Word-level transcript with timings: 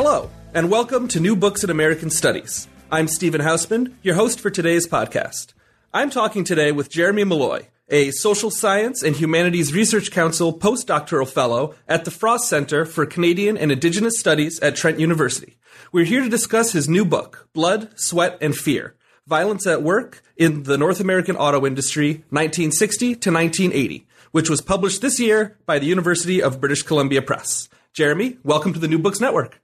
Hello, 0.00 0.30
and 0.54 0.70
welcome 0.70 1.08
to 1.08 1.18
New 1.18 1.34
Books 1.34 1.64
in 1.64 1.70
American 1.70 2.08
Studies. 2.08 2.68
I'm 2.88 3.08
Stephen 3.08 3.40
Hausman, 3.40 3.94
your 4.00 4.14
host 4.14 4.38
for 4.38 4.48
today's 4.48 4.86
podcast. 4.86 5.54
I'm 5.92 6.08
talking 6.08 6.44
today 6.44 6.70
with 6.70 6.88
Jeremy 6.88 7.24
Milloy, 7.24 7.66
a 7.88 8.12
Social 8.12 8.52
Science 8.52 9.02
and 9.02 9.16
Humanities 9.16 9.74
Research 9.74 10.12
Council 10.12 10.56
postdoctoral 10.56 11.28
fellow 11.28 11.74
at 11.88 12.04
the 12.04 12.12
Frost 12.12 12.48
Center 12.48 12.84
for 12.84 13.06
Canadian 13.06 13.58
and 13.58 13.72
Indigenous 13.72 14.20
Studies 14.20 14.60
at 14.60 14.76
Trent 14.76 15.00
University. 15.00 15.58
We're 15.90 16.04
here 16.04 16.22
to 16.22 16.28
discuss 16.28 16.70
his 16.70 16.88
new 16.88 17.04
book, 17.04 17.48
Blood, 17.52 17.90
Sweat, 17.98 18.38
and 18.40 18.54
Fear 18.54 18.94
Violence 19.26 19.66
at 19.66 19.82
Work 19.82 20.22
in 20.36 20.62
the 20.62 20.78
North 20.78 21.00
American 21.00 21.34
Auto 21.34 21.66
Industry, 21.66 22.22
1960 22.30 23.16
to 23.16 23.32
1980, 23.32 24.06
which 24.30 24.48
was 24.48 24.60
published 24.60 25.02
this 25.02 25.18
year 25.18 25.58
by 25.66 25.80
the 25.80 25.86
University 25.86 26.40
of 26.40 26.60
British 26.60 26.84
Columbia 26.84 27.20
Press. 27.20 27.68
Jeremy, 27.92 28.38
welcome 28.44 28.72
to 28.72 28.78
the 28.78 28.86
New 28.86 29.00
Books 29.00 29.18
Network. 29.18 29.60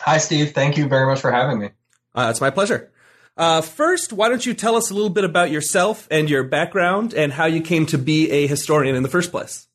Hi, 0.00 0.18
Steve. 0.18 0.52
Thank 0.52 0.76
you 0.76 0.88
very 0.88 1.06
much 1.06 1.20
for 1.20 1.30
having 1.30 1.58
me. 1.58 1.70
Uh, 2.14 2.28
it's 2.30 2.40
my 2.40 2.50
pleasure. 2.50 2.90
Uh, 3.36 3.62
first, 3.62 4.12
why 4.12 4.28
don't 4.28 4.44
you 4.44 4.52
tell 4.52 4.76
us 4.76 4.90
a 4.90 4.94
little 4.94 5.10
bit 5.10 5.24
about 5.24 5.50
yourself 5.50 6.06
and 6.10 6.28
your 6.28 6.42
background 6.42 7.14
and 7.14 7.32
how 7.32 7.46
you 7.46 7.62
came 7.62 7.86
to 7.86 7.98
be 7.98 8.30
a 8.30 8.46
historian 8.46 8.94
in 8.94 9.02
the 9.02 9.08
first 9.08 9.30
place? 9.30 9.68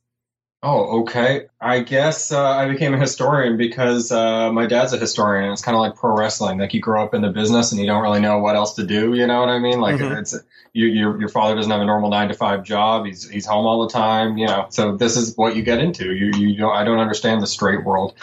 Oh, 0.63 1.01
okay. 1.01 1.45
I 1.61 1.81
guess 1.81 2.31
uh, 2.31 2.43
I 2.43 2.67
became 2.67 2.93
a 2.93 2.99
historian 2.99 3.57
because 3.57 4.11
uh, 4.11 4.51
my 4.51 4.65
dad's 4.65 4.91
a 4.91 4.97
historian. 4.97 5.51
It's 5.51 5.61
kind 5.61 5.75
of 5.75 5.81
like 5.81 5.95
pro 5.95 6.17
wrestling. 6.17 6.57
Like 6.57 6.73
you 6.73 6.81
grow 6.81 7.03
up 7.03 7.13
in 7.13 7.21
the 7.21 7.29
business 7.29 7.71
and 7.71 7.79
you 7.79 7.85
don't 7.85 8.01
really 8.01 8.19
know 8.19 8.39
what 8.39 8.55
else 8.55 8.73
to 8.75 8.83
do. 8.83 9.13
You 9.13 9.27
know 9.27 9.39
what 9.39 9.49
I 9.49 9.59
mean? 9.59 9.79
Like 9.79 9.97
mm-hmm. 9.97 10.17
it's 10.17 10.35
you, 10.73 10.87
your 10.87 11.19
your 11.19 11.29
father 11.29 11.55
doesn't 11.55 11.71
have 11.71 11.81
a 11.81 11.85
normal 11.85 12.09
nine 12.09 12.27
to 12.29 12.33
five 12.33 12.63
job. 12.63 13.05
He's 13.05 13.29
he's 13.29 13.45
home 13.45 13.67
all 13.67 13.87
the 13.87 13.93
time. 13.93 14.39
You 14.39 14.47
know, 14.47 14.65
so 14.69 14.95
this 14.95 15.15
is 15.15 15.37
what 15.37 15.55
you 15.55 15.61
get 15.61 15.79
into. 15.79 16.11
You 16.11 16.31
you 16.35 16.57
don't 16.57 16.75
I 16.75 16.83
don't 16.83 16.99
understand 16.99 17.43
the 17.43 17.47
straight 17.47 17.85
world. 17.85 18.15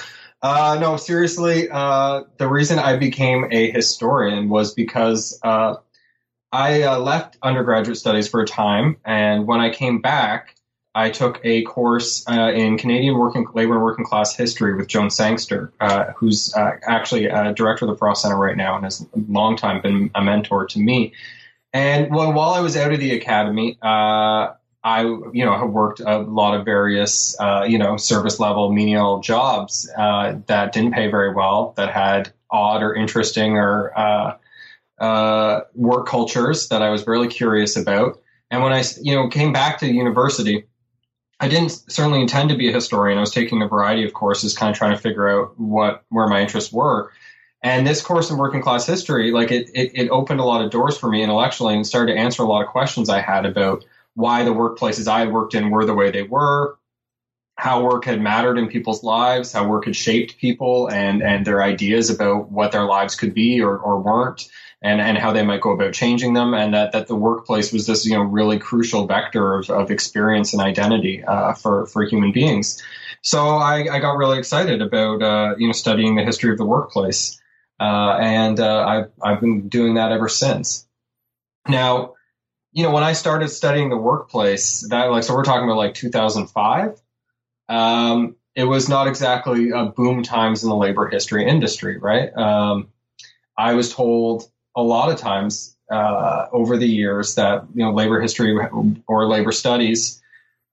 Uh, 0.45 0.77
no, 0.79 0.99
seriously. 0.99 1.71
Uh, 1.71 2.25
the 2.37 2.47
reason 2.47 2.79
I 2.79 2.99
became 2.99 3.47
a 3.51 3.71
historian 3.71 4.51
was 4.51 4.75
because 4.75 5.41
uh, 5.43 5.77
I 6.53 6.83
uh, 6.83 6.99
left 6.99 7.39
undergraduate 7.43 7.97
studies 7.97 8.29
for 8.29 8.43
a 8.43 8.47
time, 8.47 8.99
and 9.07 9.47
when 9.47 9.61
I 9.61 9.71
came 9.71 10.03
back, 10.03 10.55
I 10.95 11.09
took 11.09 11.41
a 11.45 11.63
course 11.63 12.29
uh, 12.29 12.53
in 12.53 12.77
Canadian 12.77 13.17
working 13.17 13.47
labor 13.55 13.73
and 13.73 13.83
working 13.83 14.05
class 14.05 14.37
history 14.37 14.75
with 14.75 14.87
Joan 14.87 15.09
Sangster, 15.09 15.73
uh, 15.81 16.13
who's 16.15 16.53
actually 16.55 17.25
a 17.25 17.55
director 17.55 17.87
of 17.87 17.93
the 17.93 17.97
Frost 17.97 18.21
Center 18.21 18.37
right 18.37 18.57
now 18.57 18.77
and 18.77 18.85
has 18.85 19.05
long 19.27 19.57
time 19.57 19.81
been 19.81 20.11
a 20.15 20.23
mentor 20.23 20.67
to 20.67 20.79
me. 20.79 21.15
And 21.73 22.15
well, 22.15 22.35
while 22.35 22.51
I 22.51 22.61
was 22.61 22.77
out 22.77 22.93
of 22.93 23.01
the 23.01 23.17
academy, 23.17 23.79
I, 24.85 25.01
you 25.03 25.47
know, 25.47 25.57
have 25.57 25.71
worked 25.71 26.01
a 26.01 26.19
lot 26.19 26.55
of 26.59 26.67
various, 26.67 27.35
uh, 27.41 27.65
you 27.67 27.79
know, 27.79 27.97
service 27.97 28.39
level 28.39 28.71
menial 28.71 29.21
jobs 29.21 29.91
uh, 29.97 30.37
that 30.47 30.73
didn't 30.73 30.93
pay 30.93 31.11
very 31.11 31.33
well, 31.33 31.73
that 31.79 31.91
had 31.91 32.33
odd 32.51 32.83
or 32.83 32.95
interesting 32.95 33.57
or 33.57 33.99
uh, 33.99 34.37
uh, 34.99 35.61
work 35.75 36.07
cultures 36.07 36.69
that 36.69 36.83
I 36.83 36.91
was 36.91 37.07
really 37.07 37.29
curious 37.29 37.79
about. 37.79 38.21
And 38.51 38.63
when 38.63 38.75
I, 38.75 38.85
you 39.01 39.15
know, 39.15 39.29
came 39.29 39.55
back 39.55 39.79
to 39.79 39.91
university, 39.91 40.67
I 41.41 41.49
didn't 41.49 41.71
certainly 41.71 42.21
intend 42.21 42.51
to 42.51 42.57
be 42.57 42.69
a 42.69 42.73
historian. 42.73 43.17
I 43.17 43.23
was 43.23 43.33
taking 43.33 43.63
a 43.63 43.69
variety 43.69 44.05
of 44.05 44.13
courses, 44.13 44.55
kind 44.55 44.71
of 44.71 44.77
trying 44.77 44.95
to 44.95 45.01
figure 45.01 45.29
out 45.29 45.59
what 45.59 46.05
where 46.11 46.29
my 46.29 46.43
interests 46.43 46.73
were. 46.73 47.11
And 47.63 47.87
this 47.87 48.03
course 48.03 48.31
in 48.31 48.37
working 48.37 48.61
class 48.61 48.87
history, 48.87 49.33
like 49.33 49.51
it, 49.51 49.71
it, 49.75 49.93
it 49.95 50.09
opened 50.11 50.41
a 50.41 50.45
lot 50.45 50.63
of 50.63 50.71
doors 50.71 50.99
for 50.99 51.09
me 51.09 51.23
intellectually 51.23 51.75
and 51.75 51.87
started 51.87 52.13
to 52.13 52.19
answer 52.19 52.43
a 52.43 52.47
lot 52.47 52.63
of 52.63 52.69
questions 52.69 53.09
I 53.09 53.23
had 53.23 53.47
about 53.47 53.87
why 54.15 54.45
the 54.45 54.55
workplaces 54.55 55.09
I 55.09 55.21
had 55.21 55.33
worked 55.33 55.55
in 55.55 55.71
were 55.71 55.85
the 55.85 55.95
way 55.95 56.11
they 56.11 56.23
were, 56.23 56.79
how 57.57 57.85
work 57.85 58.05
had 58.05 58.21
mattered 58.21 58.59
in 58.59 58.69
people's 58.69 59.05
lives, 59.05 59.53
how 59.53 59.69
work 59.69 59.85
had 59.85 59.97
shaped 59.97 60.39
people 60.39 60.89
and, 60.89 61.23
and 61.23 61.47
their 61.47 61.63
ideas 61.63 62.11
about 62.11 62.51
what 62.51 62.73
their 62.73 62.85
lives 62.85 63.15
could 63.15 63.35
be 63.35 63.61
or, 63.61 63.77
or 63.77 64.01
weren't, 64.01 64.49
and, 64.83 65.01
and 65.01 65.17
how 65.17 65.33
they 65.33 65.43
might 65.43 65.61
go 65.61 65.71
about 65.71 65.95
changing 65.95 66.35
them, 66.35 66.53
and 66.53 66.75
that, 66.75 66.93
that 66.93 67.07
the 67.07 67.17
workplace 67.17 67.73
was 67.73 67.87
this, 67.87 68.05
you 68.05 68.13
know, 68.13 68.23
really 68.23 68.59
crucial 68.59 69.07
vector 69.07 69.55
of, 69.55 69.71
of 69.71 69.91
experience 69.91 70.53
and 70.53 70.61
identity 70.61 71.25
uh, 71.25 71.55
for, 71.55 71.87
for 71.87 72.05
human 72.05 72.33
beings. 72.33 72.83
So 73.23 73.41
I, 73.41 73.87
I 73.91 73.99
got 74.01 74.19
really 74.19 74.39
excited 74.39 74.83
about, 74.83 75.23
uh, 75.23 75.55
you 75.57 75.69
know, 75.69 75.73
studying 75.73 76.17
the 76.17 76.25
history 76.25 76.53
of 76.53 76.59
the 76.59 76.67
workplace. 76.67 77.41
Uh, 77.81 78.19
and 78.21 78.61
uh, 78.61 78.85
I've, 78.87 79.11
I've 79.23 79.41
been 79.41 79.69
doing 79.69 79.95
that 79.95 80.13
ever 80.13 80.29
since. 80.29 80.87
Now, 81.67 82.15
you 82.75 82.83
know, 82.83 82.91
when 82.91 83.05
I 83.05 83.15
started 83.15 83.49
studying 83.49 83.89
the 83.89 83.97
workplace, 83.97 84.87
that 84.91 85.05
like, 85.05 85.23
so 85.23 85.35
we're 85.35 85.45
talking 85.45 85.65
about 85.65 85.77
like 85.77 85.95
2005. 85.95 87.01
Um, 87.69 88.37
it 88.55 88.65
was 88.65 88.89
not 88.89 89.07
exactly 89.09 89.71
a 89.71 89.87
boom 89.87 90.23
times 90.23 90.63
in 90.63 90.69
the 90.69 90.77
labor 90.77 91.09
history 91.09 91.47
industry, 91.47 91.99
right? 91.99 92.37
Um, 92.37 92.89
I 93.57 93.75
was 93.75 93.93
told 93.93 94.51
a 94.77 94.83
lot 94.83 95.11
of 95.11 95.19
times 95.19 95.77
uh, 95.91 96.47
over 96.53 96.77
the 96.77 96.87
years 96.87 97.37
that 97.37 97.65
you 97.75 97.85
know 97.85 97.93
labor 97.93 98.21
history 98.21 98.59
or 99.07 99.29
labor 99.29 99.53
studies 99.53 100.21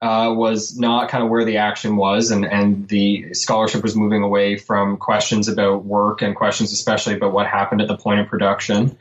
uh, 0.02 0.34
was 0.36 0.78
not 0.78 1.10
kind 1.10 1.24
of 1.24 1.30
where 1.30 1.46
the 1.46 1.58
action 1.58 1.98
was, 1.98 2.32
and 2.32 2.46
and 2.46 2.88
the 2.88 3.34
scholarship 3.34 3.84
was 3.84 3.96
moving 3.96 4.24
away 4.24 4.58
from 4.58 4.98
questions 4.98 5.48
about 5.48 5.86
work 5.86 6.22
and 6.22 6.36
questions 6.36 6.72
especially 6.72 7.14
about 7.14 7.34
what 7.34 7.46
happened 7.46 7.82
at 7.82 7.88
the 7.88 7.98
point 7.98 8.20
of 8.20 8.28
production, 8.28 8.98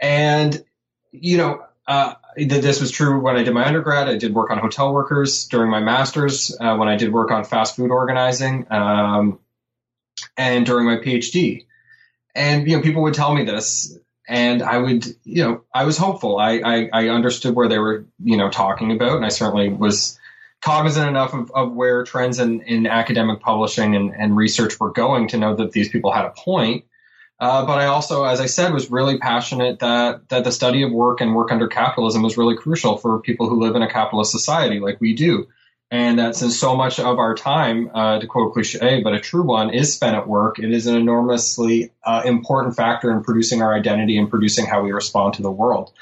and 0.00 0.64
you 1.10 1.36
know. 1.36 1.64
Uh, 1.86 2.14
this 2.44 2.80
was 2.80 2.90
true 2.90 3.20
when 3.20 3.36
I 3.36 3.42
did 3.42 3.54
my 3.54 3.66
undergrad. 3.66 4.08
I 4.08 4.16
did 4.16 4.34
work 4.34 4.50
on 4.50 4.58
hotel 4.58 4.92
workers 4.92 5.46
during 5.46 5.70
my 5.70 5.80
master's, 5.80 6.56
uh, 6.60 6.76
when 6.76 6.88
I 6.88 6.96
did 6.96 7.12
work 7.12 7.30
on 7.30 7.44
fast 7.44 7.76
food 7.76 7.90
organizing, 7.90 8.66
um, 8.70 9.38
and 10.36 10.66
during 10.66 10.86
my 10.86 10.96
PhD. 10.96 11.66
And, 12.34 12.68
you 12.68 12.76
know, 12.76 12.82
people 12.82 13.02
would 13.02 13.14
tell 13.14 13.34
me 13.34 13.44
this, 13.44 13.96
and 14.28 14.62
I 14.62 14.78
would, 14.78 15.06
you 15.24 15.44
know, 15.44 15.64
I 15.74 15.84
was 15.84 15.98
hopeful. 15.98 16.38
I, 16.38 16.60
I, 16.64 16.88
I 16.92 17.08
understood 17.08 17.54
where 17.54 17.68
they 17.68 17.78
were, 17.78 18.06
you 18.22 18.36
know, 18.36 18.50
talking 18.50 18.92
about, 18.92 19.16
and 19.16 19.24
I 19.24 19.30
certainly 19.30 19.68
was 19.70 20.18
cognizant 20.62 21.08
enough 21.08 21.32
of, 21.34 21.50
of 21.52 21.72
where 21.72 22.04
trends 22.04 22.38
in, 22.38 22.60
in 22.62 22.86
academic 22.86 23.40
publishing 23.40 23.96
and, 23.96 24.14
and 24.14 24.36
research 24.36 24.78
were 24.78 24.92
going 24.92 25.28
to 25.28 25.38
know 25.38 25.56
that 25.56 25.72
these 25.72 25.88
people 25.88 26.12
had 26.12 26.26
a 26.26 26.30
point. 26.30 26.84
Uh, 27.40 27.64
but 27.64 27.78
I 27.78 27.86
also, 27.86 28.24
as 28.24 28.38
I 28.38 28.46
said, 28.46 28.74
was 28.74 28.90
really 28.90 29.18
passionate 29.18 29.78
that 29.78 30.28
that 30.28 30.44
the 30.44 30.52
study 30.52 30.82
of 30.82 30.92
work 30.92 31.22
and 31.22 31.34
work 31.34 31.50
under 31.50 31.68
capitalism 31.68 32.22
was 32.22 32.36
really 32.36 32.56
crucial 32.56 32.98
for 32.98 33.18
people 33.20 33.48
who 33.48 33.60
live 33.60 33.74
in 33.76 33.82
a 33.82 33.90
capitalist 33.90 34.30
society 34.30 34.78
like 34.78 35.00
we 35.00 35.14
do. 35.14 35.48
And 35.92 36.20
that 36.20 36.36
since 36.36 36.56
so 36.56 36.76
much 36.76 37.00
of 37.00 37.18
our 37.18 37.34
time, 37.34 37.90
uh, 37.92 38.20
to 38.20 38.26
quote 38.26 38.50
a 38.50 38.52
cliche, 38.52 39.00
but 39.02 39.12
a 39.12 39.18
true 39.18 39.42
one, 39.42 39.70
is 39.70 39.92
spent 39.92 40.14
at 40.14 40.28
work, 40.28 40.60
it 40.60 40.70
is 40.70 40.86
an 40.86 40.94
enormously 40.94 41.90
uh, 42.04 42.22
important 42.24 42.76
factor 42.76 43.10
in 43.10 43.24
producing 43.24 43.60
our 43.60 43.74
identity 43.74 44.16
and 44.16 44.30
producing 44.30 44.66
how 44.66 44.82
we 44.82 44.92
respond 44.92 45.34
to 45.34 45.42
the 45.42 45.50
world. 45.50 45.92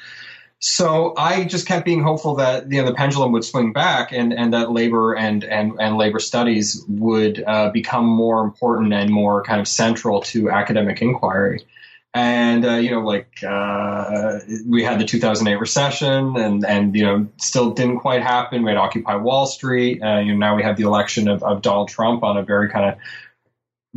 So 0.61 1.15
I 1.17 1.45
just 1.45 1.69
kept 1.69 1.85
being 1.85 2.03
hopeful 2.03 2.37
that 2.37 2.71
you 2.71 2.81
know 2.81 2.89
the 2.89 2.95
pendulum 2.95 3.31
would 3.33 3.45
swing 3.45 3.73
back 3.73 4.11
and, 4.13 4.33
and 4.33 4.53
that 4.55 4.73
labor 4.73 5.15
and, 5.15 5.45
and, 5.45 5.75
and 5.79 5.97
labor 5.97 6.19
studies 6.19 6.85
would 6.89 7.43
uh, 7.47 7.71
become 7.71 8.07
more 8.07 8.43
important 8.43 8.93
and 8.93 9.09
more 9.11 9.43
kind 9.45 9.61
of 9.61 9.69
central 9.69 10.21
to 10.23 10.51
academic 10.51 11.01
inquiry. 11.01 11.65
And 12.13 12.65
uh, 12.65 12.75
you 12.77 12.91
know, 12.91 13.01
like 13.01 13.45
uh, 13.47 14.41
we 14.67 14.83
had 14.83 14.99
the 14.99 15.05
2008 15.05 15.61
recession, 15.61 16.37
and 16.37 16.65
and 16.65 16.97
you 16.97 17.05
know, 17.05 17.29
still 17.37 17.73
didn't 17.73 18.01
quite 18.01 18.23
happen. 18.23 18.65
We 18.65 18.71
had 18.71 18.79
Occupy 18.79 19.17
Wall 19.17 19.47
Street. 19.47 20.03
Uh, 20.03 20.19
you 20.19 20.33
know, 20.33 20.39
now 20.39 20.57
we 20.57 20.63
have 20.63 20.77
the 20.77 20.85
election 20.85 21.29
of, 21.29 21.43
of 21.43 21.61
Donald 21.63 21.91
Trump 21.91 22.25
on 22.25 22.37
a 22.37 22.43
very 22.43 22.71
kind 22.71 22.87
of 22.87 22.99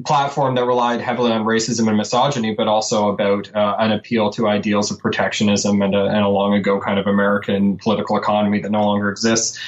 platform 0.06 0.56
that 0.56 0.66
relied 0.66 1.02
heavily 1.02 1.31
on 1.31 1.44
racism 1.44 1.88
and 1.88 1.97
misogyny, 1.97 2.53
but 2.56 2.68
also 2.68 3.09
about 3.09 3.53
uh, 3.53 3.75
an 3.79 3.91
appeal 3.91 4.29
to 4.31 4.47
ideals 4.47 4.90
of 4.90 5.00
protectionism 5.00 5.81
and 5.81 5.94
a, 5.94 6.06
and 6.06 6.24
a, 6.24 6.29
long 6.29 6.53
ago 6.53 6.79
kind 6.79 6.97
of 6.97 7.07
American 7.07 7.78
political 7.78 8.18
economy 8.18 8.62
that 8.62 8.72
no 8.72 8.85
longer 8.85 9.09
exists. 9.09 9.59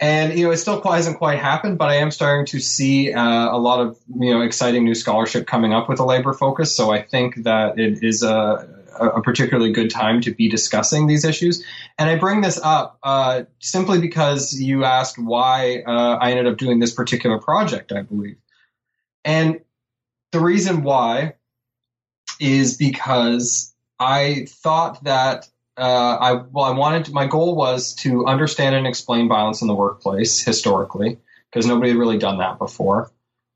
And 0.00 0.36
you 0.38 0.44
know, 0.44 0.50
it 0.50 0.58
still 0.58 0.80
hasn't 0.82 1.18
quite 1.18 1.38
happened, 1.38 1.78
but 1.78 1.88
I 1.88 1.96
am 1.96 2.10
starting 2.10 2.46
to 2.46 2.60
see 2.60 3.12
uh, 3.12 3.22
a 3.22 3.58
lot 3.58 3.80
of 3.80 3.98
you 4.20 4.32
know 4.32 4.42
exciting 4.42 4.84
new 4.84 4.94
scholarship 4.94 5.46
coming 5.46 5.72
up 5.72 5.88
with 5.88 6.00
a 6.00 6.04
labor 6.04 6.32
focus. 6.32 6.76
So 6.76 6.90
I 6.90 7.02
think 7.02 7.44
that 7.44 7.78
it 7.78 8.02
is 8.02 8.22
a 8.22 8.68
a 9.00 9.22
particularly 9.22 9.72
good 9.72 9.90
time 9.90 10.20
to 10.22 10.32
be 10.32 10.48
discussing 10.48 11.06
these 11.06 11.24
issues. 11.24 11.64
And 11.98 12.10
I 12.10 12.16
bring 12.16 12.40
this 12.40 12.60
up 12.60 12.98
uh, 13.02 13.44
simply 13.60 14.00
because 14.00 14.54
you 14.54 14.84
asked 14.84 15.18
why 15.18 15.84
uh, 15.86 16.18
I 16.20 16.30
ended 16.32 16.48
up 16.48 16.58
doing 16.58 16.80
this 16.80 16.92
particular 16.92 17.38
project, 17.38 17.92
I 17.92 18.02
believe. 18.02 18.38
And 19.24 19.60
the 20.32 20.40
reason 20.40 20.82
why 20.82 21.34
is 22.40 22.76
because 22.76 23.74
I 23.98 24.46
thought 24.48 25.04
that 25.04 25.48
uh, 25.76 26.16
I 26.20 26.32
well, 26.50 26.64
I 26.64 26.70
wanted 26.70 27.06
to, 27.06 27.12
my 27.12 27.26
goal 27.26 27.54
was 27.54 27.94
to 27.96 28.26
understand 28.26 28.74
and 28.74 28.86
explain 28.86 29.28
violence 29.28 29.62
in 29.62 29.68
the 29.68 29.74
workplace 29.74 30.44
historically 30.44 31.18
because 31.50 31.66
nobody 31.66 31.90
had 31.90 31.98
really 31.98 32.18
done 32.18 32.38
that 32.38 32.58
before. 32.58 33.12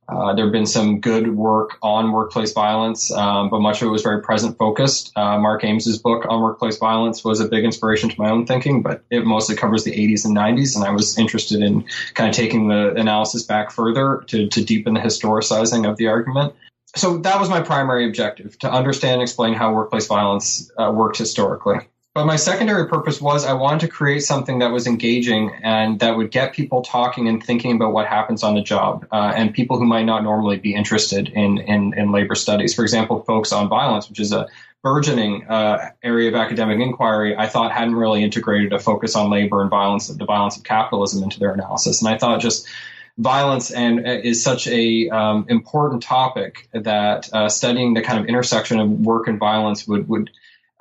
Uh, 0.08 0.34
there 0.34 0.44
have 0.44 0.52
been 0.52 0.66
some 0.66 1.00
good 1.00 1.34
work 1.34 1.78
on 1.80 2.12
workplace 2.12 2.52
violence, 2.52 3.12
um, 3.12 3.50
but 3.50 3.60
much 3.60 3.80
of 3.80 3.88
it 3.88 3.90
was 3.90 4.02
very 4.02 4.20
present 4.20 4.58
focused. 4.58 5.12
Uh, 5.16 5.38
Mark 5.38 5.62
Ames's 5.64 5.98
book 5.98 6.26
on 6.28 6.42
workplace 6.42 6.76
violence 6.78 7.24
was 7.24 7.40
a 7.40 7.46
big 7.46 7.64
inspiration 7.64 8.10
to 8.10 8.20
my 8.20 8.28
own 8.28 8.44
thinking, 8.44 8.82
but 8.82 9.04
it 9.10 9.24
mostly 9.24 9.54
covers 9.54 9.84
the 9.84 9.92
80s 9.92 10.24
and 10.24 10.36
90s, 10.36 10.74
and 10.74 10.84
I 10.84 10.90
was 10.90 11.18
interested 11.18 11.62
in 11.62 11.84
kind 12.14 12.28
of 12.28 12.34
taking 12.34 12.68
the 12.68 12.94
analysis 12.94 13.44
back 13.44 13.70
further 13.70 14.24
to, 14.26 14.48
to 14.48 14.64
deepen 14.64 14.94
the 14.94 15.00
historicizing 15.00 15.88
of 15.88 15.96
the 15.96 16.08
argument. 16.08 16.54
so 16.96 17.18
that 17.18 17.38
was 17.40 17.48
my 17.48 17.62
primary 17.62 18.06
objective 18.06 18.58
to 18.58 18.70
understand 18.70 19.14
and 19.14 19.22
explain 19.22 19.54
how 19.54 19.72
workplace 19.72 20.08
violence 20.08 20.70
uh, 20.78 20.90
worked 20.92 21.16
historically. 21.16 21.78
But 22.14 22.26
my 22.26 22.36
secondary 22.36 22.88
purpose 22.88 23.22
was 23.22 23.46
I 23.46 23.54
wanted 23.54 23.80
to 23.80 23.88
create 23.88 24.20
something 24.20 24.58
that 24.58 24.70
was 24.70 24.86
engaging 24.86 25.50
and 25.62 25.98
that 26.00 26.14
would 26.14 26.30
get 26.30 26.52
people 26.52 26.82
talking 26.82 27.26
and 27.26 27.42
thinking 27.42 27.74
about 27.74 27.94
what 27.94 28.06
happens 28.06 28.42
on 28.42 28.54
the 28.54 28.60
job, 28.60 29.06
uh, 29.10 29.32
and 29.34 29.54
people 29.54 29.78
who 29.78 29.86
might 29.86 30.04
not 30.04 30.22
normally 30.22 30.58
be 30.58 30.74
interested 30.74 31.30
in, 31.30 31.56
in, 31.58 31.94
in 31.96 32.12
labor 32.12 32.34
studies. 32.34 32.74
For 32.74 32.82
example, 32.82 33.22
folks 33.22 33.50
on 33.50 33.70
violence, 33.70 34.10
which 34.10 34.20
is 34.20 34.30
a 34.30 34.46
burgeoning 34.82 35.46
uh, 35.48 35.90
area 36.02 36.28
of 36.28 36.34
academic 36.34 36.80
inquiry, 36.80 37.34
I 37.34 37.46
thought 37.46 37.72
hadn't 37.72 37.94
really 37.94 38.22
integrated 38.22 38.74
a 38.74 38.78
focus 38.78 39.16
on 39.16 39.30
labor 39.30 39.62
and 39.62 39.70
violence, 39.70 40.08
the 40.08 40.24
violence 40.26 40.58
of 40.58 40.64
capitalism, 40.64 41.22
into 41.22 41.38
their 41.40 41.54
analysis. 41.54 42.02
And 42.02 42.14
I 42.14 42.18
thought 42.18 42.40
just 42.40 42.68
violence 43.16 43.70
and 43.70 44.06
uh, 44.06 44.10
is 44.10 44.42
such 44.42 44.66
a 44.66 45.08
um, 45.08 45.46
important 45.48 46.02
topic 46.02 46.68
that 46.72 47.32
uh, 47.32 47.48
studying 47.48 47.94
the 47.94 48.02
kind 48.02 48.18
of 48.18 48.26
intersection 48.26 48.80
of 48.80 48.90
work 48.90 49.28
and 49.28 49.38
violence 49.38 49.88
would 49.88 50.08
would 50.08 50.30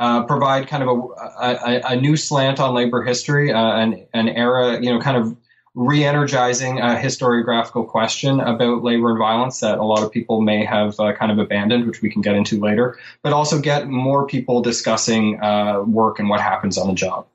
uh, 0.02 0.24
provide 0.24 0.68
kind 0.68 0.82
of 0.82 0.90
a, 0.90 1.44
a, 1.46 1.82
a, 1.92 1.96
new 1.96 2.18
slant 2.18 2.60
on 2.60 2.74
labor 2.74 3.04
history, 3.04 3.54
uh, 3.54 3.78
an, 3.78 4.08
an 4.16 4.28
era, 4.30 4.82
you 4.82 4.92
know, 4.92 5.00
kind 5.00 5.16
of 5.16 5.38
re-energizing 5.76 6.80
a 6.80 6.96
historiographical 6.96 7.88
question 7.88 8.40
about 8.40 8.84
labor 8.84 9.12
and 9.12 9.20
violence 9.20 9.60
that 9.60 9.78
a 9.78 9.84
lot 9.84 10.02
of 10.02 10.12
people 10.12 10.42
may 10.42 10.66
have 10.66 11.00
uh, 11.00 11.14
kind 11.14 11.32
of 11.32 11.38
abandoned, 11.38 11.86
which 11.86 12.02
we 12.02 12.10
can 12.10 12.24
get 12.24 12.34
into 12.34 12.60
later, 12.60 12.98
but 13.22 13.32
also 13.32 13.62
get 13.62 13.88
more 13.88 14.26
people 14.26 14.64
discussing 14.64 15.40
uh, 15.40 15.84
work 15.86 16.18
and 16.18 16.30
what 16.30 16.42
happens 16.42 16.80
on 16.80 16.88
the 16.88 16.96
job. 16.96 17.28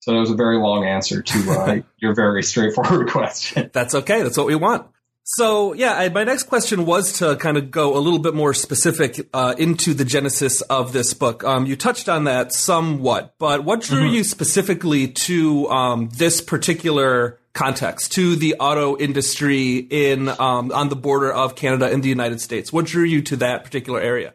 So 0.00 0.14
that 0.14 0.18
was 0.18 0.32
a 0.32 0.34
very 0.34 0.58
long 0.58 0.84
answer 0.84 1.22
to 1.22 1.50
uh, 1.52 1.76
your 1.98 2.12
very 2.12 2.42
straightforward 2.42 3.08
question. 3.12 3.70
That's 3.72 3.94
okay. 3.94 4.24
That's 4.24 4.36
what 4.36 4.48
we 4.48 4.56
want. 4.56 4.88
So 5.26 5.72
yeah, 5.72 5.94
I, 5.94 6.10
my 6.10 6.22
next 6.24 6.44
question 6.44 6.84
was 6.84 7.14
to 7.20 7.36
kind 7.36 7.56
of 7.56 7.70
go 7.70 7.96
a 7.96 7.98
little 7.98 8.18
bit 8.18 8.34
more 8.34 8.52
specific 8.52 9.26
uh, 9.32 9.54
into 9.56 9.94
the 9.94 10.04
genesis 10.04 10.60
of 10.62 10.92
this 10.92 11.14
book. 11.14 11.42
Um, 11.44 11.64
you 11.64 11.76
touched 11.76 12.10
on 12.10 12.24
that 12.24 12.52
somewhat, 12.52 13.34
but 13.38 13.64
what 13.64 13.80
drew 13.80 14.04
mm-hmm. 14.04 14.16
you 14.16 14.24
specifically 14.24 15.08
to 15.08 15.66
um, 15.70 16.10
this 16.12 16.42
particular 16.42 17.38
context, 17.54 18.12
to 18.12 18.36
the 18.36 18.56
auto 18.60 18.98
industry 18.98 19.78
in 19.78 20.28
um, 20.28 20.70
on 20.72 20.90
the 20.90 20.96
border 20.96 21.32
of 21.32 21.56
Canada 21.56 21.86
and 21.90 22.02
the 22.02 22.10
United 22.10 22.42
States? 22.42 22.70
What 22.70 22.84
drew 22.84 23.04
you 23.04 23.22
to 23.22 23.36
that 23.36 23.64
particular 23.64 24.00
area? 24.00 24.34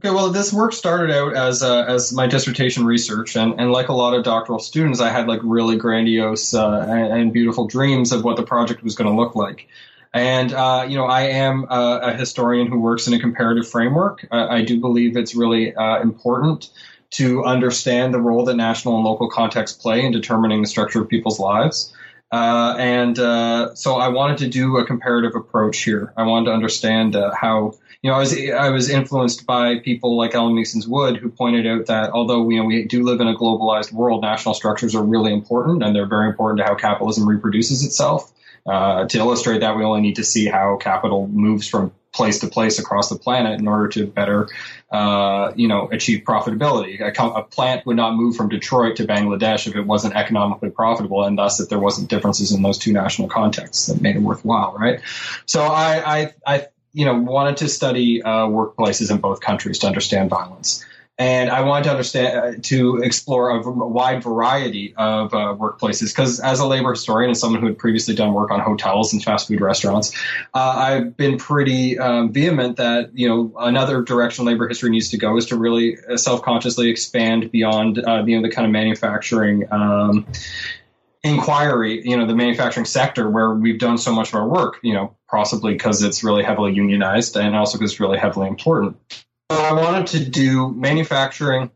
Okay, 0.00 0.14
well, 0.14 0.30
this 0.30 0.52
work 0.52 0.72
started 0.72 1.10
out 1.10 1.34
as 1.34 1.60
uh, 1.60 1.82
as 1.82 2.12
my 2.12 2.28
dissertation 2.28 2.84
research, 2.84 3.34
and, 3.34 3.58
and 3.58 3.72
like 3.72 3.88
a 3.88 3.92
lot 3.92 4.14
of 4.14 4.22
doctoral 4.22 4.60
students, 4.60 5.00
I 5.00 5.10
had 5.10 5.26
like 5.26 5.40
really 5.42 5.76
grandiose 5.76 6.54
uh, 6.54 6.86
and, 6.88 7.12
and, 7.12 7.32
beautiful 7.32 7.66
dreams 7.66 8.12
of 8.12 8.22
what 8.22 8.36
the 8.36 8.44
project 8.44 8.84
was 8.84 8.94
going 8.94 9.10
to 9.10 9.16
look 9.16 9.34
like. 9.34 9.66
And 10.14 10.52
uh, 10.52 10.86
you 10.88 10.96
know, 10.96 11.06
I 11.06 11.22
am 11.22 11.64
a, 11.68 12.00
a, 12.04 12.12
historian 12.14 12.68
who 12.68 12.78
works 12.78 13.08
in 13.08 13.14
a 13.14 13.18
comparative 13.18 13.68
framework. 13.68 14.24
I 14.30 14.62
do 14.62 14.78
believe 14.78 15.16
it's 15.16 15.34
really 15.34 15.74
uh, 15.74 16.00
important 16.00 16.70
to 17.10 17.44
understand 17.44 18.14
the 18.14 18.20
role 18.20 18.44
that 18.44 18.54
national 18.54 18.94
and 18.94 19.04
local 19.04 19.28
contexts 19.28 19.76
play 19.76 20.04
in 20.04 20.12
determining 20.12 20.62
the 20.62 20.68
structure 20.68 21.02
of 21.02 21.08
people's 21.08 21.40
lives. 21.40 21.92
Uh, 22.30 22.76
and 22.78 23.18
uh, 23.18 23.74
so 23.74 23.96
I 23.96 24.08
wanted 24.08 24.38
to 24.38 24.48
do 24.48 24.76
a 24.76 24.84
comparative 24.84 25.34
approach 25.34 25.82
here. 25.82 26.12
I 26.16 26.24
wanted 26.24 26.46
to 26.46 26.52
understand 26.52 27.14
how 27.14 27.74
you 28.02 28.10
know, 28.10 28.16
I 28.16 28.20
was 28.20 28.50
I 28.50 28.68
was 28.70 28.90
influenced 28.90 29.44
by 29.44 29.80
people 29.80 30.16
like 30.16 30.34
Ellen 30.34 30.54
Meiksins 30.54 30.86
Wood, 30.86 31.16
who 31.16 31.30
pointed 31.30 31.66
out 31.66 31.86
that 31.86 32.10
although 32.10 32.48
you 32.48 32.58
know 32.58 32.64
we 32.64 32.84
do 32.84 33.02
live 33.02 33.20
in 33.20 33.26
a 33.26 33.34
globalized 33.34 33.92
world, 33.92 34.22
national 34.22 34.54
structures 34.54 34.94
are 34.94 35.02
really 35.02 35.32
important, 35.32 35.82
and 35.82 35.96
they're 35.96 36.06
very 36.06 36.28
important 36.28 36.58
to 36.58 36.64
how 36.64 36.76
capitalism 36.76 37.28
reproduces 37.28 37.84
itself. 37.84 38.32
Uh, 38.64 39.06
to 39.06 39.18
illustrate 39.18 39.60
that, 39.60 39.76
we 39.76 39.84
only 39.84 40.00
need 40.00 40.16
to 40.16 40.24
see 40.24 40.46
how 40.46 40.76
capital 40.76 41.26
moves 41.26 41.66
from 41.66 41.92
place 42.12 42.40
to 42.40 42.48
place 42.48 42.78
across 42.78 43.08
the 43.08 43.16
planet 43.16 43.60
in 43.60 43.68
order 43.68 43.88
to 43.88 44.06
better, 44.06 44.48
uh, 44.90 45.52
you 45.56 45.68
know, 45.68 45.88
achieve 45.90 46.24
profitability. 46.24 47.00
A, 47.00 47.24
a, 47.26 47.42
plant 47.42 47.86
would 47.86 47.96
not 47.96 48.16
move 48.16 48.36
from 48.36 48.48
Detroit 48.48 48.96
to 48.96 49.06
Bangladesh 49.06 49.66
if 49.66 49.76
it 49.76 49.82
wasn't 49.82 50.14
economically 50.14 50.70
profitable, 50.70 51.24
and 51.24 51.38
thus 51.38 51.60
if 51.60 51.68
there 51.68 51.78
wasn't 51.78 52.08
differences 52.08 52.52
in 52.52 52.62
those 52.62 52.78
two 52.78 52.92
national 52.92 53.28
contexts 53.28 53.86
that 53.86 54.00
made 54.00 54.16
it 54.16 54.22
worthwhile, 54.22 54.74
right? 54.78 55.00
So 55.46 55.62
I, 55.62 56.20
I, 56.20 56.34
I 56.46 56.66
you 56.92 57.04
know, 57.04 57.14
wanted 57.14 57.58
to 57.58 57.68
study 57.68 58.22
uh, 58.22 58.46
workplaces 58.46 59.10
in 59.10 59.18
both 59.18 59.40
countries 59.40 59.78
to 59.80 59.86
understand 59.86 60.30
violence. 60.30 60.84
And 61.20 61.50
I 61.50 61.62
wanted 61.62 61.84
to 61.84 61.90
understand, 61.90 62.38
uh, 62.38 62.60
to 62.62 62.98
explore 62.98 63.50
a, 63.50 63.60
wide 63.68 64.22
variety 64.22 64.94
of 64.96 65.34
uh, 65.34 65.56
workplaces 65.58 66.14
because, 66.14 66.38
as 66.38 66.60
a 66.60 66.66
labor 66.66 66.90
historian 66.90 67.30
and 67.30 67.36
someone 67.36 67.60
who 67.60 67.66
had 67.66 67.76
previously 67.76 68.14
done 68.14 68.32
work 68.32 68.52
on 68.52 68.60
hotels 68.60 69.12
and 69.12 69.22
fast 69.22 69.48
food 69.48 69.60
restaurants, 69.60 70.16
uh, 70.54 70.58
I've 70.76 71.16
been 71.16 71.36
pretty 71.36 71.98
um, 71.98 72.32
vehement 72.32 72.76
that 72.76 73.18
you 73.18 73.28
know 73.28 73.52
another 73.58 74.02
direction 74.02 74.44
labor 74.44 74.68
history 74.68 74.90
needs 74.90 75.10
to 75.10 75.18
go 75.18 75.36
is 75.36 75.46
to 75.46 75.56
really 75.56 75.96
uh, 76.08 76.16
self-consciously 76.16 76.88
expand 76.88 77.50
beyond 77.50 77.98
uh, 77.98 78.22
you 78.24 78.36
know 78.36 78.46
the 78.46 78.54
kind 78.54 78.64
of 78.64 78.70
manufacturing 78.70 79.66
um, 79.72 80.24
inquiry, 81.24 82.00
you 82.08 82.16
know, 82.16 82.26
the 82.26 82.36
manufacturing 82.36 82.86
sector 82.86 83.28
where 83.28 83.52
we've 83.54 83.80
done 83.80 83.98
so 83.98 84.12
much 84.12 84.28
of 84.28 84.36
our 84.36 84.46
work, 84.46 84.78
you 84.82 84.94
know, 84.94 85.16
possibly 85.28 85.72
because 85.72 86.02
it's 86.02 86.22
really 86.22 86.44
heavily 86.44 86.72
unionized 86.72 87.36
and 87.36 87.56
also 87.56 87.76
because 87.76 87.92
it's 87.92 88.00
really 88.00 88.18
heavily 88.18 88.46
important. 88.46 88.96
I 89.50 89.72
wanted 89.72 90.08
to 90.08 90.24
do 90.28 90.70
manufacturing, 90.70 91.70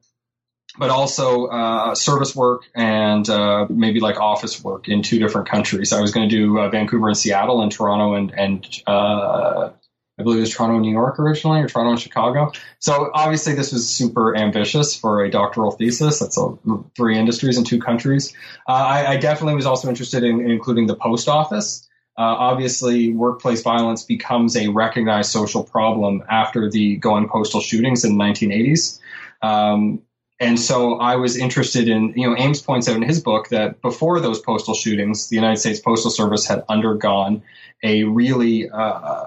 but 0.78 0.90
also 0.90 1.46
uh, 1.46 1.94
service 1.94 2.36
work 2.36 2.62
and 2.74 3.28
uh, 3.28 3.66
maybe 3.70 4.00
like 4.00 4.20
office 4.20 4.62
work 4.62 4.88
in 4.88 5.02
two 5.02 5.18
different 5.18 5.48
countries. 5.48 5.92
I 5.92 6.00
was 6.00 6.10
going 6.10 6.28
to 6.28 6.34
do 6.34 6.58
uh, 6.58 6.68
Vancouver 6.68 7.08
and 7.08 7.16
Seattle 7.16 7.62
and 7.62 7.72
Toronto 7.72 8.14
and, 8.14 8.30
and 8.32 8.82
uh, 8.86 9.70
I 10.18 10.22
believe 10.22 10.38
it 10.38 10.42
was 10.42 10.54
Toronto 10.54 10.74
and 10.74 10.82
New 10.82 10.92
York 10.92 11.18
originally, 11.18 11.60
or 11.60 11.68
Toronto 11.68 11.92
and 11.92 12.00
Chicago. 12.00 12.52
So 12.78 13.10
obviously, 13.14 13.54
this 13.54 13.72
was 13.72 13.88
super 13.88 14.36
ambitious 14.36 14.94
for 14.94 15.24
a 15.24 15.30
doctoral 15.30 15.70
thesis. 15.70 16.18
That's 16.18 16.36
a, 16.36 16.54
three 16.94 17.18
industries 17.18 17.56
in 17.56 17.64
two 17.64 17.80
countries. 17.80 18.34
Uh, 18.68 18.72
I, 18.72 19.12
I, 19.12 19.16
definitely 19.16 19.54
was 19.54 19.66
also 19.66 19.88
interested 19.88 20.22
in, 20.22 20.40
in 20.40 20.50
including 20.50 20.86
the 20.86 20.94
post 20.94 21.28
office. 21.28 21.88
Uh, 22.18 22.22
obviously, 22.22 23.10
workplace 23.10 23.62
violence 23.62 24.04
becomes 24.04 24.56
a 24.56 24.68
recognized 24.68 25.30
social 25.30 25.64
problem 25.64 26.22
after 26.28 26.70
the 26.70 26.96
going 26.96 27.28
postal 27.28 27.60
shootings 27.60 28.04
in 28.04 28.18
the 28.18 28.24
1980s. 28.24 29.00
Um, 29.40 30.02
and 30.38 30.58
so 30.58 30.98
I 30.98 31.16
was 31.16 31.36
interested 31.36 31.88
in, 31.88 32.12
you 32.16 32.28
know, 32.28 32.36
Ames 32.36 32.60
points 32.60 32.88
out 32.88 32.96
in 32.96 33.02
his 33.02 33.20
book 33.20 33.48
that 33.48 33.80
before 33.80 34.20
those 34.20 34.40
postal 34.40 34.74
shootings, 34.74 35.28
the 35.28 35.36
United 35.36 35.58
States 35.58 35.78
Postal 35.78 36.10
Service 36.10 36.46
had 36.46 36.64
undergone 36.68 37.42
a 37.82 38.04
really 38.04 38.68
uh, 38.68 39.26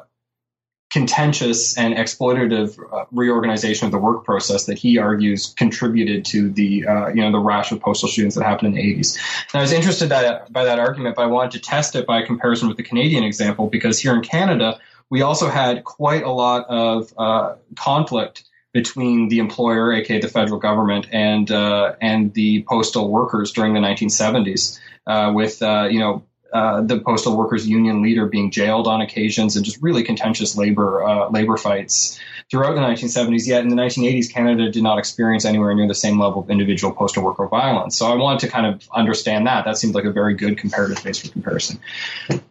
contentious 0.95 1.77
and 1.77 1.93
exploitative 1.93 2.79
uh, 2.93 3.03
reorganization 3.11 3.85
of 3.85 3.91
the 3.91 3.97
work 3.97 4.23
process 4.23 4.63
that 4.67 4.77
he 4.77 4.97
argues 4.97 5.53
contributed 5.57 6.23
to 6.23 6.49
the 6.49 6.87
uh, 6.87 7.07
you 7.09 7.21
know 7.21 7.33
the 7.33 7.37
rash 7.37 7.73
of 7.73 7.81
postal 7.81 8.07
shootings 8.07 8.33
that 8.35 8.45
happened 8.45 8.69
in 8.69 8.75
the 8.75 8.95
80s. 8.95 9.17
And 9.51 9.59
I 9.59 9.61
was 9.61 9.73
interested 9.73 10.07
by 10.07 10.63
that 10.63 10.79
argument, 10.79 11.17
but 11.17 11.23
I 11.23 11.25
wanted 11.25 11.51
to 11.51 11.59
test 11.59 11.97
it 11.97 12.07
by 12.07 12.21
comparison 12.21 12.69
with 12.69 12.77
the 12.77 12.83
Canadian 12.83 13.25
example 13.25 13.67
because 13.67 13.99
here 13.99 14.15
in 14.15 14.21
Canada 14.21 14.79
we 15.09 15.21
also 15.21 15.49
had 15.49 15.83
quite 15.83 16.23
a 16.23 16.31
lot 16.31 16.65
of 16.69 17.13
uh, 17.17 17.55
conflict 17.75 18.45
between 18.71 19.27
the 19.27 19.39
employer, 19.39 19.91
aka 19.91 20.21
the 20.21 20.29
federal 20.29 20.59
government, 20.59 21.07
and 21.11 21.51
uh, 21.51 21.95
and 21.99 22.33
the 22.33 22.63
postal 22.69 23.09
workers 23.11 23.51
during 23.51 23.73
the 23.73 23.81
1970s, 23.81 24.79
uh, 25.07 25.33
with 25.35 25.61
uh, 25.61 25.89
you 25.91 25.99
know 25.99 26.23
uh, 26.55 26.79
the 26.79 26.97
postal 27.01 27.35
workers 27.35 27.67
union 27.67 28.01
leader 28.01 28.27
being 28.27 28.49
jailed 28.49 28.87
on 28.87 29.01
occasions 29.01 29.57
and 29.57 29.65
just 29.65 29.81
really 29.81 30.03
contentious 30.03 30.55
labor 30.55 31.03
uh, 31.03 31.29
labor 31.29 31.57
fights 31.57 32.17
throughout 32.49 32.75
the 32.75 32.79
1970s. 32.79 33.45
Yet 33.45 33.63
in 33.63 33.67
the 33.67 33.75
1980s, 33.75 34.31
Canada 34.31 34.71
did 34.71 34.81
not 34.81 34.97
experience 34.97 35.43
anywhere 35.43 35.75
near 35.75 35.85
the 35.85 35.93
same 35.93 36.17
level 36.17 36.43
of 36.43 36.49
individual 36.49 36.93
postal 36.93 37.25
worker 37.25 37.45
violence. 37.47 37.97
So 37.97 38.05
I 38.05 38.15
wanted 38.15 38.39
to 38.39 38.47
kind 38.47 38.67
of 38.67 38.87
understand 38.95 39.47
that. 39.47 39.65
That 39.65 39.77
seemed 39.77 39.95
like 39.95 40.05
a 40.05 40.13
very 40.13 40.33
good 40.33 40.57
comparative 40.57 41.03
base 41.03 41.19
for 41.19 41.29
comparison. 41.29 41.77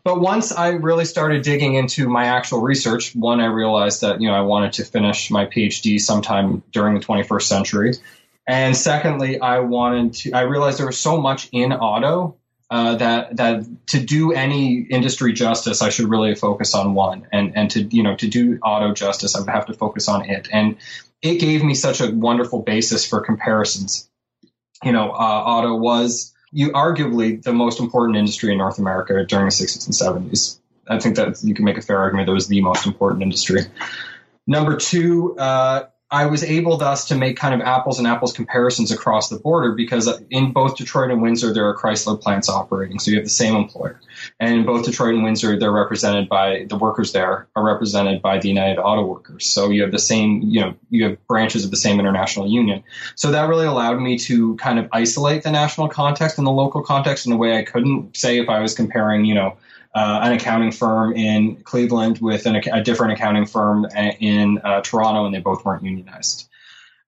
But 0.02 0.20
once 0.20 0.52
I 0.52 0.72
really 0.72 1.06
started 1.06 1.42
digging 1.42 1.72
into 1.72 2.06
my 2.06 2.26
actual 2.26 2.60
research, 2.60 3.14
one, 3.14 3.40
I 3.40 3.46
realized 3.46 4.02
that 4.02 4.20
you 4.20 4.28
know 4.28 4.34
I 4.34 4.42
wanted 4.42 4.74
to 4.74 4.84
finish 4.84 5.30
my 5.30 5.46
PhD 5.46 5.98
sometime 5.98 6.62
during 6.72 6.92
the 6.92 7.00
21st 7.00 7.42
century. 7.42 7.94
And 8.46 8.76
secondly, 8.76 9.40
I 9.40 9.60
wanted 9.60 10.12
to, 10.12 10.32
I 10.32 10.42
realized 10.42 10.78
there 10.78 10.84
was 10.84 10.98
so 10.98 11.18
much 11.18 11.48
in 11.52 11.72
auto 11.72 12.36
uh, 12.74 12.96
that 12.96 13.36
that 13.36 13.64
to 13.86 14.00
do 14.00 14.32
any 14.32 14.80
industry 14.80 15.32
justice, 15.32 15.80
I 15.80 15.90
should 15.90 16.08
really 16.08 16.34
focus 16.34 16.74
on 16.74 16.94
one, 16.94 17.24
and 17.30 17.56
and 17.56 17.70
to 17.70 17.82
you 17.82 18.02
know 18.02 18.16
to 18.16 18.26
do 18.26 18.58
auto 18.64 18.92
justice, 18.92 19.36
I 19.36 19.40
would 19.40 19.48
have 19.48 19.66
to 19.66 19.74
focus 19.74 20.08
on 20.08 20.28
it, 20.28 20.48
and 20.52 20.76
it 21.22 21.38
gave 21.38 21.62
me 21.62 21.74
such 21.74 22.00
a 22.00 22.10
wonderful 22.10 22.62
basis 22.62 23.06
for 23.08 23.20
comparisons. 23.20 24.10
You 24.82 24.90
know, 24.90 25.12
uh, 25.12 25.44
auto 25.46 25.76
was 25.76 26.34
you 26.50 26.72
arguably 26.72 27.40
the 27.40 27.52
most 27.52 27.78
important 27.78 28.18
industry 28.18 28.50
in 28.50 28.58
North 28.58 28.80
America 28.80 29.24
during 29.24 29.44
the 29.44 29.52
60s 29.52 29.86
and 29.86 30.32
70s. 30.32 30.58
I 30.88 30.98
think 30.98 31.14
that 31.14 31.44
you 31.44 31.54
can 31.54 31.64
make 31.64 31.78
a 31.78 31.82
fair 31.82 32.00
argument 32.00 32.26
that 32.26 32.32
was 32.32 32.48
the 32.48 32.60
most 32.60 32.86
important 32.86 33.22
industry. 33.22 33.60
Number 34.48 34.76
two, 34.78 35.38
uh, 35.38 35.84
I 36.14 36.26
was 36.26 36.44
able 36.44 36.76
thus 36.76 37.06
to 37.06 37.16
make 37.16 37.36
kind 37.36 37.60
of 37.60 37.60
apples 37.60 37.98
and 37.98 38.06
apples 38.06 38.32
comparisons 38.32 38.92
across 38.92 39.30
the 39.30 39.36
border 39.36 39.72
because 39.72 40.08
in 40.30 40.52
both 40.52 40.76
Detroit 40.76 41.10
and 41.10 41.20
Windsor, 41.20 41.52
there 41.52 41.68
are 41.68 41.76
Chrysler 41.76 42.20
plants 42.20 42.48
operating. 42.48 43.00
So 43.00 43.10
you 43.10 43.16
have 43.16 43.24
the 43.24 43.30
same 43.30 43.56
employer. 43.56 44.00
And 44.38 44.54
in 44.54 44.64
both 44.64 44.84
Detroit 44.84 45.14
and 45.14 45.24
Windsor, 45.24 45.58
they're 45.58 45.72
represented 45.72 46.28
by 46.28 46.66
the 46.68 46.78
workers 46.78 47.10
there 47.10 47.48
are 47.56 47.64
represented 47.64 48.22
by 48.22 48.38
the 48.38 48.48
United 48.48 48.80
Auto 48.80 49.04
Workers. 49.04 49.44
So 49.44 49.70
you 49.70 49.82
have 49.82 49.90
the 49.90 49.98
same, 49.98 50.42
you 50.42 50.60
know, 50.60 50.76
you 50.88 51.02
have 51.02 51.26
branches 51.26 51.64
of 51.64 51.72
the 51.72 51.76
same 51.76 51.98
international 51.98 52.48
union. 52.48 52.84
So 53.16 53.32
that 53.32 53.48
really 53.48 53.66
allowed 53.66 53.98
me 53.98 54.16
to 54.18 54.54
kind 54.54 54.78
of 54.78 54.88
isolate 54.92 55.42
the 55.42 55.50
national 55.50 55.88
context 55.88 56.38
and 56.38 56.46
the 56.46 56.52
local 56.52 56.82
context 56.82 57.26
in 57.26 57.32
a 57.32 57.36
way 57.36 57.58
I 57.58 57.64
couldn't 57.64 58.16
say 58.16 58.38
if 58.38 58.48
I 58.48 58.60
was 58.60 58.72
comparing, 58.72 59.24
you 59.24 59.34
know, 59.34 59.56
uh, 59.94 60.20
an 60.22 60.32
accounting 60.32 60.72
firm 60.72 61.12
in 61.12 61.56
Cleveland 61.62 62.18
with 62.18 62.46
an, 62.46 62.56
a 62.56 62.82
different 62.82 63.12
accounting 63.12 63.46
firm 63.46 63.86
in 64.20 64.58
uh, 64.64 64.80
Toronto, 64.80 65.24
and 65.24 65.34
they 65.34 65.40
both 65.40 65.64
weren't 65.64 65.84
unionized. 65.84 66.48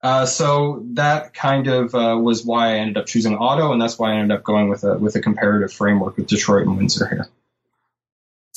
Uh, 0.03 0.25
so 0.25 0.85
that 0.93 1.35
kind 1.35 1.67
of 1.67 1.95
uh, 1.95 2.17
was 2.17 2.45
why 2.45 2.75
I 2.75 2.77
ended 2.77 2.97
up 2.97 3.07
choosing 3.07 3.37
auto, 3.37 3.73
and 3.73 3.83
that's 3.83 3.99
why 3.99 4.13
I 4.13 4.17
ended 4.17 4.37
up 4.37 4.45
going 4.45 4.69
with 4.69 4.85
a 4.85 4.97
with 4.99 5.17
a 5.17 5.21
comparative 5.21 5.73
framework 5.73 6.17
with 6.17 6.29
Detroit 6.29 6.67
and 6.67 6.77
Windsor 6.77 7.09
here. 7.09 7.29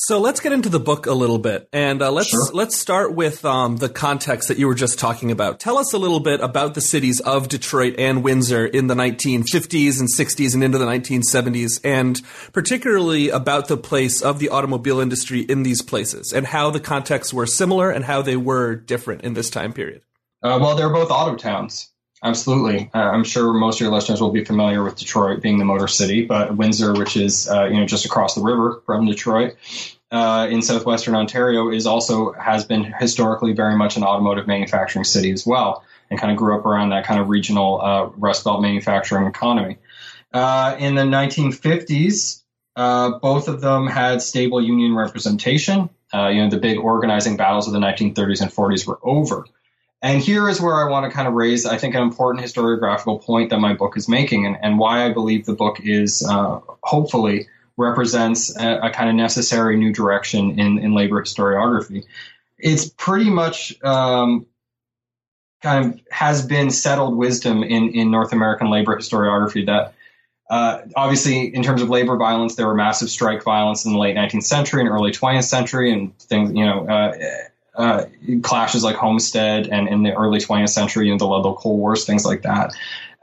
So 0.02 0.18
let's 0.22 0.40
get 0.40 0.54
into 0.54 0.70
the 0.70 0.80
book 0.80 1.08
a 1.08 1.14
little 1.14 1.40
bit, 1.40 1.68
and 1.74 2.02
uh, 2.02 2.10
let's 2.10 2.30
sure. 2.30 2.54
let's 2.54 2.78
start 2.78 3.16
with 3.16 3.44
um, 3.44 3.76
the 3.76 3.90
context 3.90 4.48
that 4.48 4.58
you 4.58 4.66
were 4.66 4.74
just 4.74 4.98
talking 4.98 5.30
about. 5.30 5.60
Tell 5.60 5.78
us 5.78 5.92
a 5.92 5.98
little 5.98 6.22
bit 6.22 6.40
about 6.40 6.74
the 6.74 6.80
cities 6.80 7.20
of 7.20 7.50
Detroit 7.50 7.96
and 7.98 8.24
Windsor 8.24 8.66
in 8.66 8.88
the 8.88 8.96
1950s 8.96 10.00
and 10.00 10.08
60s 10.08 10.54
and 10.54 10.64
into 10.64 10.78
the 10.78 10.86
1970s, 10.86 11.82
and 11.84 12.22
particularly 12.54 13.28
about 13.28 13.68
the 13.68 13.76
place 13.76 14.22
of 14.22 14.40
the 14.40 14.48
automobile 14.48 15.02
industry 15.02 15.42
in 15.42 15.64
these 15.64 15.82
places, 15.82 16.32
and 16.32 16.48
how 16.48 16.70
the 16.72 16.80
contexts 16.80 17.34
were 17.34 17.46
similar 17.46 17.92
and 17.92 18.06
how 18.06 18.22
they 18.22 18.38
were 18.38 18.76
different 18.76 19.24
in 19.24 19.34
this 19.34 19.50
time 19.50 19.74
period. 19.74 20.02
Uh, 20.42 20.58
well, 20.62 20.78
they're 20.78 20.94
both 20.94 21.12
auto 21.12 21.36
towns. 21.36 21.92
Absolutely. 22.22 22.90
Uh, 22.94 22.98
I'm 22.98 23.24
sure 23.24 23.54
most 23.54 23.78
of 23.78 23.82
your 23.82 23.92
listeners 23.92 24.20
will 24.20 24.32
be 24.32 24.44
familiar 24.44 24.84
with 24.84 24.98
Detroit 24.98 25.42
being 25.42 25.58
the 25.58 25.66
motor 25.66 25.88
city, 25.88 26.26
but 26.26 26.56
Windsor, 26.56 26.94
which 26.94 27.16
is 27.16 27.50
uh, 27.50 27.66
you 27.66 27.80
know 27.80 27.86
just 27.86 28.06
across 28.06 28.36
the 28.36 28.42
river 28.42 28.82
from 28.86 29.06
Detroit 29.06 29.56
uh, 30.12 30.48
in 30.50 30.62
southwestern 30.62 31.16
Ontario, 31.16 31.70
is 31.70 31.88
also 31.88 32.34
has 32.34 32.66
been 32.66 32.84
historically 32.84 33.54
very 33.54 33.76
much 33.76 33.96
an 33.96 34.04
automotive 34.04 34.48
manufacturing 34.48 35.06
city 35.06 35.32
as 35.32 35.46
well, 35.46 35.84
and 36.10 36.20
kind 36.20 36.32
of 36.32 36.38
grew 36.38 36.58
up 36.58 36.66
around 36.66 36.90
that 36.90 37.06
kind 37.06 37.22
of 37.22 37.30
regional 37.30 37.82
uh, 37.82 38.08
Rust 38.18 38.44
Belt 38.44 38.62
manufacturing 38.62 39.26
economy. 39.26 39.78
Uh, 40.34 40.76
in 40.78 40.96
the 40.96 41.04
1950s, 41.04 42.44
uh, 42.76 43.18
both 43.20 43.48
of 43.48 43.62
them 43.62 43.88
had 43.88 44.22
stable 44.22 44.62
union 44.62 44.94
representation. 44.94 45.90
you 46.14 46.44
know, 46.44 46.50
the 46.50 46.60
big 46.60 46.80
organizing 46.80 47.38
battles 47.38 47.66
of 47.68 47.74
the 47.74 47.80
1930s 47.80 48.42
and 48.42 48.52
40s 48.52 48.86
were 48.86 49.00
over. 49.04 49.46
And 50.02 50.22
here 50.22 50.48
is 50.48 50.62
where 50.62 50.76
I 50.76 50.90
want 50.90 51.06
to 51.06 51.12
kind 51.12 51.28
of 51.28 51.34
raise, 51.34 51.66
I 51.66 51.78
think, 51.78 51.94
an 51.94 52.02
important 52.02 52.46
historiographical 52.46 53.22
point 53.22 53.50
that 53.50 53.60
my 53.60 53.74
book 53.74 53.98
is 53.98 54.08
making, 54.08 54.46
and, 54.46 54.58
and 54.62 54.80
why 54.80 55.06
I 55.06 55.12
believe 55.12 55.46
the 55.46 55.54
book 55.54 55.80
is 55.82 56.26
uh, 56.28 56.60
hopefully 56.84 57.48
represents 57.76 58.56
a, 58.58 58.80
a, 58.80 58.90
kind 58.92 59.10
of 59.10 59.16
necessary 59.16 59.78
new 59.78 59.92
direction 59.94 60.60
in, 60.60 60.80
in 60.80 60.94
labor 60.94 61.22
historiography. 61.22 62.06
It's 62.58 62.90
pretty 62.90 63.30
much 63.30 63.82
um, 63.84 64.46
kind 65.62 65.94
of 65.94 66.02
has 66.12 66.46
been 66.46 66.72
settled 66.72 67.16
wisdom 67.16 67.64
in, 67.64 67.90
in 67.90 68.12
North 68.12 68.32
American 68.32 68.70
labor 68.70 68.98
historiography 68.98 69.66
that 69.66 69.94
uh, 70.50 70.82
obviously, 70.96 71.54
in 71.54 71.62
terms 71.62 71.82
of 71.82 71.90
labor 71.90 72.18
violence, 72.18 72.56
there 72.56 72.66
were 72.66 72.74
massive 72.74 73.10
strike 73.10 73.44
violence 73.44 73.86
in 73.86 73.94
the 73.94 74.00
late 74.00 74.16
19th 74.16 74.44
century 74.44 74.82
and 74.82 74.90
early 74.90 75.12
20th 75.12 75.44
century, 75.44 75.92
and 75.92 76.18
things, 76.18 76.52
you 76.54 76.66
know, 76.66 76.88
uh, 76.88 77.14
uh, 77.80 78.06
clashes 78.44 78.84
like 78.84 78.98
Homestead 78.98 79.68
and 79.68 79.88
in 79.88 80.04
the 80.04 80.14
early 80.14 80.40
20th 80.40 80.70
century, 80.70 81.08
you 81.08 81.14
know, 81.14 81.18
the 81.18 81.26
Ludlow 81.26 81.56
Coal 81.56 81.78
Wars, 81.78 82.06
things 82.06 82.26
like 82.26 82.42
that. 82.42 82.76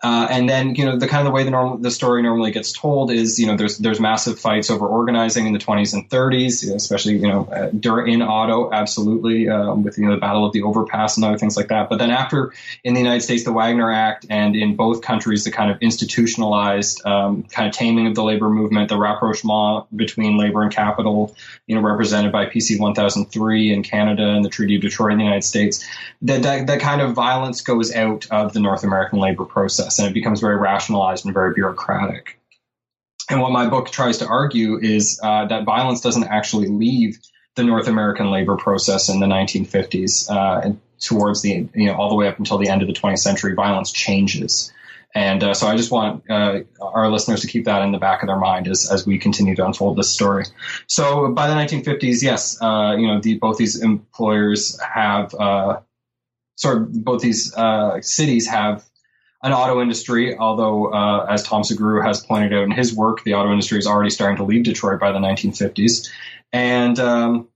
Uh, 0.02 0.28
and 0.30 0.46
then, 0.46 0.74
you 0.74 0.84
know, 0.84 0.98
the 0.98 1.08
kind 1.08 1.26
of 1.26 1.32
the 1.32 1.34
way 1.34 1.42
the, 1.42 1.50
normal, 1.50 1.78
the 1.78 1.90
story 1.90 2.22
normally 2.22 2.50
gets 2.50 2.70
told 2.70 3.10
is, 3.10 3.38
you 3.38 3.46
know, 3.46 3.56
there's 3.56 3.78
there's 3.78 3.98
massive 3.98 4.38
fights 4.38 4.70
over 4.70 4.86
organizing 4.86 5.46
in 5.46 5.54
the 5.54 5.58
20s 5.58 5.94
and 5.94 6.08
30s, 6.10 6.70
especially, 6.74 7.16
you 7.16 7.26
know, 7.26 7.46
uh, 7.46 7.70
during 7.80 8.12
in 8.12 8.20
auto, 8.20 8.70
absolutely, 8.72 9.48
um, 9.48 9.82
with 9.82 9.96
you 9.96 10.04
know 10.04 10.10
the 10.10 10.20
Battle 10.20 10.44
of 10.44 10.52
the 10.52 10.62
Overpass 10.62 11.16
and 11.16 11.24
other 11.24 11.38
things 11.38 11.56
like 11.56 11.68
that. 11.68 11.88
But 11.88 11.98
then 11.98 12.10
after, 12.10 12.52
in 12.84 12.92
the 12.92 13.00
United 13.00 13.22
States, 13.22 13.44
the 13.44 13.52
Wagner 13.52 13.90
Act, 13.90 14.26
and 14.28 14.54
in 14.54 14.76
both 14.76 15.00
countries, 15.00 15.44
the 15.44 15.50
kind 15.50 15.70
of 15.70 15.80
institutionalized 15.80 17.04
um, 17.06 17.44
kind 17.44 17.66
of 17.66 17.74
taming 17.74 18.06
of 18.06 18.14
the 18.14 18.22
labor 18.22 18.50
movement, 18.50 18.90
the 18.90 18.98
rapprochement 18.98 19.86
between 19.96 20.36
labor 20.36 20.62
and 20.62 20.70
capital, 20.70 21.34
you 21.66 21.74
know, 21.74 21.80
represented 21.80 22.32
by 22.32 22.44
PC 22.44 22.78
1003 22.78 23.72
in 23.72 23.82
Canada 23.82 24.28
and 24.28 24.44
the 24.44 24.50
Treaty 24.50 24.76
of 24.76 24.82
Detroit 24.82 25.12
in 25.12 25.18
the 25.18 25.24
United 25.24 25.44
States, 25.44 25.82
that 26.20 26.42
that, 26.42 26.66
that 26.66 26.80
kind 26.80 27.00
of 27.00 27.14
violence 27.14 27.62
goes 27.62 27.94
out 27.94 28.26
of 28.30 28.52
the 28.52 28.60
North 28.60 28.84
American 28.84 29.20
labor 29.20 29.46
process 29.46 29.85
process 29.86 29.98
and 29.98 30.08
it 30.08 30.14
becomes 30.14 30.40
very 30.40 30.56
rationalized 30.56 31.24
and 31.24 31.34
very 31.34 31.54
bureaucratic. 31.54 32.38
And 33.28 33.40
what 33.40 33.52
my 33.52 33.68
book 33.68 33.90
tries 33.90 34.18
to 34.18 34.26
argue 34.26 34.78
is 34.78 35.20
uh, 35.22 35.46
that 35.46 35.64
violence 35.64 36.00
doesn't 36.00 36.24
actually 36.24 36.68
leave 36.68 37.18
the 37.56 37.64
North 37.64 37.88
American 37.88 38.30
labor 38.30 38.56
process 38.56 39.08
in 39.08 39.18
the 39.20 39.26
1950s 39.26 40.30
uh, 40.30 40.60
and 40.62 40.80
towards 41.00 41.42
the 41.42 41.68
you 41.74 41.86
know 41.86 41.94
all 41.94 42.08
the 42.08 42.14
way 42.14 42.28
up 42.28 42.38
until 42.38 42.58
the 42.58 42.68
end 42.68 42.82
of 42.82 42.88
the 42.88 42.94
20th 42.94 43.18
century. 43.18 43.54
Violence 43.54 43.90
changes, 43.90 44.72
and 45.14 45.42
uh, 45.42 45.54
so 45.54 45.66
I 45.66 45.76
just 45.76 45.90
want 45.90 46.30
uh, 46.30 46.60
our 46.80 47.10
listeners 47.10 47.40
to 47.40 47.48
keep 47.48 47.64
that 47.64 47.82
in 47.82 47.92
the 47.92 47.98
back 47.98 48.22
of 48.22 48.28
their 48.28 48.38
mind 48.38 48.68
as 48.68 48.90
as 48.90 49.06
we 49.06 49.18
continue 49.18 49.56
to 49.56 49.66
unfold 49.66 49.96
this 49.96 50.10
story. 50.10 50.44
So 50.86 51.32
by 51.32 51.48
the 51.48 51.54
1950s, 51.54 52.22
yes, 52.22 52.60
uh, 52.62 52.94
you 52.96 53.08
know 53.08 53.20
the, 53.20 53.38
both 53.38 53.58
these 53.58 53.82
employers 53.82 54.78
have. 54.80 55.34
Uh, 55.34 55.80
sort 56.58 56.78
of 56.78 57.04
both 57.04 57.20
these 57.20 57.54
cities 58.00 58.46
have 58.46 58.82
an 59.46 59.52
auto 59.52 59.80
industry, 59.80 60.36
although, 60.36 60.92
uh, 60.92 61.26
as 61.30 61.44
Tom 61.44 61.62
Sugrue 61.62 62.04
has 62.04 62.20
pointed 62.20 62.52
out 62.52 62.64
in 62.64 62.72
his 62.72 62.92
work, 62.92 63.22
the 63.22 63.34
auto 63.34 63.52
industry 63.52 63.78
is 63.78 63.86
already 63.86 64.10
starting 64.10 64.38
to 64.38 64.42
leave 64.42 64.64
Detroit 64.64 64.98
by 64.98 65.12
the 65.12 65.20
1950s. 65.20 66.08
And 66.52 66.98
um, 66.98 67.48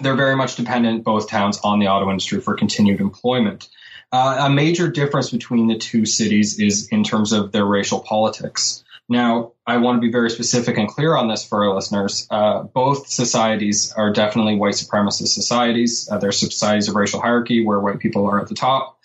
they're 0.00 0.16
very 0.16 0.34
much 0.34 0.56
dependent, 0.56 1.04
both 1.04 1.28
towns, 1.28 1.60
on 1.62 1.78
the 1.78 1.86
auto 1.86 2.10
industry 2.10 2.40
for 2.40 2.56
continued 2.56 3.00
employment. 3.00 3.68
Uh, 4.10 4.38
a 4.40 4.50
major 4.50 4.90
difference 4.90 5.30
between 5.30 5.68
the 5.68 5.78
two 5.78 6.04
cities 6.04 6.58
is 6.58 6.88
in 6.88 7.04
terms 7.04 7.32
of 7.32 7.52
their 7.52 7.64
racial 7.64 8.00
politics. 8.00 8.82
Now, 9.08 9.52
I 9.66 9.76
want 9.76 9.98
to 9.98 10.00
be 10.00 10.10
very 10.10 10.30
specific 10.30 10.78
and 10.78 10.88
clear 10.88 11.14
on 11.14 11.28
this 11.28 11.44
for 11.44 11.64
our 11.64 11.74
listeners. 11.74 12.26
Uh, 12.28 12.64
both 12.64 13.06
societies 13.06 13.92
are 13.96 14.12
definitely 14.12 14.56
white 14.56 14.74
supremacist 14.74 15.28
societies. 15.28 16.08
Uh, 16.10 16.18
they're 16.18 16.32
societies 16.32 16.88
of 16.88 16.96
racial 16.96 17.20
hierarchy 17.20 17.64
where 17.64 17.78
white 17.78 18.00
people 18.00 18.26
are 18.26 18.40
at 18.40 18.48
the 18.48 18.54
top 18.54 18.97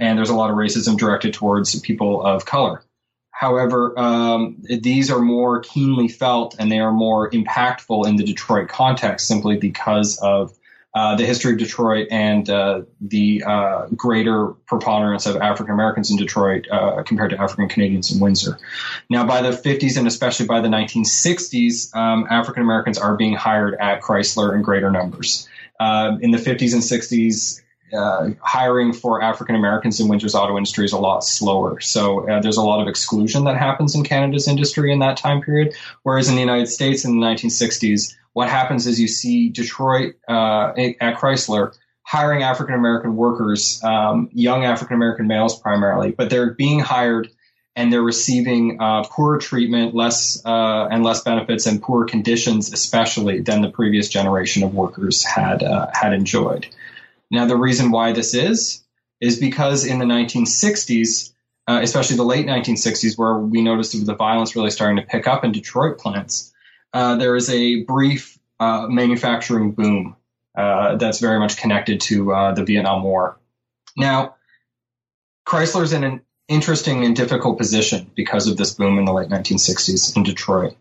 and 0.00 0.18
there's 0.18 0.30
a 0.30 0.34
lot 0.34 0.50
of 0.50 0.56
racism 0.56 0.96
directed 0.96 1.34
towards 1.34 1.78
people 1.80 2.24
of 2.24 2.44
color. 2.44 2.82
However, 3.30 3.98
um, 3.98 4.56
these 4.60 5.10
are 5.10 5.20
more 5.20 5.60
keenly 5.60 6.08
felt 6.08 6.56
and 6.58 6.70
they 6.70 6.78
are 6.78 6.92
more 6.92 7.30
impactful 7.30 8.06
in 8.06 8.16
the 8.16 8.24
Detroit 8.24 8.68
context 8.68 9.26
simply 9.26 9.56
because 9.56 10.18
of 10.18 10.52
uh, 10.92 11.14
the 11.14 11.24
history 11.24 11.52
of 11.52 11.58
Detroit 11.58 12.08
and 12.10 12.50
uh, 12.50 12.82
the 13.00 13.44
uh, 13.46 13.86
greater 13.94 14.48
preponderance 14.66 15.24
of 15.24 15.36
African 15.36 15.72
Americans 15.72 16.10
in 16.10 16.16
Detroit 16.16 16.66
uh, 16.70 17.02
compared 17.04 17.30
to 17.30 17.40
African 17.40 17.68
Canadians 17.68 18.12
in 18.12 18.18
Windsor. 18.18 18.58
Now, 19.08 19.24
by 19.24 19.40
the 19.40 19.50
50s 19.50 19.96
and 19.96 20.08
especially 20.08 20.46
by 20.46 20.60
the 20.60 20.68
1960s, 20.68 21.94
um, 21.94 22.26
African 22.28 22.64
Americans 22.64 22.98
are 22.98 23.16
being 23.16 23.34
hired 23.34 23.76
at 23.80 24.02
Chrysler 24.02 24.54
in 24.54 24.62
greater 24.62 24.90
numbers. 24.90 25.48
Uh, 25.78 26.18
in 26.20 26.32
the 26.32 26.38
50s 26.38 26.72
and 26.72 26.82
60s, 26.82 27.62
uh, 27.92 28.30
hiring 28.40 28.92
for 28.92 29.22
African 29.22 29.54
Americans 29.54 30.00
in 30.00 30.08
Windsor's 30.08 30.34
auto 30.34 30.56
industry 30.56 30.84
is 30.84 30.92
a 30.92 30.98
lot 30.98 31.24
slower. 31.24 31.80
So 31.80 32.28
uh, 32.28 32.40
there's 32.40 32.56
a 32.56 32.62
lot 32.62 32.80
of 32.80 32.88
exclusion 32.88 33.44
that 33.44 33.56
happens 33.56 33.94
in 33.94 34.04
Canada's 34.04 34.48
industry 34.48 34.92
in 34.92 34.98
that 35.00 35.16
time 35.16 35.40
period. 35.40 35.74
Whereas 36.02 36.28
in 36.28 36.34
the 36.34 36.40
United 36.40 36.68
States 36.68 37.04
in 37.04 37.18
the 37.18 37.26
1960s, 37.26 38.14
what 38.32 38.48
happens 38.48 38.86
is 38.86 39.00
you 39.00 39.08
see 39.08 39.48
Detroit 39.48 40.14
uh, 40.28 40.72
at 41.00 41.16
Chrysler 41.16 41.76
hiring 42.02 42.42
African 42.42 42.74
American 42.74 43.14
workers, 43.16 43.80
um, 43.84 44.28
young 44.32 44.64
African 44.64 44.96
American 44.96 45.26
males 45.26 45.58
primarily, 45.58 46.10
but 46.10 46.30
they're 46.30 46.54
being 46.54 46.80
hired 46.80 47.30
and 47.76 47.92
they're 47.92 48.02
receiving 48.02 48.80
uh, 48.80 49.04
poorer 49.04 49.38
treatment, 49.38 49.94
less 49.94 50.44
uh, 50.44 50.88
and 50.90 51.04
less 51.04 51.22
benefits, 51.22 51.66
and 51.66 51.80
poorer 51.80 52.04
conditions, 52.04 52.72
especially 52.72 53.40
than 53.40 53.62
the 53.62 53.70
previous 53.70 54.08
generation 54.08 54.62
of 54.64 54.74
workers 54.74 55.22
had 55.22 55.62
uh, 55.62 55.86
had 55.92 56.12
enjoyed. 56.12 56.66
Now, 57.30 57.46
the 57.46 57.56
reason 57.56 57.90
why 57.90 58.12
this 58.12 58.34
is, 58.34 58.82
is 59.20 59.38
because 59.38 59.84
in 59.84 59.98
the 59.98 60.04
1960s, 60.04 61.32
uh, 61.68 61.80
especially 61.82 62.16
the 62.16 62.24
late 62.24 62.46
1960s, 62.46 63.16
where 63.16 63.38
we 63.38 63.62
noticed 63.62 64.04
the 64.04 64.14
violence 64.14 64.56
really 64.56 64.70
starting 64.70 64.96
to 64.96 65.02
pick 65.02 65.28
up 65.28 65.44
in 65.44 65.52
Detroit 65.52 65.98
plants, 65.98 66.52
uh, 66.92 67.16
there 67.16 67.36
is 67.36 67.48
a 67.50 67.84
brief 67.84 68.38
uh, 68.58 68.86
manufacturing 68.88 69.72
boom 69.72 70.16
uh, 70.56 70.96
that's 70.96 71.20
very 71.20 71.38
much 71.38 71.56
connected 71.56 72.00
to 72.00 72.32
uh, 72.32 72.52
the 72.52 72.64
Vietnam 72.64 73.02
War. 73.02 73.38
Now, 73.96 74.34
Chrysler's 75.46 75.92
in 75.92 76.04
an 76.04 76.22
interesting 76.48 77.04
and 77.04 77.14
difficult 77.14 77.58
position 77.58 78.10
because 78.14 78.48
of 78.48 78.56
this 78.56 78.74
boom 78.74 78.98
in 78.98 79.04
the 79.04 79.12
late 79.12 79.28
1960s 79.28 80.16
in 80.16 80.24
Detroit 80.24 80.76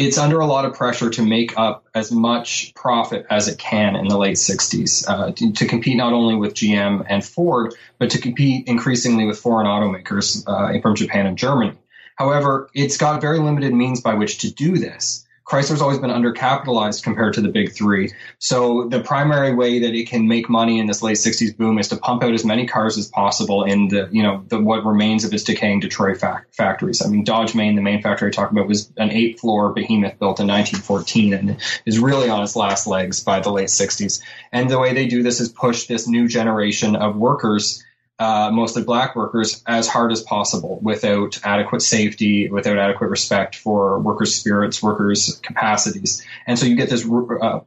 it's 0.00 0.16
under 0.16 0.40
a 0.40 0.46
lot 0.46 0.64
of 0.64 0.72
pressure 0.72 1.10
to 1.10 1.22
make 1.22 1.58
up 1.58 1.86
as 1.94 2.10
much 2.10 2.72
profit 2.74 3.26
as 3.28 3.48
it 3.48 3.58
can 3.58 3.96
in 3.96 4.08
the 4.08 4.16
late 4.16 4.36
60s 4.36 5.06
uh, 5.06 5.30
to, 5.32 5.52
to, 5.52 5.66
compete 5.66 5.98
not 5.98 6.14
only 6.14 6.36
with 6.36 6.54
GM 6.54 7.04
and 7.06 7.22
Ford, 7.22 7.74
but 7.98 8.08
to 8.12 8.18
compete 8.18 8.66
increasingly 8.66 9.26
with 9.26 9.38
foreign 9.38 9.66
automakers 9.66 10.42
uh, 10.46 10.80
from 10.80 10.94
Japan 10.94 11.26
and 11.26 11.36
Germany. 11.36 11.76
However, 12.16 12.70
it's 12.74 12.96
got 12.96 13.20
very 13.20 13.40
limited 13.40 13.74
means 13.74 14.00
by 14.00 14.14
which 14.14 14.38
to 14.38 14.50
do 14.50 14.78
this. 14.78 15.26
Chrysler's 15.50 15.82
always 15.82 15.98
been 15.98 16.10
undercapitalized 16.10 17.02
compared 17.02 17.34
to 17.34 17.40
the 17.40 17.48
big 17.48 17.72
three. 17.72 18.12
So 18.38 18.86
the 18.88 19.00
primary 19.00 19.52
way 19.52 19.80
that 19.80 19.94
it 19.96 20.08
can 20.08 20.28
make 20.28 20.48
money 20.48 20.78
in 20.78 20.86
this 20.86 21.02
late 21.02 21.16
60s 21.16 21.56
boom 21.56 21.76
is 21.80 21.88
to 21.88 21.96
pump 21.96 22.22
out 22.22 22.32
as 22.34 22.44
many 22.44 22.68
cars 22.68 22.96
as 22.96 23.08
possible 23.08 23.64
in 23.64 23.88
the, 23.88 24.08
you 24.12 24.22
know, 24.22 24.44
the, 24.46 24.60
what 24.60 24.84
remains 24.84 25.24
of 25.24 25.34
its 25.34 25.42
decaying 25.42 25.80
Detroit 25.80 26.18
fa- 26.18 26.44
factories. 26.52 27.02
I 27.04 27.08
mean, 27.08 27.24
Dodge 27.24 27.56
Main, 27.56 27.74
the 27.74 27.82
main 27.82 28.00
factory 28.00 28.28
I 28.28 28.30
talked 28.30 28.52
about, 28.52 28.68
was 28.68 28.92
an 28.96 29.10
eight 29.10 29.40
floor 29.40 29.72
behemoth 29.72 30.20
built 30.20 30.38
in 30.38 30.46
1914 30.46 31.34
and 31.34 31.56
is 31.84 31.98
really 31.98 32.28
on 32.28 32.44
its 32.44 32.54
last 32.54 32.86
legs 32.86 33.24
by 33.24 33.40
the 33.40 33.50
late 33.50 33.70
60s. 33.70 34.22
And 34.52 34.70
the 34.70 34.78
way 34.78 34.94
they 34.94 35.08
do 35.08 35.24
this 35.24 35.40
is 35.40 35.48
push 35.48 35.86
this 35.86 36.06
new 36.06 36.28
generation 36.28 36.94
of 36.94 37.16
workers 37.16 37.82
uh, 38.20 38.50
mostly 38.52 38.82
black 38.82 39.16
workers 39.16 39.62
as 39.66 39.88
hard 39.88 40.12
as 40.12 40.20
possible 40.20 40.78
without 40.82 41.40
adequate 41.42 41.80
safety, 41.80 42.50
without 42.50 42.76
adequate 42.76 43.08
respect 43.08 43.56
for 43.56 43.98
workers' 43.98 44.34
spirits, 44.34 44.82
workers' 44.82 45.40
capacities. 45.42 46.22
And 46.46 46.58
so 46.58 46.66
you 46.66 46.76
get 46.76 46.90
this, 46.90 47.02
uh, 47.02 47.60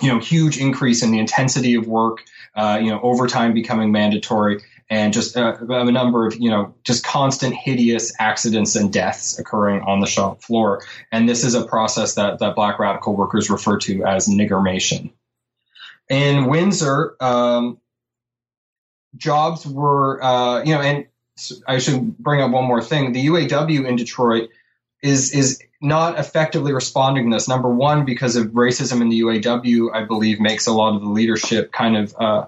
you 0.00 0.08
know, 0.08 0.18
huge 0.18 0.56
increase 0.56 1.02
in 1.02 1.10
the 1.10 1.18
intensity 1.18 1.74
of 1.74 1.86
work, 1.86 2.24
uh, 2.54 2.80
you 2.82 2.90
know, 2.90 3.00
overtime 3.02 3.52
becoming 3.52 3.92
mandatory 3.92 4.62
and 4.88 5.12
just 5.12 5.36
uh, 5.36 5.58
a 5.68 5.92
number 5.92 6.26
of, 6.26 6.36
you 6.36 6.48
know, 6.48 6.74
just 6.82 7.04
constant 7.04 7.54
hideous 7.54 8.14
accidents 8.18 8.76
and 8.76 8.90
deaths 8.90 9.38
occurring 9.38 9.82
on 9.82 10.00
the 10.00 10.06
shop 10.06 10.42
floor. 10.42 10.82
And 11.12 11.28
this 11.28 11.44
is 11.44 11.54
a 11.54 11.66
process 11.66 12.14
that, 12.14 12.38
that 12.38 12.54
black 12.54 12.78
radical 12.78 13.14
workers 13.14 13.50
refer 13.50 13.76
to 13.80 14.04
as 14.04 14.26
niggermation. 14.26 15.12
In 16.08 16.46
Windsor, 16.46 17.16
um, 17.20 17.78
jobs 19.16 19.66
were, 19.66 20.22
uh, 20.22 20.62
you 20.62 20.74
know, 20.74 20.80
and 20.80 21.06
I 21.66 21.78
should 21.78 22.16
bring 22.18 22.40
up 22.40 22.50
one 22.50 22.64
more 22.64 22.82
thing. 22.82 23.12
The 23.12 23.26
UAW 23.26 23.86
in 23.86 23.96
Detroit 23.96 24.50
is 25.02 25.32
is 25.32 25.62
not 25.80 26.18
effectively 26.18 26.72
responding 26.72 27.30
to 27.30 27.36
this. 27.36 27.48
Number 27.48 27.68
one, 27.68 28.04
because 28.04 28.36
of 28.36 28.48
racism 28.48 29.02
in 29.02 29.10
the 29.10 29.20
UAW, 29.20 29.94
I 29.94 30.04
believe 30.04 30.40
makes 30.40 30.66
a 30.66 30.72
lot 30.72 30.94
of 30.94 31.02
the 31.02 31.08
leadership 31.08 31.72
kind 31.72 31.96
of 31.96 32.14
uh, 32.18 32.46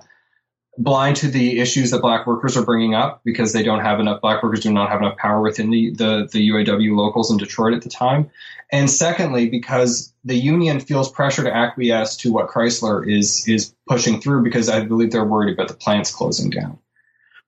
blind 0.79 1.17
to 1.17 1.29
the 1.29 1.59
issues 1.59 1.91
that 1.91 2.01
black 2.01 2.27
workers 2.27 2.57
are 2.57 2.65
bringing 2.65 2.95
up 2.95 3.21
because 3.25 3.53
they 3.53 3.65
don't 3.65 3.81
have 3.81 3.99
enough 3.99 4.21
black 4.21 4.43
workers 4.43 4.61
do 4.61 4.73
not 4.73 4.89
have 4.89 5.01
enough 5.01 5.19
power 5.19 5.43
within 5.43 5.71
the, 5.71 5.91
the, 5.91 6.29
the 6.33 6.51
UAW 6.51 6.97
locals 6.97 7.31
in 7.33 7.37
Detroit 7.37 7.75
at 7.75 7.83
the 7.83 7.91
time. 7.91 8.31
And 8.71 8.89
secondly, 8.89 9.49
because 9.49 10.15
the 10.25 10.37
union 10.37 10.79
feels 10.79 11.11
pressure 11.11 11.43
to 11.43 11.55
acquiesce 11.55 12.17
to 12.19 12.33
what 12.33 12.49
Chrysler 12.49 13.07
is 13.11 13.49
is 13.49 13.75
pushing 13.89 14.21
through 14.21 14.45
because 14.45 14.69
I 14.69 14.85
believe 14.85 15.11
they're 15.11 15.25
worried 15.25 15.53
about 15.53 15.69
the 15.69 15.75
plants 15.75 16.15
closing 16.15 16.51
down. 16.51 16.79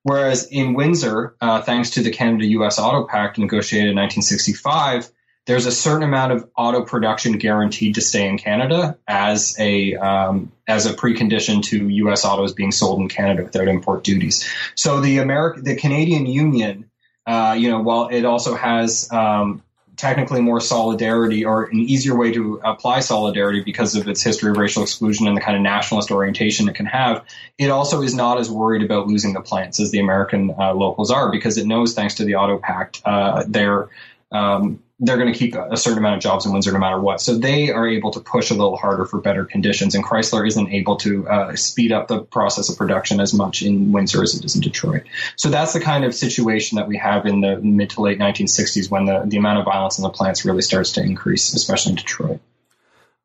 Whereas 0.03 0.47
in 0.47 0.73
Windsor, 0.73 1.35
uh, 1.39 1.61
thanks 1.61 1.91
to 1.91 2.01
the 2.01 2.09
Canada-U.S. 2.09 2.79
Auto 2.79 3.05
Pact 3.05 3.37
negotiated 3.37 3.91
in 3.91 3.97
1965, 3.97 5.11
there's 5.45 5.65
a 5.65 5.71
certain 5.71 6.03
amount 6.03 6.33
of 6.33 6.49
auto 6.55 6.83
production 6.83 7.33
guaranteed 7.33 7.95
to 7.95 8.01
stay 8.01 8.27
in 8.27 8.37
Canada 8.37 8.97
as 9.07 9.55
a 9.59 9.95
um, 9.95 10.51
as 10.67 10.85
a 10.85 10.93
precondition 10.93 11.63
to 11.63 11.89
U.S. 11.89 12.25
autos 12.25 12.53
being 12.53 12.71
sold 12.71 12.99
in 12.99 13.09
Canada 13.09 13.43
without 13.43 13.67
import 13.67 14.03
duties. 14.03 14.47
So 14.75 15.01
the 15.01 15.17
American, 15.17 15.63
the 15.63 15.75
Canadian 15.75 16.25
Union, 16.27 16.89
uh, 17.25 17.55
you 17.57 17.69
know, 17.69 17.81
while 17.81 18.09
it 18.09 18.23
also 18.23 18.55
has 18.55 19.11
um, 19.11 19.63
technically 20.01 20.41
more 20.41 20.59
solidarity 20.59 21.45
or 21.45 21.65
an 21.65 21.79
easier 21.79 22.15
way 22.15 22.31
to 22.31 22.59
apply 22.63 22.99
solidarity 22.99 23.61
because 23.61 23.95
of 23.95 24.07
its 24.07 24.23
history 24.23 24.49
of 24.49 24.57
racial 24.57 24.83
exclusion 24.83 25.27
and 25.27 25.37
the 25.37 25.41
kind 25.41 25.55
of 25.55 25.61
nationalist 25.61 26.11
orientation 26.11 26.67
it 26.69 26.75
can 26.75 26.85
have, 26.85 27.23
it 27.57 27.69
also 27.69 28.01
is 28.01 28.15
not 28.15 28.39
as 28.39 28.49
worried 28.49 28.81
about 28.83 29.07
losing 29.07 29.33
the 29.33 29.41
plants 29.41 29.79
as 29.79 29.91
the 29.91 29.99
American 29.99 30.55
uh, 30.57 30.73
locals 30.73 31.11
are 31.11 31.31
because 31.31 31.57
it 31.57 31.67
knows, 31.67 31.93
thanks 31.93 32.15
to 32.15 32.25
the 32.25 32.35
Auto 32.35 32.57
Pact, 32.57 33.01
uh, 33.05 33.43
they're 33.47 33.89
um, 34.31 34.81
they're 35.03 35.17
going 35.17 35.33
to 35.33 35.37
keep 35.37 35.55
a 35.55 35.75
certain 35.75 35.97
amount 35.97 36.15
of 36.15 36.21
jobs 36.21 36.45
in 36.45 36.51
Windsor 36.51 36.71
no 36.71 36.77
matter 36.77 36.99
what. 36.99 37.19
So 37.21 37.35
they 37.35 37.71
are 37.71 37.87
able 37.87 38.11
to 38.11 38.19
push 38.19 38.51
a 38.51 38.53
little 38.53 38.77
harder 38.77 39.05
for 39.05 39.19
better 39.19 39.45
conditions, 39.45 39.95
and 39.95 40.05
Chrysler 40.05 40.47
isn't 40.47 40.71
able 40.71 40.97
to 40.97 41.27
uh, 41.27 41.55
speed 41.55 41.91
up 41.91 42.07
the 42.07 42.21
process 42.21 42.69
of 42.69 42.77
production 42.77 43.19
as 43.19 43.33
much 43.33 43.63
in 43.63 43.91
Windsor 43.91 44.21
as 44.21 44.35
it 44.35 44.45
is 44.45 44.55
in 44.55 44.61
Detroit. 44.61 45.03
So 45.35 45.49
that's 45.49 45.73
the 45.73 45.79
kind 45.79 46.05
of 46.05 46.13
situation 46.13 46.75
that 46.75 46.87
we 46.87 46.97
have 46.97 47.25
in 47.25 47.41
the 47.41 47.57
mid 47.57 47.89
to 47.91 48.01
late 48.01 48.19
1960s 48.19 48.91
when 48.91 49.05
the, 49.05 49.23
the 49.25 49.37
amount 49.37 49.57
of 49.57 49.65
violence 49.65 49.97
in 49.97 50.03
the 50.03 50.09
plants 50.09 50.45
really 50.45 50.61
starts 50.61 50.91
to 50.93 51.01
increase, 51.01 51.53
especially 51.53 51.91
in 51.91 51.95
Detroit. 51.95 52.39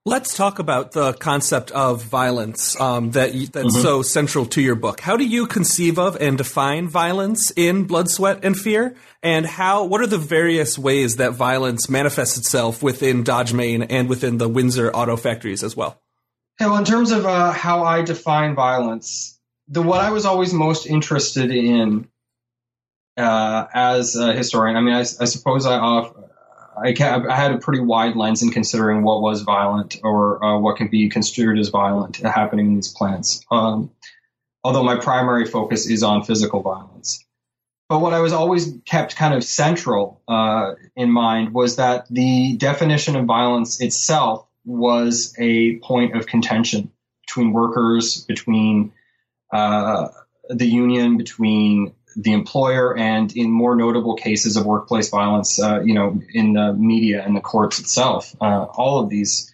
Let's 0.09 0.37
talk 0.37 0.61
about 0.61 0.93
the 0.93 1.15
concept 1.15 1.73
of 1.73 2.01
violence 2.01 2.81
um, 2.81 3.11
that 3.11 3.33
that's 3.33 3.75
mm-hmm. 3.75 3.83
so 3.83 4.03
central 4.03 4.47
to 4.47 4.63
your 4.63 4.77
book. 4.77 5.01
How 5.01 5.17
do 5.17 5.27
you 5.27 5.49
conceive 5.49 5.99
of 5.99 6.17
and 6.21 6.39
define 6.39 6.87
violence 6.87 7.51
in 7.57 7.89
Blood, 7.89 8.09
Sweat, 8.09 8.45
and 8.45 8.57
Fear? 8.57 8.95
And 9.21 9.45
how? 9.45 9.85
What 9.87 10.01
are 10.03 10.07
the 10.07 10.17
various 10.17 10.79
ways 10.79 11.17
that 11.17 11.33
violence 11.33 11.91
manifests 11.91 12.39
itself 12.39 12.85
within 12.85 13.25
Dodge 13.25 13.53
Main 13.53 13.83
and 13.83 14.09
within 14.09 14.39
the 14.39 14.49
Windsor 14.49 14.93
auto 14.93 15.17
factories 15.17 15.65
as 15.65 15.77
well? 15.77 16.01
Yeah, 16.61 16.69
well, 16.69 16.77
in 16.77 16.85
terms 16.85 17.11
of 17.11 17.27
uh, 17.27 17.51
how 17.51 17.83
I 17.83 18.03
define 18.03 18.55
violence, 18.55 19.41
the 19.67 19.83
what 19.83 19.99
I 19.99 20.13
was 20.13 20.25
always 20.25 20.53
most 20.53 20.87
interested 20.87 21.51
in 21.51 22.07
uh, 23.17 23.67
as 23.75 24.15
a 24.15 24.33
historian. 24.33 24.77
I 24.77 24.83
mean, 24.83 24.95
I, 24.95 25.01
I 25.01 25.25
suppose 25.25 25.67
I, 25.67 26.09
I, 26.77 26.95
I, 26.99 27.35
had 27.35 27.53
a 27.53 27.59
pretty 27.59 27.81
wide 27.81 28.17
lens 28.17 28.43
in 28.43 28.51
considering 28.51 29.03
what 29.03 29.23
was 29.23 29.43
violent 29.43 29.97
or 30.03 30.45
uh, 30.45 30.59
what 30.59 30.77
can 30.77 30.89
be 30.89 31.09
construed 31.09 31.59
as 31.59 31.69
violent 31.69 32.17
happening 32.19 32.67
in 32.67 32.75
these 32.75 32.93
plants. 32.93 33.45
Um, 33.51 33.91
although 34.63 34.83
my 34.83 34.97
primary 34.97 35.47
focus 35.47 35.89
is 35.89 36.03
on 36.03 36.25
physical 36.25 36.61
violence. 36.61 37.25
But 37.89 38.01
what 38.01 38.15
I 38.15 38.21
was 38.21 38.33
always 38.33 38.75
kept 38.85 39.15
kind 39.15 39.33
of 39.33 39.45
central 39.45 40.21
uh, 40.27 40.75
in 40.97 41.11
mind 41.11 41.55
was 41.55 41.77
that 41.77 42.07
the 42.11 42.57
definition 42.57 43.15
of 43.15 43.27
violence 43.27 43.81
itself 43.81 44.47
was 44.65 45.35
a 45.39 45.77
point 45.77 46.17
of 46.17 46.27
contention 46.27 46.91
between 47.27 47.53
workers, 47.53 48.25
between 48.25 48.93
uh, 49.53 50.09
the 50.49 50.67
union, 50.67 51.17
between 51.17 51.95
the 52.17 52.33
employer 52.33 52.97
and 52.97 53.37
in 53.37 53.51
more 53.51 53.77
notable 53.77 54.17
cases 54.17 54.57
of 54.57 54.65
workplace 54.65 55.11
violence, 55.11 55.61
uh, 55.61 55.81
you 55.81 55.93
know, 55.93 56.21
in 56.33 56.55
the 56.55 56.73
media 56.73 57.23
and 57.23 57.37
the 57.37 57.41
courts 57.41 57.79
itself. 57.79 58.35
Uh, 58.41 58.65
all 58.65 59.01
of 59.01 59.11
these 59.11 59.53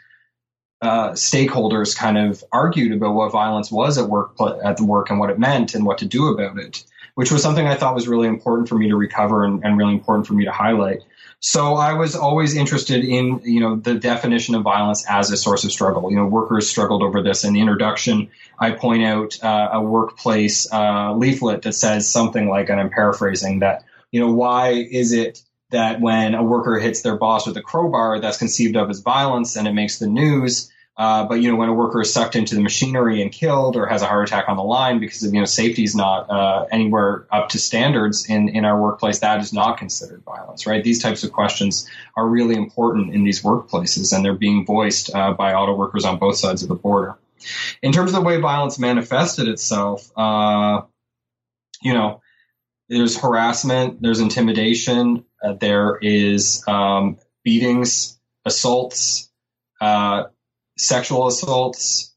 uh, 0.81 1.11
stakeholders 1.11 1.97
kind 1.97 2.17
of 2.17 2.43
argued 2.53 2.93
about 2.93 3.15
what 3.15 3.33
violence 3.33 3.71
was 3.71 3.99
at 3.99 4.09
work 4.09 4.35
at 4.65 4.77
the 4.77 4.85
work 4.85 5.11
and 5.11 5.19
what 5.19 5.31
it 5.31 5.39
meant 5.39 5.75
and 5.75 5.85
what 5.85 5.99
to 5.99 6.07
do 6.07 6.29
about 6.29 6.59
it, 6.59 6.85
which 7.15 7.33
was 7.33 7.43
something 7.43 7.67
I 7.67 7.75
thought 7.75 7.95
was 7.95 8.09
really 8.09 8.29
important 8.29 8.69
for 8.69 8.77
me 8.77 8.89
to 8.89 8.97
recover 8.97 9.45
and, 9.45 9.65
and 9.65 9.77
really 9.77 9.95
important 9.95 10.27
for 10.27 10.35
me 10.35 10.45
to 10.45 10.53
highlight. 10.53 11.03
So 11.45 11.75
I 11.75 11.95
was 11.95 12.15
always 12.15 12.55
interested 12.55 13.05
in, 13.05 13.41
you 13.43 13.59
know, 13.59 13.75
the 13.75 13.97
definition 13.97 14.55
of 14.55 14.63
violence 14.63 15.05
as 15.09 15.29
a 15.33 15.37
source 15.37 15.65
of 15.65 15.73
struggle. 15.73 16.09
You 16.09 16.17
know, 16.17 16.27
workers 16.27 16.71
struggled 16.71 17.03
over 17.03 17.21
this. 17.21 17.43
In 17.43 17.53
the 17.53 17.61
introduction, 17.61 18.31
I 18.61 18.71
point 18.71 19.03
out 19.03 19.43
uh, 19.43 19.71
a 19.73 19.83
workplace 19.83 20.73
uh, 20.73 21.15
leaflet 21.15 21.63
that 21.63 21.73
says 21.73 22.09
something 22.09 22.49
like, 22.49 22.69
and 22.69 22.81
I'm 22.81 22.91
paraphrasing 22.91 23.59
that, 23.59 23.83
you 24.13 24.21
know, 24.21 24.33
why 24.33 24.69
is 24.69 25.13
it 25.13 25.43
that 25.71 26.01
when 26.01 26.37
a 26.37 26.45
worker 26.45 26.79
hits 26.79 27.03
their 27.03 27.17
boss 27.17 27.45
with 27.45 27.57
a 27.57 27.63
crowbar, 27.63 28.21
that's 28.21 28.39
conceived 28.39 28.77
of 28.77 28.89
as 28.89 29.01
violence 29.01 29.57
and 29.57 29.67
it 29.67 29.73
makes 29.73 29.99
the 29.99 30.07
news, 30.07 30.72
uh, 30.97 31.25
but 31.25 31.41
you 31.41 31.51
know, 31.51 31.57
when 31.57 31.71
a 31.71 31.73
worker 31.73 32.03
is 32.03 32.13
sucked 32.13 32.37
into 32.37 32.55
the 32.55 32.61
machinery 32.61 33.23
and 33.23 33.33
killed, 33.33 33.77
or 33.77 33.87
has 33.87 34.03
a 34.03 34.07
heart 34.07 34.29
attack 34.29 34.49
on 34.49 34.57
the 34.57 34.63
line 34.63 35.01
because 35.01 35.23
of 35.23 35.33
you 35.33 35.41
know 35.41 35.47
safety 35.47 35.85
is 35.85 35.95
not 35.95 36.29
uh, 36.29 36.67
anywhere 36.71 37.27
up 37.31 37.49
to 37.51 37.59
standards 37.59 38.29
in 38.29 38.51
in 38.51 38.67
our 38.67 38.81
workplace, 38.81 39.21
that 39.21 39.41
is 39.41 39.55
not 39.55 39.79
considered 39.79 40.23
violence, 40.25 40.67
right? 40.67 40.85
These 40.85 41.03
types 41.03 41.25
of 41.25 41.33
questions 41.33 41.89
are 42.15 42.27
really 42.27 42.57
important 42.57 43.15
in 43.15 43.25
these 43.25 43.43
workplaces, 43.43 44.15
and 44.15 44.23
they're 44.23 44.35
being 44.35 44.67
voiced 44.67 45.15
uh, 45.15 45.33
by 45.33 45.55
auto 45.55 45.75
workers 45.75 46.05
on 46.05 46.19
both 46.19 46.37
sides 46.37 46.63
of 46.63 46.69
the 46.69 46.75
border. 46.75 47.17
In 47.83 47.91
terms 47.93 48.11
of 48.11 48.17
the 48.17 48.21
way 48.21 48.39
violence 48.39 48.79
manifested 48.79 49.49
itself, 49.49 50.11
uh, 50.17 50.83
you 51.81 51.95
know, 51.95 52.21
there's 52.91 53.19
harassment, 53.19 54.03
there's 54.03 54.21
intimidation, 54.21 55.25
uh, 55.43 55.55
there 55.55 55.97
is 55.97 56.63
um, 56.69 57.17
beatings, 57.45 58.19
assaults. 58.45 59.31
Uh, 60.83 60.95
sexual 60.95 61.27
assaults, 61.27 62.13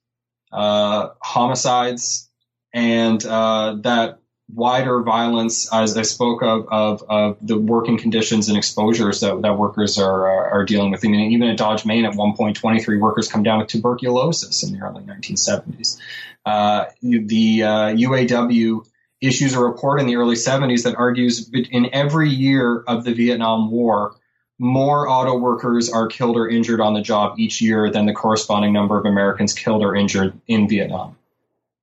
uh, 0.51 1.09
homicides, 1.21 2.29
and 2.73 3.25
uh, 3.25 3.75
that 3.81 4.19
wider 4.53 5.01
violence, 5.01 5.71
as 5.73 5.97
I 5.97 6.03
spoke 6.03 6.43
of, 6.43 6.67
of, 6.69 7.03
of, 7.09 7.37
the 7.41 7.57
working 7.57 7.97
conditions 7.97 8.47
and 8.47 8.57
exposures 8.57 9.21
that, 9.21 9.41
that 9.41 9.57
workers 9.57 9.97
are, 9.97 10.27
are 10.51 10.65
dealing 10.65 10.91
with. 10.91 11.03
I 11.03 11.07
mean, 11.07 11.31
even 11.31 11.49
at 11.49 11.57
Dodge 11.57 11.85
Main, 11.85 12.05
at 12.05 12.15
one 12.15 12.35
point, 12.35 12.57
23 12.57 12.97
workers 12.97 13.27
come 13.27 13.43
down 13.43 13.59
with 13.59 13.69
tuberculosis 13.69 14.63
in 14.63 14.73
the 14.73 14.85
early 14.85 15.03
1970s. 15.03 15.97
Uh, 16.45 16.85
the 17.01 17.59
UAW 17.59 18.81
uh, 18.81 18.83
issues 19.21 19.55
a 19.55 19.59
report 19.59 19.99
in 19.99 20.05
the 20.05 20.17
early 20.17 20.35
70s 20.35 20.83
that 20.83 20.95
argues 20.95 21.49
in 21.51 21.89
every 21.93 22.29
year 22.29 22.83
of 22.87 23.03
the 23.03 23.13
Vietnam 23.13 23.71
War, 23.71 24.15
more 24.57 25.09
auto 25.09 25.37
workers 25.37 25.89
are 25.89 26.07
killed 26.07 26.37
or 26.37 26.47
injured 26.47 26.79
on 26.79 26.93
the 26.93 27.01
job 27.01 27.39
each 27.39 27.61
year 27.61 27.91
than 27.91 28.05
the 28.05 28.13
corresponding 28.13 28.73
number 28.73 28.97
of 28.97 29.05
Americans 29.05 29.53
killed 29.53 29.83
or 29.83 29.95
injured 29.95 30.39
in 30.47 30.67
Vietnam. 30.67 31.17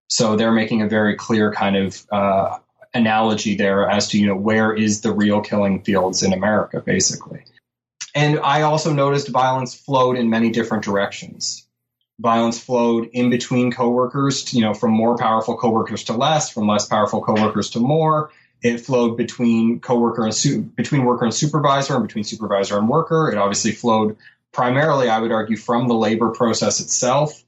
So 0.08 0.36
they're 0.36 0.52
making 0.52 0.82
a 0.82 0.88
very 0.88 1.16
clear 1.16 1.52
kind 1.52 1.76
of 1.76 2.02
uh, 2.10 2.58
analogy 2.94 3.56
there 3.56 3.88
as 3.88 4.08
to 4.08 4.18
you 4.18 4.26
know 4.26 4.36
where 4.36 4.74
is 4.74 5.00
the 5.00 5.12
real 5.12 5.40
killing 5.40 5.82
fields 5.82 6.22
in 6.22 6.32
America, 6.32 6.80
basically. 6.80 7.44
And 8.14 8.38
I 8.40 8.62
also 8.62 8.92
noticed 8.92 9.28
violence 9.28 9.74
flowed 9.74 10.16
in 10.16 10.28
many 10.28 10.50
different 10.50 10.84
directions. 10.84 11.66
Violence 12.20 12.58
flowed 12.62 13.08
in 13.12 13.30
between 13.30 13.72
coworkers, 13.72 14.52
you 14.52 14.60
know, 14.60 14.74
from 14.74 14.92
more 14.92 15.16
powerful 15.16 15.56
coworkers 15.56 16.04
to 16.04 16.12
less, 16.12 16.50
from 16.50 16.68
less 16.68 16.86
powerful 16.86 17.22
coworkers 17.22 17.70
to 17.70 17.80
more. 17.80 18.30
It 18.62 18.78
flowed 18.78 19.16
between 19.16 19.80
coworker 19.80 20.24
and 20.24 20.34
su- 20.34 20.62
between 20.62 21.04
worker 21.04 21.24
and 21.24 21.34
supervisor, 21.34 21.94
and 21.96 22.06
between 22.06 22.24
supervisor 22.24 22.78
and 22.78 22.88
worker. 22.88 23.30
It 23.30 23.38
obviously 23.38 23.72
flowed 23.72 24.16
primarily, 24.52 25.08
I 25.08 25.18
would 25.18 25.32
argue, 25.32 25.56
from 25.56 25.88
the 25.88 25.94
labor 25.94 26.30
process 26.30 26.80
itself, 26.80 27.42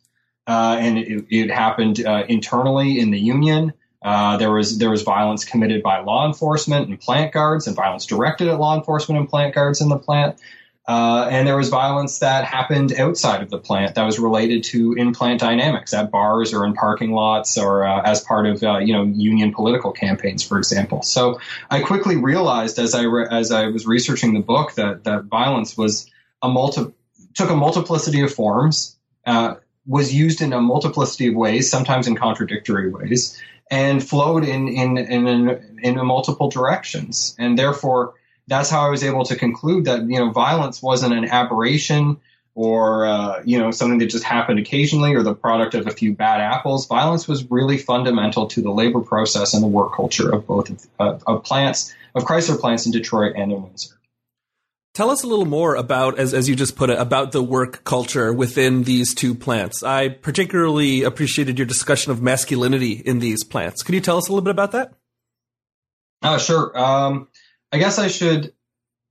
uh, 0.46 0.76
and 0.78 0.98
it, 0.98 1.26
it 1.30 1.50
happened 1.50 2.04
uh, 2.04 2.24
internally 2.28 2.98
in 2.98 3.10
the 3.10 3.18
union. 3.18 3.72
Uh, 4.02 4.36
there 4.36 4.52
was 4.52 4.78
there 4.78 4.90
was 4.90 5.02
violence 5.02 5.44
committed 5.44 5.82
by 5.82 6.00
law 6.00 6.26
enforcement 6.26 6.88
and 6.88 7.00
plant 7.00 7.32
guards, 7.32 7.66
and 7.66 7.74
violence 7.76 8.06
directed 8.06 8.48
at 8.48 8.58
law 8.58 8.76
enforcement 8.76 9.18
and 9.18 9.28
plant 9.28 9.54
guards 9.54 9.80
in 9.80 9.88
the 9.88 9.98
plant. 9.98 10.38
Uh, 10.86 11.26
and 11.30 11.48
there 11.48 11.56
was 11.56 11.70
violence 11.70 12.18
that 12.18 12.44
happened 12.44 12.92
outside 12.92 13.42
of 13.42 13.48
the 13.48 13.58
plant 13.58 13.94
that 13.94 14.04
was 14.04 14.18
related 14.18 14.62
to 14.62 14.92
in-plant 14.92 15.40
dynamics 15.40 15.94
at 15.94 16.10
bars 16.10 16.52
or 16.52 16.66
in 16.66 16.74
parking 16.74 17.12
lots 17.12 17.56
or 17.56 17.84
uh, 17.86 18.02
as 18.02 18.20
part 18.20 18.44
of 18.44 18.62
uh, 18.62 18.76
you 18.78 18.92
know 18.92 19.04
union 19.04 19.54
political 19.54 19.92
campaigns, 19.92 20.42
for 20.42 20.58
example. 20.58 21.02
So 21.02 21.40
I 21.70 21.80
quickly 21.80 22.16
realized 22.16 22.78
as 22.78 22.94
I 22.94 23.04
re- 23.04 23.26
as 23.30 23.50
I 23.50 23.68
was 23.68 23.86
researching 23.86 24.34
the 24.34 24.40
book 24.40 24.74
that 24.74 25.04
that 25.04 25.24
violence 25.24 25.74
was 25.74 26.10
a 26.42 26.50
multi 26.50 26.92
took 27.32 27.48
a 27.48 27.56
multiplicity 27.56 28.20
of 28.20 28.32
forms, 28.32 28.98
uh, 29.26 29.54
was 29.86 30.12
used 30.12 30.42
in 30.42 30.52
a 30.52 30.60
multiplicity 30.60 31.28
of 31.28 31.34
ways, 31.34 31.70
sometimes 31.70 32.06
in 32.06 32.14
contradictory 32.14 32.90
ways, 32.90 33.40
and 33.70 34.06
flowed 34.06 34.44
in 34.44 34.68
in 34.68 34.98
in 34.98 35.26
in, 35.26 35.78
in 35.82 36.06
multiple 36.06 36.50
directions, 36.50 37.34
and 37.38 37.58
therefore 37.58 38.14
that's 38.46 38.70
how 38.70 38.86
I 38.86 38.90
was 38.90 39.02
able 39.02 39.24
to 39.26 39.36
conclude 39.36 39.86
that 39.86 40.02
you 40.02 40.18
know 40.18 40.30
violence 40.30 40.82
wasn't 40.82 41.14
an 41.14 41.24
aberration 41.24 42.18
or 42.54 43.06
uh, 43.06 43.42
you 43.44 43.58
know 43.58 43.70
something 43.70 43.98
that 43.98 44.06
just 44.06 44.24
happened 44.24 44.58
occasionally 44.58 45.14
or 45.14 45.22
the 45.22 45.34
product 45.34 45.74
of 45.74 45.86
a 45.86 45.90
few 45.90 46.14
bad 46.14 46.40
apples. 46.40 46.86
Violence 46.86 47.26
was 47.26 47.50
really 47.50 47.78
fundamental 47.78 48.46
to 48.48 48.62
the 48.62 48.70
labor 48.70 49.00
process 49.00 49.54
and 49.54 49.62
the 49.62 49.68
work 49.68 49.94
culture 49.94 50.30
of 50.32 50.46
both 50.46 50.70
of, 50.70 50.86
uh, 51.00 51.18
of 51.26 51.44
plants 51.44 51.94
of 52.14 52.24
Chrysler 52.24 52.58
plants 52.58 52.86
in 52.86 52.92
Detroit 52.92 53.34
and 53.36 53.52
in 53.52 53.62
Windsor. 53.62 53.94
Tell 54.94 55.10
us 55.10 55.24
a 55.24 55.26
little 55.26 55.44
more 55.44 55.74
about, 55.74 56.20
as, 56.20 56.32
as 56.32 56.48
you 56.48 56.54
just 56.54 56.76
put 56.76 56.88
it, 56.88 56.96
about 57.00 57.32
the 57.32 57.42
work 57.42 57.82
culture 57.82 58.32
within 58.32 58.84
these 58.84 59.12
two 59.12 59.34
plants. 59.34 59.82
I 59.82 60.08
particularly 60.08 61.02
appreciated 61.02 61.58
your 61.58 61.66
discussion 61.66 62.12
of 62.12 62.22
masculinity 62.22 62.92
in 62.92 63.18
these 63.18 63.42
plants. 63.42 63.82
Could 63.82 63.96
you 63.96 64.00
tell 64.00 64.18
us 64.18 64.28
a 64.28 64.30
little 64.30 64.44
bit 64.44 64.52
about 64.52 64.70
that? 64.70 64.92
Uh, 66.22 66.38
sure. 66.38 66.78
Um, 66.78 67.26
I 67.74 67.78
guess 67.78 67.98
I 67.98 68.06
should. 68.06 68.52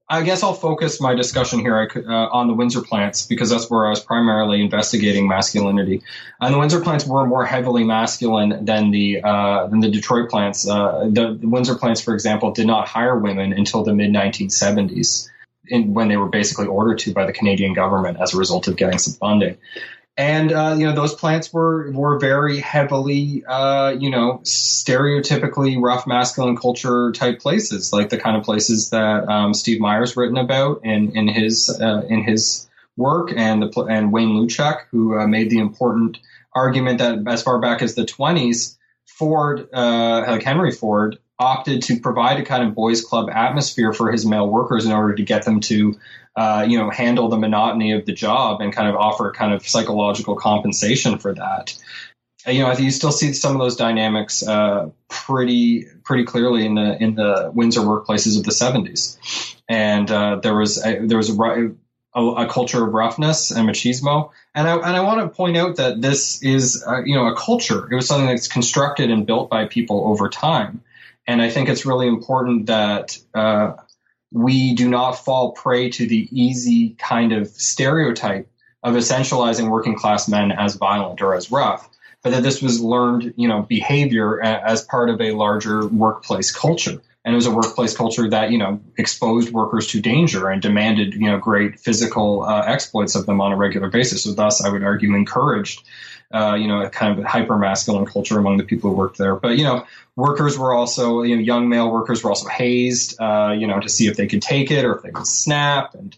I 0.07 0.21
guess 0.23 0.41
I'll 0.41 0.53
focus 0.53 1.01
my 1.01 1.15
discussion 1.15 1.59
here 1.59 1.89
uh, 1.95 2.11
on 2.11 2.47
the 2.47 2.53
Windsor 2.53 2.81
plants 2.81 3.25
because 3.25 3.49
that's 3.49 3.69
where 3.69 3.85
I 3.85 3.89
was 3.89 3.99
primarily 3.99 4.61
investigating 4.61 5.27
masculinity. 5.27 6.01
And 6.39 6.53
the 6.53 6.59
Windsor 6.59 6.79
plants 6.79 7.05
were 7.05 7.25
more 7.25 7.45
heavily 7.45 7.83
masculine 7.83 8.63
than 8.63 8.91
the 8.91 9.21
uh, 9.21 9.67
than 9.67 9.81
the 9.81 9.89
Detroit 9.89 10.29
plants. 10.29 10.65
Uh, 10.65 11.09
the, 11.11 11.37
the, 11.41 11.47
Windsor 11.47 11.75
plants, 11.75 11.99
for 11.99 12.13
example, 12.13 12.51
did 12.51 12.67
not 12.67 12.87
hire 12.87 13.17
women 13.17 13.51
until 13.51 13.83
the 13.83 13.93
mid 13.93 14.11
1970s, 14.11 15.27
when 15.69 16.07
they 16.07 16.15
were 16.15 16.29
basically 16.29 16.67
ordered 16.67 16.99
to 16.99 17.11
by 17.11 17.25
the 17.25 17.33
Canadian 17.33 17.73
government 17.73 18.17
as 18.21 18.33
a 18.33 18.37
result 18.37 18.69
of 18.69 18.77
getting 18.77 18.97
some 18.97 19.13
funding 19.15 19.57
and 20.15 20.51
uh, 20.51 20.75
you 20.77 20.85
know 20.85 20.93
those 20.93 21.15
plants 21.15 21.51
were 21.51 21.91
were 21.91 22.19
very 22.19 22.59
heavily 22.59 23.43
uh, 23.47 23.95
you 23.97 24.09
know 24.09 24.39
stereotypically 24.43 25.81
rough 25.81 26.05
masculine 26.05 26.55
culture 26.55 27.11
type 27.11 27.39
places 27.39 27.91
like 27.91 28.09
the 28.09 28.17
kind 28.17 28.37
of 28.37 28.43
places 28.43 28.91
that 28.91 29.27
um, 29.27 29.53
Steve 29.53 29.79
Meyer's 29.79 30.15
written 30.15 30.37
about 30.37 30.81
in 30.83 31.15
in 31.17 31.27
his 31.27 31.69
uh, 31.81 32.03
in 32.07 32.23
his 32.23 32.69
work 32.95 33.33
and 33.35 33.63
the 33.63 33.81
and 33.89 34.11
Wayne 34.11 34.29
Lewchuk 34.29 34.81
who 34.91 35.17
uh, 35.17 35.25
made 35.25 35.49
the 35.49 35.57
important 35.57 36.19
argument 36.53 36.99
that 36.99 37.23
as 37.27 37.41
far 37.41 37.59
back 37.59 37.81
as 37.81 37.95
the 37.95 38.05
20s 38.05 38.77
Ford 39.07 39.67
uh, 39.73 40.25
like 40.27 40.43
Henry 40.43 40.71
Ford 40.71 41.17
opted 41.39 41.81
to 41.83 41.99
provide 41.99 42.39
a 42.39 42.45
kind 42.45 42.63
of 42.63 42.75
boys 42.75 43.03
club 43.03 43.29
atmosphere 43.31 43.91
for 43.91 44.11
his 44.11 44.25
male 44.25 44.47
workers 44.47 44.85
in 44.85 44.91
order 44.91 45.15
to 45.15 45.23
get 45.23 45.43
them 45.43 45.59
to 45.59 45.95
uh, 46.35 46.65
you 46.67 46.77
know, 46.77 46.89
handle 46.89 47.29
the 47.29 47.37
monotony 47.37 47.91
of 47.91 48.05
the 48.05 48.13
job 48.13 48.61
and 48.61 48.73
kind 48.73 48.89
of 48.89 48.95
offer 48.95 49.31
kind 49.31 49.53
of 49.53 49.67
psychological 49.67 50.35
compensation 50.35 51.17
for 51.19 51.33
that. 51.33 51.77
You 52.47 52.63
know, 52.63 52.67
I 52.67 52.75
think 52.75 52.85
you 52.85 52.91
still 52.91 53.11
see 53.11 53.33
some 53.33 53.53
of 53.53 53.61
those 53.61 53.75
dynamics 53.75 54.45
uh, 54.45 54.89
pretty 55.09 55.85
pretty 56.03 56.25
clearly 56.25 56.65
in 56.65 56.75
the 56.75 57.01
in 57.01 57.15
the 57.15 57.51
Windsor 57.53 57.81
workplaces 57.81 58.37
of 58.37 58.43
the 58.43 58.51
'70s, 58.51 59.55
and 59.69 60.11
uh, 60.11 60.37
there 60.37 60.55
was 60.55 60.83
a, 60.83 61.05
there 61.05 61.17
was 61.17 61.29
a, 61.29 61.71
a, 62.15 62.21
a, 62.21 62.47
culture 62.49 62.85
of 62.85 62.93
roughness 62.93 63.51
and 63.51 63.69
machismo, 63.69 64.31
and 64.53 64.67
I 64.67 64.75
and 64.75 64.95
I 64.95 64.99
want 65.01 65.21
to 65.21 65.29
point 65.29 65.55
out 65.55 65.77
that 65.77 66.01
this 66.01 66.43
is 66.43 66.83
uh, 66.85 67.03
you 67.05 67.15
know 67.15 67.27
a 67.27 67.35
culture. 67.35 67.87
It 67.89 67.95
was 67.95 68.07
something 68.07 68.27
that's 68.27 68.49
constructed 68.49 69.09
and 69.09 69.25
built 69.25 69.49
by 69.49 69.65
people 69.65 70.05
over 70.07 70.27
time, 70.27 70.83
and 71.25 71.41
I 71.41 71.49
think 71.49 71.69
it's 71.69 71.85
really 71.85 72.07
important 72.07 72.65
that 72.65 73.17
uh, 73.33 73.75
we 74.33 74.73
do 74.73 74.89
not 74.89 75.11
fall 75.13 75.51
prey 75.51 75.89
to 75.91 76.07
the 76.07 76.27
easy 76.31 76.95
kind 76.97 77.31
of 77.31 77.47
stereotype 77.47 78.49
of 78.81 78.95
essentializing 78.95 79.69
working 79.69 79.95
class 79.95 80.27
men 80.27 80.51
as 80.51 80.75
violent 80.75 81.21
or 81.21 81.35
as 81.35 81.51
rough, 81.51 81.87
but 82.23 82.31
that 82.31 82.43
this 82.43 82.61
was 82.61 82.81
learned, 82.81 83.33
you 83.37 83.47
know, 83.47 83.61
behavior 83.61 84.41
as 84.41 84.83
part 84.83 85.09
of 85.09 85.21
a 85.21 85.31
larger 85.31 85.87
workplace 85.87 86.51
culture. 86.51 87.01
And 87.25 87.33
it 87.33 87.35
was 87.35 87.45
a 87.45 87.51
workplace 87.51 87.95
culture 87.95 88.29
that, 88.29 88.51
you 88.51 88.57
know, 88.57 88.81
exposed 88.97 89.53
workers 89.53 89.87
to 89.87 90.01
danger 90.01 90.49
and 90.49 90.61
demanded, 90.61 91.13
you 91.13 91.31
know, 91.31 91.37
great 91.37 91.79
physical 91.79 92.43
uh, 92.43 92.63
exploits 92.65 93.15
of 93.15 93.25
them 93.25 93.39
on 93.39 93.53
a 93.53 93.55
regular 93.55 93.89
basis. 93.89 94.23
So 94.23 94.33
thus, 94.33 94.61
I 94.61 94.69
would 94.69 94.83
argue, 94.83 95.15
encouraged 95.15 95.83
uh, 96.33 96.55
you 96.55 96.67
know, 96.67 96.81
a 96.81 96.89
kind 96.89 97.17
of 97.17 97.25
hyper 97.25 97.57
masculine 97.57 98.05
culture 98.05 98.39
among 98.39 98.57
the 98.57 98.63
people 98.63 98.89
who 98.89 98.95
worked 98.95 99.17
there. 99.17 99.35
But 99.35 99.57
you 99.57 99.63
know, 99.63 99.85
workers 100.15 100.57
were 100.57 100.73
also, 100.73 101.21
you 101.21 101.35
know, 101.35 101.41
young 101.41 101.69
male 101.69 101.91
workers 101.91 102.23
were 102.23 102.31
also 102.31 102.47
hazed, 102.49 103.19
uh, 103.21 103.55
you 103.57 103.67
know, 103.67 103.79
to 103.79 103.87
see 103.87 104.07
if 104.07 104.17
they 104.17 104.27
could 104.27 104.41
take 104.41 104.71
it 104.71 104.83
or 104.83 104.95
if 104.95 105.03
they 105.03 105.11
could 105.11 105.27
snap. 105.27 105.93
And 105.93 106.15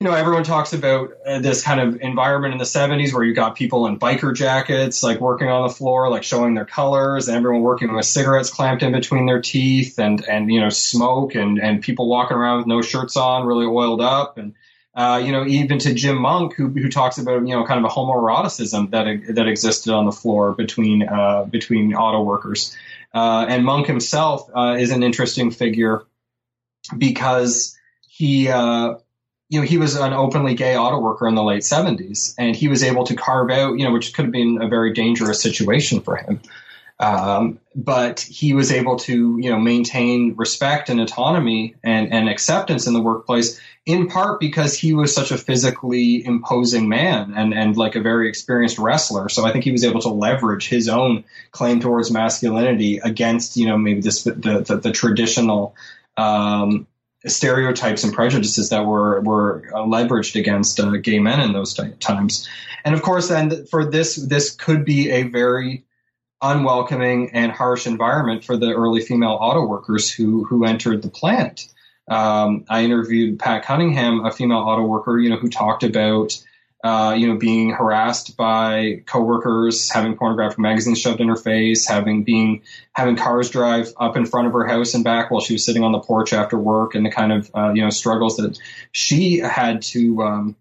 you 0.00 0.08
know, 0.08 0.14
everyone 0.14 0.42
talks 0.42 0.72
about 0.72 1.12
uh, 1.24 1.38
this 1.38 1.62
kind 1.62 1.78
of 1.78 2.00
environment 2.00 2.52
in 2.52 2.58
the 2.58 2.64
70s 2.64 3.14
where 3.14 3.22
you 3.22 3.32
got 3.32 3.54
people 3.54 3.86
in 3.86 4.00
biker 4.00 4.34
jackets, 4.34 5.04
like 5.04 5.20
working 5.20 5.46
on 5.46 5.68
the 5.68 5.72
floor, 5.72 6.10
like 6.10 6.24
showing 6.24 6.54
their 6.54 6.64
colors, 6.64 7.28
and 7.28 7.36
everyone 7.36 7.62
working 7.62 7.94
with 7.94 8.04
cigarettes 8.04 8.50
clamped 8.50 8.82
in 8.82 8.90
between 8.90 9.26
their 9.26 9.40
teeth, 9.40 10.00
and 10.00 10.26
and 10.28 10.50
you 10.50 10.60
know, 10.60 10.70
smoke, 10.70 11.36
and 11.36 11.60
and 11.60 11.82
people 11.82 12.08
walking 12.08 12.36
around 12.36 12.58
with 12.58 12.66
no 12.66 12.82
shirts 12.82 13.16
on, 13.16 13.46
really 13.46 13.66
oiled 13.66 14.00
up, 14.00 14.38
and 14.38 14.54
uh, 14.94 15.22
you 15.24 15.32
know, 15.32 15.46
even 15.46 15.78
to 15.78 15.94
Jim 15.94 16.18
Monk, 16.18 16.54
who, 16.54 16.68
who 16.68 16.90
talks 16.90 17.18
about 17.18 17.46
you 17.46 17.54
know 17.54 17.64
kind 17.64 17.82
of 17.82 17.90
a 17.90 17.94
homoeroticism 17.94 18.90
that 18.90 19.34
that 19.34 19.48
existed 19.48 19.92
on 19.92 20.04
the 20.04 20.12
floor 20.12 20.52
between 20.52 21.08
uh, 21.08 21.44
between 21.44 21.94
auto 21.94 22.22
workers, 22.22 22.76
uh, 23.14 23.46
and 23.48 23.64
Monk 23.64 23.86
himself 23.86 24.50
uh, 24.54 24.76
is 24.78 24.90
an 24.90 25.02
interesting 25.02 25.50
figure 25.50 26.02
because 26.96 27.78
he 28.06 28.48
uh, 28.48 28.94
you 29.48 29.60
know 29.60 29.66
he 29.66 29.78
was 29.78 29.96
an 29.96 30.12
openly 30.12 30.54
gay 30.54 30.76
auto 30.76 30.98
worker 30.98 31.26
in 31.26 31.34
the 31.34 31.42
late 31.42 31.62
70s, 31.62 32.34
and 32.36 32.54
he 32.54 32.68
was 32.68 32.82
able 32.82 33.04
to 33.04 33.14
carve 33.14 33.50
out 33.50 33.78
you 33.78 33.84
know 33.84 33.92
which 33.92 34.12
could 34.12 34.26
have 34.26 34.32
been 34.32 34.60
a 34.60 34.68
very 34.68 34.92
dangerous 34.92 35.40
situation 35.40 36.00
for 36.00 36.16
him. 36.16 36.40
Um, 37.00 37.58
but 37.74 38.20
he 38.20 38.54
was 38.54 38.70
able 38.70 38.96
to, 39.00 39.36
you 39.40 39.50
know, 39.50 39.58
maintain 39.58 40.36
respect 40.36 40.88
and 40.88 41.00
autonomy 41.00 41.74
and, 41.82 42.12
and 42.12 42.28
acceptance 42.28 42.86
in 42.86 42.94
the 42.94 43.00
workplace 43.00 43.60
in 43.84 44.06
part 44.06 44.38
because 44.38 44.78
he 44.78 44.92
was 44.92 45.14
such 45.14 45.32
a 45.32 45.38
physically 45.38 46.24
imposing 46.24 46.88
man 46.88 47.34
and, 47.34 47.52
and 47.52 47.76
like 47.76 47.96
a 47.96 48.00
very 48.00 48.28
experienced 48.28 48.78
wrestler. 48.78 49.28
So 49.28 49.44
I 49.44 49.52
think 49.52 49.64
he 49.64 49.72
was 49.72 49.84
able 49.84 50.00
to 50.02 50.08
leverage 50.08 50.68
his 50.68 50.88
own 50.88 51.24
claim 51.50 51.80
towards 51.80 52.10
masculinity 52.10 52.98
against, 52.98 53.56
you 53.56 53.66
know, 53.66 53.76
maybe 53.76 54.00
this, 54.00 54.22
the, 54.22 54.32
the, 54.66 54.76
the 54.76 54.92
traditional, 54.92 55.74
um, 56.16 56.86
stereotypes 57.26 58.04
and 58.04 58.12
prejudices 58.12 58.70
that 58.70 58.84
were 58.84 59.20
were 59.20 59.70
uh, 59.72 59.78
leveraged 59.78 60.38
against 60.38 60.80
uh, 60.80 60.96
gay 60.96 61.18
men 61.18 61.40
in 61.40 61.52
those 61.52 61.78
times. 62.00 62.48
And 62.84 62.94
of 62.94 63.02
course, 63.02 63.28
then 63.28 63.66
for 63.66 63.84
this, 63.84 64.16
this 64.16 64.50
could 64.50 64.84
be 64.84 65.10
a 65.10 65.22
very 65.22 65.84
unwelcoming 66.42 67.30
and 67.32 67.52
harsh 67.52 67.86
environment 67.86 68.44
for 68.44 68.56
the 68.56 68.72
early 68.72 69.00
female 69.00 69.38
auto 69.40 69.64
workers 69.64 70.10
who 70.10 70.44
who 70.44 70.64
entered 70.64 71.02
the 71.02 71.10
plant. 71.10 71.68
Um, 72.08 72.64
I 72.68 72.84
interviewed 72.84 73.38
Pat 73.38 73.64
Cunningham, 73.64 74.24
a 74.24 74.32
female 74.32 74.58
auto 74.58 74.84
worker, 74.84 75.18
you 75.18 75.30
know, 75.30 75.36
who 75.36 75.48
talked 75.48 75.82
about 75.82 76.42
uh, 76.82 77.14
you 77.16 77.28
know, 77.28 77.36
being 77.36 77.70
harassed 77.70 78.36
by 78.36 79.02
coworkers, 79.06 79.88
having 79.90 80.16
pornographic 80.16 80.58
magazines 80.58 81.00
shoved 81.00 81.20
in 81.20 81.28
her 81.28 81.36
face, 81.36 81.86
having 81.86 82.24
being 82.24 82.62
having 82.92 83.14
cars 83.14 83.50
drive 83.50 83.92
up 83.96 84.16
in 84.16 84.26
front 84.26 84.48
of 84.48 84.52
her 84.52 84.66
house 84.66 84.94
and 84.94 85.04
back 85.04 85.30
while 85.30 85.40
she 85.40 85.52
was 85.52 85.64
sitting 85.64 85.84
on 85.84 85.92
the 85.92 86.00
porch 86.00 86.32
after 86.32 86.58
work, 86.58 86.96
and 86.96 87.06
the 87.06 87.10
kind 87.10 87.32
of 87.32 87.50
uh, 87.54 87.72
you 87.72 87.82
know 87.82 87.90
struggles 87.90 88.36
that 88.36 88.58
she 88.90 89.38
had 89.38 89.82
to 89.82 90.22
um, 90.22 90.56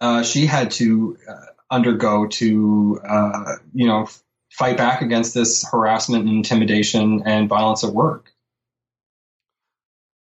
uh, 0.00 0.22
she 0.22 0.46
had 0.46 0.70
to 0.70 1.18
uh, 1.28 1.34
undergo 1.68 2.28
to 2.28 3.00
uh, 3.04 3.56
you 3.74 3.88
know 3.88 4.08
fight 4.52 4.76
back 4.76 5.02
against 5.02 5.34
this 5.34 5.68
harassment 5.68 6.26
and 6.26 6.36
intimidation 6.36 7.24
and 7.26 7.48
violence 7.48 7.82
at 7.82 7.90
work. 7.92 8.32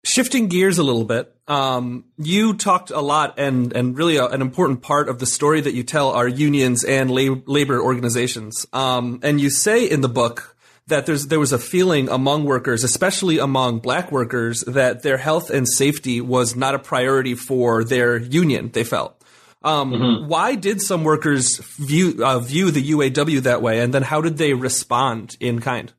Shifting 0.02 0.48
gears 0.48 0.78
a 0.78 0.82
little 0.82 1.04
bit, 1.04 1.34
um, 1.46 2.04
you 2.16 2.54
talked 2.54 2.90
a 2.90 3.00
lot, 3.00 3.38
and 3.38 3.72
and 3.74 3.98
really 3.98 4.16
a, 4.16 4.26
an 4.26 4.40
important 4.40 4.80
part 4.80 5.08
of 5.10 5.18
the 5.18 5.26
story 5.26 5.60
that 5.60 5.74
you 5.74 5.82
tell 5.82 6.10
are 6.10 6.26
unions 6.26 6.84
and 6.84 7.10
lab- 7.10 7.46
labor 7.46 7.78
organizations. 7.80 8.66
Um, 8.72 9.20
and 9.22 9.40
you 9.40 9.50
say 9.50 9.84
in 9.84 10.00
the 10.00 10.08
book 10.08 10.56
that 10.86 11.04
there's 11.06 11.26
there 11.26 11.40
was 11.40 11.52
a 11.52 11.58
feeling 11.58 12.08
among 12.08 12.44
workers, 12.44 12.82
especially 12.82 13.38
among 13.38 13.80
black 13.80 14.10
workers, 14.10 14.62
that 14.66 15.02
their 15.02 15.18
health 15.18 15.50
and 15.50 15.68
safety 15.68 16.20
was 16.20 16.56
not 16.56 16.74
a 16.74 16.78
priority 16.78 17.34
for 17.34 17.84
their 17.84 18.16
union. 18.16 18.70
They 18.72 18.84
felt. 18.84 19.20
Um, 19.62 19.92
mm-hmm. 19.92 20.28
Why 20.28 20.54
did 20.54 20.80
some 20.80 21.04
workers 21.04 21.58
view 21.58 22.24
uh, 22.24 22.38
view 22.38 22.70
the 22.70 22.90
UAW 22.90 23.42
that 23.42 23.60
way, 23.60 23.80
and 23.80 23.92
then 23.92 24.02
how 24.02 24.20
did 24.20 24.38
they 24.38 24.54
respond 24.54 25.36
in 25.40 25.60
kind? 25.60 25.92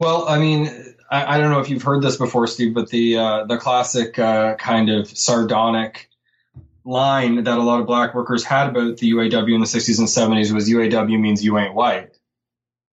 Well, 0.00 0.28
I 0.28 0.38
mean, 0.38 0.94
I, 1.10 1.36
I, 1.36 1.38
don't 1.38 1.50
know 1.50 1.60
if 1.60 1.70
you've 1.70 1.82
heard 1.82 2.02
this 2.02 2.16
before, 2.16 2.46
Steve, 2.46 2.74
but 2.74 2.90
the 2.90 3.16
uh, 3.18 3.44
the 3.44 3.56
classic 3.56 4.18
uh, 4.18 4.56
kind 4.56 4.90
of 4.90 5.08
sardonic 5.08 6.08
line 6.84 7.44
that 7.44 7.58
a 7.58 7.62
lot 7.62 7.80
of 7.80 7.86
black 7.86 8.14
workers 8.14 8.44
had 8.44 8.68
about 8.68 8.96
the 8.96 9.12
UAW 9.12 9.54
in 9.54 9.60
the 9.60 9.66
60s 9.66 9.98
and 9.98 10.08
70s 10.08 10.52
was 10.52 10.68
UAW 10.68 11.20
means 11.20 11.44
you 11.44 11.58
ain't 11.58 11.74
white. 11.74 12.16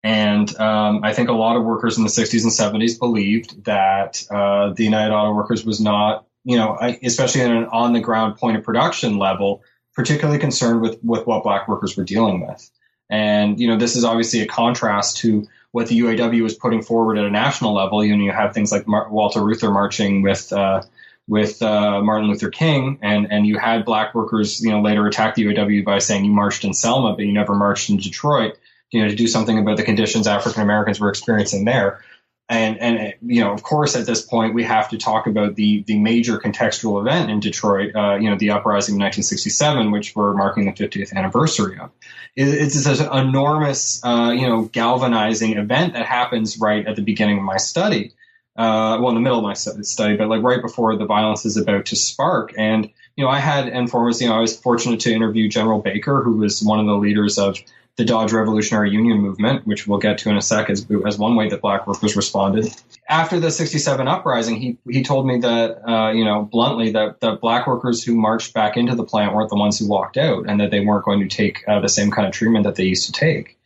And 0.03 0.53
um, 0.59 1.01
I 1.03 1.13
think 1.13 1.29
a 1.29 1.33
lot 1.33 1.55
of 1.55 1.63
workers 1.63 1.97
in 1.97 2.03
the 2.03 2.09
60s 2.09 2.43
and 2.43 2.51
70s 2.51 2.99
believed 2.99 3.63
that 3.65 4.25
uh, 4.29 4.73
the 4.73 4.83
United 4.83 5.13
Auto 5.13 5.33
Workers 5.33 5.63
was 5.63 5.79
not, 5.79 6.25
you 6.43 6.57
know, 6.57 6.77
especially 7.03 7.41
in 7.41 7.51
an 7.51 7.65
on 7.65 7.93
the 7.93 8.01
ground 8.01 8.35
point 8.37 8.57
of 8.57 8.63
production 8.63 9.17
level, 9.17 9.63
particularly 9.93 10.39
concerned 10.39 10.81
with, 10.81 11.01
with 11.03 11.25
what 11.25 11.43
black 11.43 11.67
workers 11.67 11.95
were 11.95 12.03
dealing 12.03 12.45
with. 12.45 12.69
And, 13.09 13.59
you 13.59 13.67
know, 13.67 13.77
this 13.77 13.95
is 13.95 14.03
obviously 14.03 14.41
a 14.41 14.47
contrast 14.47 15.17
to 15.17 15.47
what 15.73 15.87
the 15.87 15.99
UAW 15.99 16.43
was 16.43 16.53
putting 16.53 16.83
forward 16.83 17.17
at 17.17 17.25
a 17.25 17.31
national 17.31 17.73
level. 17.73 18.05
You 18.05 18.15
know, 18.15 18.23
you 18.23 18.31
have 18.31 18.53
things 18.53 18.71
like 18.71 18.87
Mar- 18.87 19.09
Walter 19.09 19.43
Reuther 19.43 19.71
marching 19.71 20.21
with 20.21 20.53
uh, 20.53 20.83
with 21.27 21.61
uh, 21.61 21.99
Martin 22.01 22.29
Luther 22.29 22.51
King, 22.51 22.99
and 23.01 23.27
and 23.31 23.45
you 23.45 23.57
had 23.57 23.83
black 23.83 24.13
workers, 24.13 24.61
you 24.61 24.71
know, 24.71 24.81
later 24.81 25.05
attack 25.07 25.35
the 25.35 25.45
UAW 25.45 25.83
by 25.83 25.97
saying 25.97 26.25
you 26.25 26.31
marched 26.31 26.63
in 26.63 26.73
Selma, 26.73 27.15
but 27.15 27.25
you 27.25 27.33
never 27.33 27.55
marched 27.55 27.89
in 27.89 27.97
Detroit. 27.97 28.57
You 28.91 29.01
know, 29.01 29.09
to 29.09 29.15
do 29.15 29.25
something 29.25 29.57
about 29.57 29.77
the 29.77 29.83
conditions 29.83 30.27
African 30.27 30.61
Americans 30.61 30.99
were 30.99 31.09
experiencing 31.09 31.65
there. 31.65 32.01
And 32.49 32.77
and 32.79 33.13
you 33.21 33.41
know, 33.41 33.53
of 33.53 33.63
course, 33.63 33.95
at 33.95 34.05
this 34.05 34.21
point, 34.21 34.53
we 34.53 34.63
have 34.63 34.89
to 34.89 34.97
talk 34.97 35.27
about 35.27 35.55
the 35.55 35.83
the 35.87 35.97
major 35.97 36.37
contextual 36.37 36.99
event 36.99 37.31
in 37.31 37.39
Detroit. 37.39 37.95
Uh, 37.95 38.15
you 38.15 38.29
know, 38.29 38.37
the 38.37 38.51
uprising 38.51 38.95
of 38.95 38.99
1967, 38.99 39.91
which 39.91 40.13
we're 40.13 40.33
marking 40.33 40.65
the 40.65 40.71
50th 40.71 41.13
anniversary 41.13 41.79
of. 41.79 41.91
It's 42.35 42.85
an 42.85 43.27
enormous, 43.27 44.03
uh, 44.03 44.33
you 44.35 44.47
know, 44.47 44.63
galvanizing 44.63 45.57
event 45.57 45.93
that 45.93 46.05
happens 46.05 46.59
right 46.59 46.85
at 46.85 46.95
the 46.97 47.01
beginning 47.01 47.37
of 47.37 47.43
my 47.43 47.57
study. 47.57 48.13
Uh, 48.55 48.99
well, 48.99 49.09
in 49.09 49.15
the 49.15 49.21
middle 49.21 49.39
of 49.39 49.43
my 49.43 49.53
study, 49.53 50.15
but 50.15 50.27
like 50.27 50.43
right 50.43 50.61
before 50.61 50.95
the 50.95 51.05
violence 51.05 51.45
is 51.45 51.57
about 51.57 51.87
to 51.87 51.95
spark. 51.95 52.53
And 52.57 52.89
you 53.15 53.23
know, 53.23 53.29
I 53.29 53.39
had 53.39 53.67
informers. 53.67 54.21
You 54.21 54.29
know, 54.29 54.35
I 54.35 54.41
was 54.41 54.59
fortunate 54.59 54.99
to 55.01 55.13
interview 55.13 55.47
General 55.47 55.81
Baker, 55.81 56.21
who 56.21 56.37
was 56.37 56.61
one 56.61 56.79
of 56.79 56.85
the 56.85 56.95
leaders 56.95 57.39
of 57.39 57.57
the 57.95 58.05
Dodge 58.05 58.33
Revolutionary 58.33 58.89
Union 58.89 59.19
movement, 59.19 59.67
which 59.67 59.85
we'll 59.85 59.99
get 59.99 60.17
to 60.19 60.29
in 60.29 60.37
a 60.37 60.41
sec, 60.41 60.69
as, 60.69 60.87
as 61.05 61.17
one 61.17 61.35
way 61.35 61.49
that 61.49 61.61
black 61.61 61.85
workers 61.85 62.15
responded. 62.15 62.73
After 63.07 63.39
the 63.39 63.51
67 63.51 64.07
uprising, 64.07 64.55
he, 64.55 64.77
he 64.89 65.03
told 65.03 65.27
me 65.27 65.39
that, 65.39 65.87
uh, 65.87 66.11
you 66.11 66.25
know, 66.25 66.41
bluntly, 66.41 66.91
that, 66.91 67.19
that 67.19 67.39
black 67.39 67.67
workers 67.67 68.03
who 68.03 68.15
marched 68.15 68.53
back 68.53 68.77
into 68.77 68.95
the 68.95 69.03
plant 69.03 69.35
weren't 69.35 69.49
the 69.49 69.55
ones 69.55 69.77
who 69.77 69.87
walked 69.87 70.17
out 70.17 70.49
and 70.49 70.59
that 70.59 70.71
they 70.71 70.79
weren't 70.79 71.05
going 71.05 71.19
to 71.19 71.27
take 71.27 71.63
uh, 71.67 71.79
the 71.81 71.89
same 71.89 72.09
kind 72.09 72.27
of 72.27 72.33
treatment 72.33 72.65
that 72.65 72.75
they 72.75 72.85
used 72.85 73.05
to 73.05 73.11
take. 73.11 73.59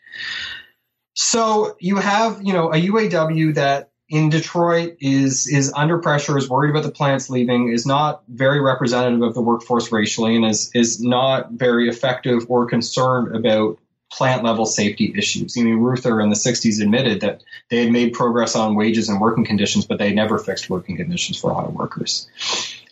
So 1.13 1.77
you 1.79 1.95
have, 1.95 2.41
you 2.43 2.51
know, 2.51 2.73
a 2.73 2.75
UAW 2.75 3.55
that 3.55 3.91
in 4.09 4.29
Detroit 4.29 4.97
is 4.99 5.47
is 5.47 5.73
under 5.75 5.97
pressure, 5.97 6.37
is 6.37 6.49
worried 6.49 6.69
about 6.69 6.83
the 6.83 6.91
plants 6.91 7.29
leaving, 7.29 7.71
is 7.71 7.85
not 7.85 8.23
very 8.29 8.61
representative 8.61 9.21
of 9.21 9.33
the 9.33 9.41
workforce 9.41 9.91
racially, 9.91 10.35
and 10.35 10.45
is 10.45 10.71
is 10.73 11.01
not 11.01 11.51
very 11.51 11.89
effective 11.89 12.45
or 12.49 12.67
concerned 12.67 13.35
about 13.35 13.79
plant 14.11 14.43
level 14.43 14.65
safety 14.65 15.13
issues. 15.17 15.57
I 15.57 15.63
mean, 15.63 15.77
Reuther 15.77 16.21
in 16.21 16.29
the 16.29 16.35
60s 16.35 16.81
admitted 16.81 17.21
that 17.21 17.43
they 17.69 17.83
had 17.83 17.91
made 17.91 18.13
progress 18.13 18.55
on 18.55 18.75
wages 18.75 19.09
and 19.09 19.19
working 19.19 19.45
conditions, 19.45 19.85
but 19.85 19.99
they 19.99 20.13
never 20.13 20.37
fixed 20.37 20.69
working 20.69 20.97
conditions 20.97 21.39
for 21.39 21.51
auto 21.51 21.69
workers. 21.69 22.27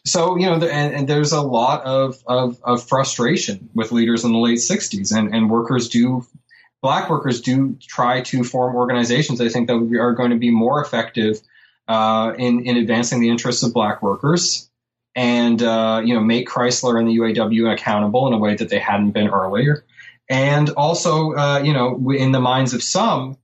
So, 0.05 0.35
you 0.37 0.45
know, 0.45 0.53
and, 0.53 0.93
and 0.93 1.07
there's 1.07 1.31
a 1.31 1.41
lot 1.41 1.83
of, 1.83 2.21
of, 2.27 2.61
of, 2.63 2.87
frustration 2.87 3.69
with 3.73 3.91
leaders 3.91 4.23
in 4.23 4.33
the 4.33 4.37
late 4.37 4.59
60s, 4.59 5.15
and, 5.15 5.33
and 5.33 5.49
workers 5.49 5.89
do, 5.89 6.25
black 6.81 7.09
workers 7.09 7.41
do 7.41 7.75
try 7.81 8.21
to 8.21 8.43
form 8.43 8.75
organizations, 8.75 9.41
I 9.41 9.49
think, 9.49 9.67
that 9.67 9.97
are 9.99 10.13
going 10.13 10.29
to 10.29 10.37
be 10.37 10.51
more 10.51 10.79
effective 10.83 11.41
uh, 11.87 12.33
in, 12.37 12.65
in 12.65 12.77
advancing 12.77 13.19
the 13.19 13.29
interests 13.29 13.63
of 13.63 13.73
black 13.73 14.03
workers 14.03 14.69
and, 15.15 15.63
uh, 15.63 16.01
you 16.03 16.13
know, 16.13 16.19
make 16.19 16.47
Chrysler 16.47 16.99
and 16.99 17.07
the 17.07 17.17
UAW 17.17 17.73
accountable 17.73 18.27
in 18.27 18.33
a 18.33 18.37
way 18.37 18.55
that 18.55 18.69
they 18.69 18.79
hadn't 18.79 19.11
been 19.11 19.29
earlier 19.29 19.85
and 20.29 20.69
also, 20.71 21.33
uh, 21.33 21.61
you 21.63 21.73
know, 21.73 22.11
in 22.11 22.31
the 22.31 22.39
minds 22.39 22.73
of 22.73 22.81
some, 22.81 23.37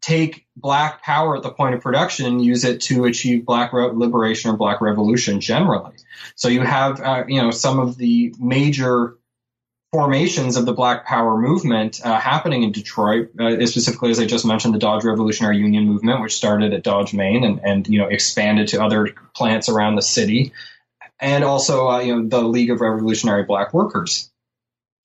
take 0.00 0.46
black 0.56 1.02
power 1.02 1.36
at 1.36 1.42
the 1.42 1.50
point 1.50 1.74
of 1.74 1.80
production 1.80 2.40
use 2.40 2.64
it 2.64 2.80
to 2.82 3.04
achieve 3.04 3.46
black 3.46 3.72
re- 3.72 3.90
liberation 3.92 4.50
or 4.50 4.56
black 4.56 4.80
revolution 4.80 5.40
generally. 5.40 5.94
So 6.34 6.48
you 6.48 6.60
have, 6.60 7.00
uh, 7.00 7.24
you 7.28 7.40
know, 7.40 7.50
some 7.50 7.78
of 7.78 7.96
the 7.96 8.34
major 8.38 9.16
formations 9.92 10.56
of 10.56 10.64
the 10.64 10.72
black 10.72 11.06
power 11.06 11.36
movement 11.36 12.00
uh, 12.02 12.18
happening 12.18 12.62
in 12.62 12.72
Detroit, 12.72 13.30
uh, 13.38 13.64
specifically, 13.66 14.10
as 14.10 14.18
I 14.18 14.26
just 14.26 14.44
mentioned, 14.44 14.74
the 14.74 14.78
Dodge 14.78 15.04
Revolutionary 15.04 15.58
Union 15.58 15.86
movement, 15.86 16.22
which 16.22 16.34
started 16.34 16.72
at 16.72 16.82
Dodge 16.82 17.12
Main, 17.12 17.44
and, 17.44 17.60
and 17.62 17.86
you 17.86 17.98
know 17.98 18.08
expanded 18.08 18.68
to 18.68 18.82
other 18.82 19.14
plants 19.36 19.68
around 19.68 19.96
the 19.96 20.02
city, 20.02 20.52
and 21.20 21.44
also 21.44 21.88
uh, 21.88 22.00
you 22.00 22.16
know 22.16 22.28
the 22.28 22.42
League 22.42 22.70
of 22.70 22.80
Revolutionary 22.80 23.44
Black 23.44 23.74
Workers. 23.74 24.30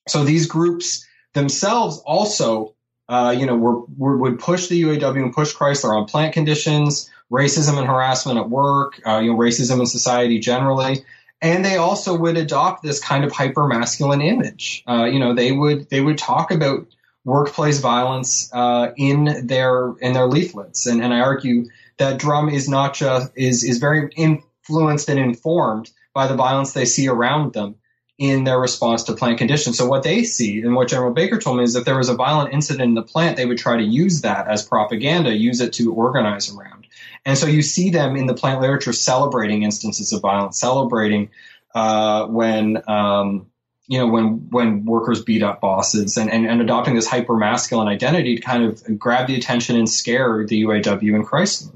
So 0.08 0.24
these 0.24 0.46
groups 0.46 1.06
themselves 1.34 1.98
also, 2.04 2.74
uh, 3.08 3.34
you 3.38 3.46
know, 3.46 3.56
were, 3.56 3.80
were, 3.96 4.16
would 4.16 4.38
push 4.38 4.68
the 4.68 4.82
UAW 4.82 5.22
and 5.22 5.32
push 5.32 5.54
Chrysler 5.54 5.96
on 5.96 6.06
plant 6.06 6.34
conditions, 6.34 7.10
racism 7.30 7.78
and 7.78 7.86
harassment 7.86 8.38
at 8.38 8.48
work, 8.48 9.00
uh, 9.06 9.18
you 9.18 9.32
know, 9.32 9.38
racism 9.38 9.80
in 9.80 9.86
society 9.86 10.38
generally. 10.38 11.04
And 11.40 11.64
they 11.64 11.76
also 11.76 12.16
would 12.16 12.36
adopt 12.36 12.82
this 12.82 13.00
kind 13.00 13.24
of 13.24 13.32
hyper 13.32 13.66
masculine 13.66 14.20
image. 14.20 14.82
Uh, 14.88 15.04
you 15.04 15.20
know, 15.20 15.34
they 15.34 15.52
would 15.52 15.88
they 15.88 16.00
would 16.00 16.18
talk 16.18 16.50
about 16.50 16.86
workplace 17.24 17.78
violence 17.78 18.50
uh, 18.52 18.90
in 18.96 19.46
their 19.46 19.94
in 20.00 20.14
their 20.14 20.26
leaflets, 20.26 20.86
and, 20.86 21.00
and 21.02 21.14
I 21.14 21.20
argue 21.20 21.66
that 21.98 22.18
Drum 22.18 22.48
is 22.48 22.68
not 22.68 22.94
just 22.94 23.30
is 23.36 23.62
is 23.62 23.78
very 23.78 24.10
influenced 24.16 25.08
and 25.08 25.18
informed 25.18 25.90
by 26.12 26.26
the 26.26 26.34
violence 26.34 26.72
they 26.72 26.86
see 26.86 27.06
around 27.06 27.52
them 27.52 27.76
in 28.18 28.42
their 28.42 28.58
response 28.58 29.04
to 29.04 29.12
plant 29.12 29.38
conditions. 29.38 29.78
So 29.78 29.86
what 29.86 30.02
they 30.02 30.24
see 30.24 30.60
and 30.60 30.74
what 30.74 30.88
General 30.88 31.12
Baker 31.12 31.38
told 31.38 31.58
me 31.58 31.62
is 31.62 31.74
that 31.74 31.84
there 31.84 31.96
was 31.96 32.08
a 32.08 32.14
violent 32.14 32.52
incident 32.52 32.82
in 32.82 32.94
the 32.94 33.02
plant, 33.02 33.36
they 33.36 33.46
would 33.46 33.58
try 33.58 33.76
to 33.76 33.82
use 33.82 34.22
that 34.22 34.48
as 34.48 34.64
propaganda, 34.64 35.32
use 35.32 35.60
it 35.60 35.72
to 35.74 35.92
organize 35.92 36.52
around. 36.52 36.88
And 37.24 37.38
so 37.38 37.46
you 37.46 37.62
see 37.62 37.90
them 37.90 38.16
in 38.16 38.26
the 38.26 38.34
plant 38.34 38.60
literature 38.60 38.92
celebrating 38.92 39.62
instances 39.62 40.12
of 40.12 40.20
violence, 40.20 40.58
celebrating 40.58 41.30
uh, 41.74 42.26
when 42.26 42.82
um, 42.88 43.46
you 43.86 43.98
know 43.98 44.08
when 44.08 44.48
when 44.50 44.84
workers 44.84 45.22
beat 45.22 45.42
up 45.42 45.60
bosses, 45.60 46.16
and, 46.16 46.30
and, 46.30 46.46
and 46.46 46.60
adopting 46.60 46.94
this 46.94 47.06
hyper 47.06 47.36
masculine 47.36 47.86
identity 47.86 48.36
to 48.36 48.42
kind 48.42 48.64
of 48.64 48.98
grab 48.98 49.28
the 49.28 49.36
attention 49.36 49.76
and 49.76 49.88
scare 49.88 50.44
the 50.44 50.64
UAW 50.64 51.14
and 51.14 51.26
Chrysler. 51.26 51.74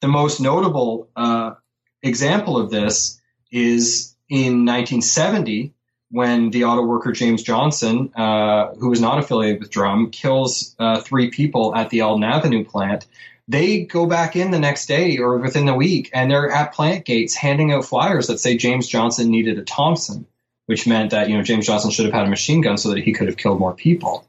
The 0.00 0.08
most 0.08 0.40
notable 0.40 1.08
uh, 1.14 1.54
example 2.02 2.56
of 2.56 2.70
this 2.70 3.20
is 3.50 4.13
in 4.28 4.64
1970 4.64 5.72
when 6.10 6.50
the 6.50 6.64
auto 6.64 6.82
worker 6.82 7.10
James 7.10 7.42
Johnson, 7.42 8.12
uh, 8.14 8.74
who 8.74 8.88
was 8.88 9.00
not 9.00 9.18
affiliated 9.18 9.60
with 9.60 9.70
Drum, 9.70 10.10
kills 10.10 10.76
uh, 10.78 11.00
three 11.00 11.30
people 11.30 11.74
at 11.74 11.90
the 11.90 12.00
Eldon 12.00 12.22
Avenue 12.22 12.64
plant. 12.64 13.06
They 13.48 13.80
go 13.84 14.06
back 14.06 14.36
in 14.36 14.52
the 14.52 14.58
next 14.58 14.86
day 14.86 15.18
or 15.18 15.38
within 15.38 15.66
the 15.66 15.74
week, 15.74 16.10
and 16.14 16.30
they're 16.30 16.50
at 16.50 16.72
plant 16.72 17.04
gates 17.04 17.34
handing 17.34 17.72
out 17.72 17.84
flyers 17.84 18.28
that 18.28 18.38
say 18.38 18.56
James 18.56 18.86
Johnson 18.86 19.28
needed 19.28 19.58
a 19.58 19.62
Thompson, 19.62 20.26
which 20.66 20.86
meant 20.86 21.10
that 21.10 21.28
you 21.28 21.36
know 21.36 21.42
James 21.42 21.66
Johnson 21.66 21.90
should 21.90 22.06
have 22.06 22.14
had 22.14 22.26
a 22.26 22.30
machine 22.30 22.60
gun 22.60 22.78
so 22.78 22.90
that 22.90 23.02
he 23.02 23.12
could 23.12 23.26
have 23.26 23.36
killed 23.36 23.58
more 23.58 23.74
people. 23.74 24.24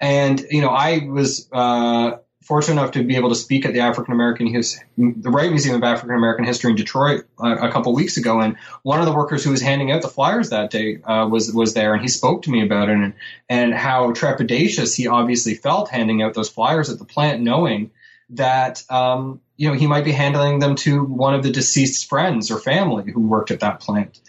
And 0.00 0.44
you 0.50 0.62
know, 0.62 0.70
I 0.70 1.06
was 1.06 1.48
uh, 1.52 2.16
fortunate 2.46 2.80
enough 2.80 2.92
to 2.92 3.02
be 3.02 3.16
able 3.16 3.28
to 3.28 3.34
speak 3.34 3.66
at 3.66 3.72
the 3.72 3.80
African 3.80 4.14
American 4.14 4.46
His- 4.46 4.78
the 4.96 5.30
Wright 5.30 5.50
Museum 5.50 5.76
of 5.76 5.82
African 5.82 6.16
American 6.16 6.44
History 6.44 6.70
in 6.70 6.76
Detroit 6.76 7.24
uh, 7.42 7.56
a 7.56 7.72
couple 7.72 7.92
weeks 7.94 8.16
ago, 8.16 8.40
and 8.40 8.56
one 8.82 9.00
of 9.00 9.06
the 9.06 9.12
workers 9.12 9.42
who 9.42 9.50
was 9.50 9.60
handing 9.60 9.90
out 9.90 10.02
the 10.02 10.08
flyers 10.08 10.50
that 10.50 10.70
day 10.70 10.98
uh, 11.02 11.26
was 11.28 11.52
was 11.52 11.74
there, 11.74 11.92
and 11.92 12.02
he 12.02 12.08
spoke 12.08 12.42
to 12.42 12.50
me 12.50 12.62
about 12.62 12.88
it 12.88 12.92
and 12.92 13.14
and 13.48 13.74
how 13.74 14.12
trepidatious 14.12 14.96
he 14.96 15.08
obviously 15.08 15.54
felt 15.54 15.90
handing 15.90 16.22
out 16.22 16.34
those 16.34 16.48
flyers 16.48 16.88
at 16.88 16.98
the 16.98 17.04
plant, 17.04 17.42
knowing 17.42 17.90
that 18.30 18.82
um, 18.90 19.40
you 19.56 19.68
know 19.68 19.74
he 19.74 19.86
might 19.86 20.04
be 20.04 20.12
handling 20.12 20.60
them 20.60 20.76
to 20.76 21.04
one 21.04 21.34
of 21.34 21.42
the 21.42 21.50
deceased 21.50 22.08
friends 22.08 22.50
or 22.50 22.58
family 22.58 23.10
who 23.10 23.20
worked 23.20 23.50
at 23.50 23.60
that 23.60 23.80
plant. 23.80 24.20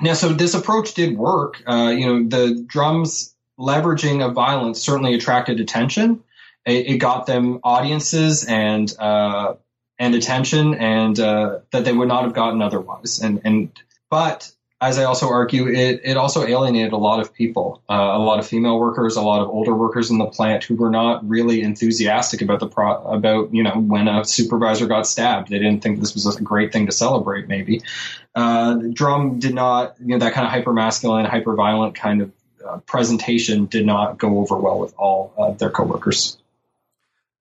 Now, 0.00 0.14
so 0.14 0.30
this 0.30 0.54
approach 0.54 0.94
did 0.94 1.16
work. 1.16 1.62
Uh, 1.66 1.92
you 1.96 2.06
know, 2.06 2.28
the 2.28 2.62
drums 2.66 3.34
leveraging 3.58 4.26
of 4.26 4.32
violence 4.32 4.80
certainly 4.80 5.14
attracted 5.14 5.60
attention. 5.60 6.22
It, 6.66 6.86
it 6.86 6.98
got 6.98 7.26
them 7.26 7.60
audiences 7.62 8.44
and 8.44 8.92
uh, 8.98 9.54
and 9.98 10.14
attention, 10.14 10.74
and 10.74 11.18
uh, 11.18 11.58
that 11.70 11.84
they 11.84 11.92
would 11.92 12.08
not 12.08 12.24
have 12.24 12.34
gotten 12.34 12.62
otherwise. 12.62 13.20
And 13.20 13.40
and 13.44 13.70
but 14.10 14.50
as 14.82 14.98
I 14.98 15.04
also 15.04 15.28
argue, 15.28 15.68
it, 15.68 16.00
it 16.04 16.16
also 16.16 16.46
alienated 16.46 16.92
a 16.92 16.96
lot 16.96 17.20
of 17.20 17.34
people, 17.34 17.82
uh, 17.90 17.92
a 17.92 18.18
lot 18.18 18.38
of 18.38 18.46
female 18.46 18.78
workers, 18.78 19.16
a 19.16 19.20
lot 19.20 19.42
of 19.42 19.48
older 19.48 19.74
workers 19.74 20.10
in 20.10 20.16
the 20.16 20.24
plant 20.24 20.64
who 20.64 20.74
were 20.74 20.88
not 20.88 21.28
really 21.28 21.60
enthusiastic 21.60 22.40
about 22.40 22.60
the 22.60 22.66
pro, 22.66 22.96
about 23.04 23.52
you 23.52 23.62
know 23.62 23.78
when 23.78 24.08
a 24.08 24.24
supervisor 24.24 24.86
got 24.86 25.06
stabbed. 25.06 25.48
They 25.48 25.58
didn't 25.58 25.82
think 25.82 26.00
this 26.00 26.14
was 26.14 26.34
a 26.34 26.42
great 26.42 26.72
thing 26.72 26.86
to 26.86 26.92
celebrate. 26.92 27.46
Maybe 27.46 27.82
uh, 28.34 28.76
Drum 28.92 29.38
did 29.38 29.54
not, 29.54 29.96
you 30.00 30.08
know, 30.08 30.18
that 30.18 30.32
kind 30.32 30.46
of 30.46 30.50
hyper 30.50 30.72
masculine, 30.72 31.26
hyper 31.26 31.54
violent 31.54 31.94
kind 31.94 32.22
of 32.22 32.32
uh, 32.66 32.78
presentation 32.78 33.66
did 33.66 33.84
not 33.84 34.16
go 34.16 34.38
over 34.38 34.56
well 34.56 34.78
with 34.78 34.94
all 34.96 35.56
their 35.58 35.70
coworkers 35.70 36.38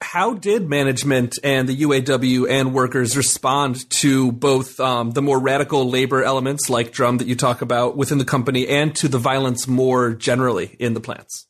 how 0.02 0.34
did 0.34 0.70
management 0.70 1.38
and 1.44 1.68
the 1.68 1.82
UAW 1.82 2.50
and 2.50 2.74
workers 2.74 3.18
respond 3.18 3.90
to 3.90 4.32
both 4.32 4.80
um, 4.80 5.12
the 5.12 5.22
more 5.22 5.40
radical 5.40 5.90
labor 5.90 6.24
elements 6.24 6.70
like 6.70 6.92
drum 6.92 7.18
that 7.18 7.28
you 7.28 7.36
talk 7.36 7.62
about 7.62 7.98
within 7.98 8.18
the 8.18 8.26
company 8.26 8.68
and 8.68 8.96
to 8.96 9.08
the 9.08 9.18
violence 9.18 9.68
more 9.68 10.14
generally 10.14 10.76
in 10.80 10.94
the 10.94 11.02
plants? 11.02 11.48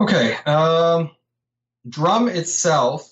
Okay. 0.00 0.34
Um, 0.46 1.10
drum 1.88 2.28
itself 2.28 3.10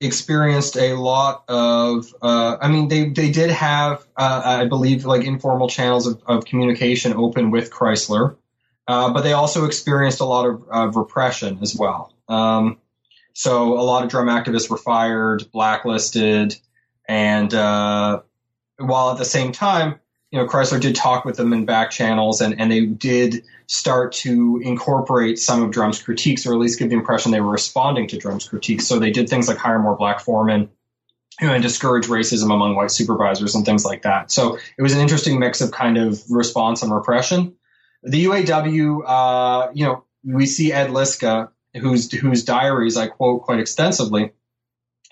experienced 0.00 0.76
a 0.76 0.92
lot 0.94 1.44
of 1.48 2.14
uh, 2.20 2.58
i 2.60 2.68
mean 2.68 2.88
they, 2.88 3.08
they 3.08 3.30
did 3.30 3.50
have 3.50 4.04
uh, 4.16 4.42
i 4.44 4.66
believe 4.66 5.06
like 5.06 5.24
informal 5.24 5.70
channels 5.70 6.06
of, 6.06 6.22
of 6.26 6.44
communication 6.44 7.14
open 7.14 7.50
with 7.50 7.70
chrysler 7.70 8.36
uh, 8.88 9.10
but 9.12 9.22
they 9.22 9.32
also 9.32 9.64
experienced 9.64 10.20
a 10.20 10.24
lot 10.24 10.46
of, 10.46 10.68
of 10.68 10.96
repression 10.96 11.58
as 11.62 11.74
well 11.74 12.12
um, 12.28 12.78
so 13.36 13.78
a 13.78 13.84
lot 13.84 14.02
of 14.02 14.08
drum 14.08 14.28
activists 14.28 14.70
were 14.70 14.78
fired, 14.78 15.52
blacklisted, 15.52 16.56
and 17.06 17.52
uh, 17.52 18.22
while 18.78 19.10
at 19.10 19.18
the 19.18 19.26
same 19.26 19.52
time, 19.52 20.00
you 20.30 20.38
know, 20.38 20.46
Chrysler 20.46 20.80
did 20.80 20.96
talk 20.96 21.26
with 21.26 21.36
them 21.36 21.52
in 21.52 21.66
back 21.66 21.90
channels, 21.90 22.40
and, 22.40 22.58
and 22.58 22.72
they 22.72 22.86
did 22.86 23.44
start 23.66 24.12
to 24.12 24.58
incorporate 24.64 25.38
some 25.38 25.62
of 25.62 25.70
Drum's 25.70 26.02
critiques, 26.02 26.46
or 26.46 26.54
at 26.54 26.58
least 26.58 26.78
give 26.78 26.88
the 26.88 26.96
impression 26.96 27.30
they 27.30 27.42
were 27.42 27.52
responding 27.52 28.08
to 28.08 28.16
Drum's 28.16 28.48
critiques. 28.48 28.86
So 28.86 28.98
they 28.98 29.10
did 29.10 29.28
things 29.28 29.48
like 29.48 29.58
hire 29.58 29.80
more 29.80 29.96
black 29.96 30.20
foremen, 30.20 30.70
you 31.38 31.46
know, 31.46 31.52
and 31.52 31.62
discourage 31.62 32.06
racism 32.06 32.46
among 32.46 32.74
white 32.74 32.90
supervisors 32.90 33.54
and 33.54 33.66
things 33.66 33.84
like 33.84 34.00
that. 34.04 34.30
So 34.30 34.56
it 34.78 34.82
was 34.82 34.94
an 34.94 35.00
interesting 35.00 35.38
mix 35.38 35.60
of 35.60 35.72
kind 35.72 35.98
of 35.98 36.22
response 36.30 36.82
and 36.82 36.90
repression. 36.90 37.54
The 38.02 38.24
UAW, 38.24 39.02
uh, 39.04 39.72
you 39.74 39.84
know, 39.84 40.04
we 40.24 40.46
see 40.46 40.72
Ed 40.72 40.88
Liska 40.88 41.50
whose 41.76 42.12
whose 42.12 42.44
diaries 42.44 42.96
I 42.96 43.06
quote 43.08 43.42
quite 43.42 43.60
extensively. 43.60 44.32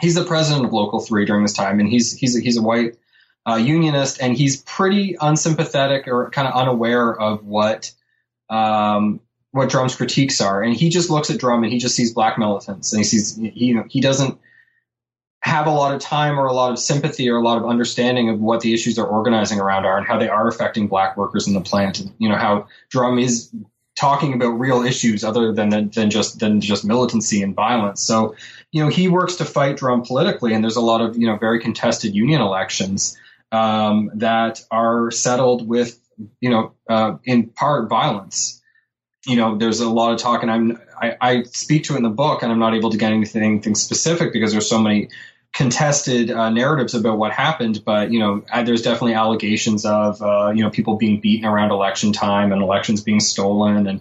He's 0.00 0.14
the 0.14 0.24
president 0.24 0.66
of 0.66 0.72
Local 0.72 1.00
Three 1.00 1.24
during 1.24 1.42
this 1.42 1.52
time, 1.52 1.80
and 1.80 1.88
he's 1.88 2.12
he's 2.16 2.36
a, 2.36 2.40
he's 2.40 2.56
a 2.56 2.62
white 2.62 2.96
uh, 3.48 3.56
unionist, 3.56 4.20
and 4.20 4.36
he's 4.36 4.62
pretty 4.62 5.16
unsympathetic 5.20 6.08
or 6.08 6.30
kind 6.30 6.48
of 6.48 6.54
unaware 6.54 7.18
of 7.18 7.44
what 7.44 7.92
um, 8.50 9.20
what 9.52 9.68
Drum's 9.68 9.94
critiques 9.94 10.40
are, 10.40 10.62
and 10.62 10.74
he 10.74 10.88
just 10.88 11.10
looks 11.10 11.30
at 11.30 11.38
Drum 11.38 11.62
and 11.62 11.72
he 11.72 11.78
just 11.78 11.94
sees 11.94 12.12
black 12.12 12.38
militants, 12.38 12.92
and 12.92 13.00
he 13.00 13.04
sees 13.04 13.36
he 13.36 13.66
you 13.66 13.74
know, 13.74 13.84
he 13.88 14.00
doesn't 14.00 14.38
have 15.44 15.66
a 15.66 15.70
lot 15.70 15.94
of 15.94 16.00
time 16.00 16.40
or 16.40 16.46
a 16.46 16.54
lot 16.54 16.72
of 16.72 16.78
sympathy 16.78 17.28
or 17.28 17.36
a 17.36 17.42
lot 17.42 17.58
of 17.58 17.66
understanding 17.66 18.30
of 18.30 18.40
what 18.40 18.60
the 18.60 18.72
issues 18.72 18.96
they're 18.96 19.04
organizing 19.04 19.60
around 19.60 19.84
are 19.84 19.98
and 19.98 20.06
how 20.06 20.18
they 20.18 20.28
are 20.28 20.48
affecting 20.48 20.88
black 20.88 21.18
workers 21.18 21.46
in 21.46 21.52
the 21.52 21.60
plant. 21.60 22.00
You 22.16 22.30
know 22.30 22.36
how 22.36 22.66
Drum 22.88 23.18
is 23.18 23.50
talking 23.96 24.34
about 24.34 24.58
real 24.58 24.82
issues 24.82 25.24
other 25.24 25.52
than 25.52 25.90
than 25.90 26.10
just 26.10 26.40
than 26.40 26.60
just 26.60 26.84
militancy 26.84 27.42
and 27.42 27.54
violence. 27.54 28.02
So, 28.02 28.34
you 28.72 28.82
know, 28.82 28.90
he 28.90 29.08
works 29.08 29.36
to 29.36 29.44
fight 29.44 29.76
drum 29.76 30.02
politically, 30.02 30.54
and 30.54 30.62
there's 30.64 30.76
a 30.76 30.80
lot 30.80 31.00
of 31.00 31.16
you 31.16 31.26
know 31.26 31.36
very 31.36 31.60
contested 31.60 32.14
union 32.14 32.40
elections 32.40 33.16
um, 33.52 34.10
that 34.14 34.62
are 34.70 35.10
settled 35.10 35.66
with 35.66 35.98
you 36.40 36.50
know 36.50 36.72
uh, 36.88 37.16
in 37.24 37.48
part 37.48 37.88
violence. 37.88 38.60
You 39.26 39.36
know, 39.36 39.56
there's 39.56 39.80
a 39.80 39.88
lot 39.88 40.12
of 40.12 40.18
talk, 40.18 40.42
and 40.42 40.50
I'm 40.50 40.78
I, 41.00 41.16
I 41.20 41.42
speak 41.44 41.84
to 41.84 41.94
it 41.94 41.98
in 41.98 42.02
the 42.02 42.10
book, 42.10 42.42
and 42.42 42.52
I'm 42.52 42.58
not 42.58 42.74
able 42.74 42.90
to 42.90 42.98
get 42.98 43.12
anything, 43.12 43.42
anything 43.42 43.74
specific 43.74 44.32
because 44.32 44.52
there's 44.52 44.68
so 44.68 44.78
many 44.78 45.08
contested 45.54 46.32
uh, 46.32 46.50
narratives 46.50 46.94
about 46.94 47.16
what 47.16 47.32
happened, 47.32 47.82
but 47.84 48.10
you 48.10 48.18
know, 48.18 48.42
there's 48.64 48.82
definitely 48.82 49.14
allegations 49.14 49.86
of 49.86 50.20
uh, 50.20 50.52
you 50.54 50.62
know 50.62 50.70
people 50.70 50.96
being 50.96 51.20
beaten 51.20 51.46
around 51.46 51.70
election 51.70 52.12
time 52.12 52.52
and 52.52 52.60
elections 52.60 53.00
being 53.00 53.20
stolen, 53.20 53.86
and 53.86 54.00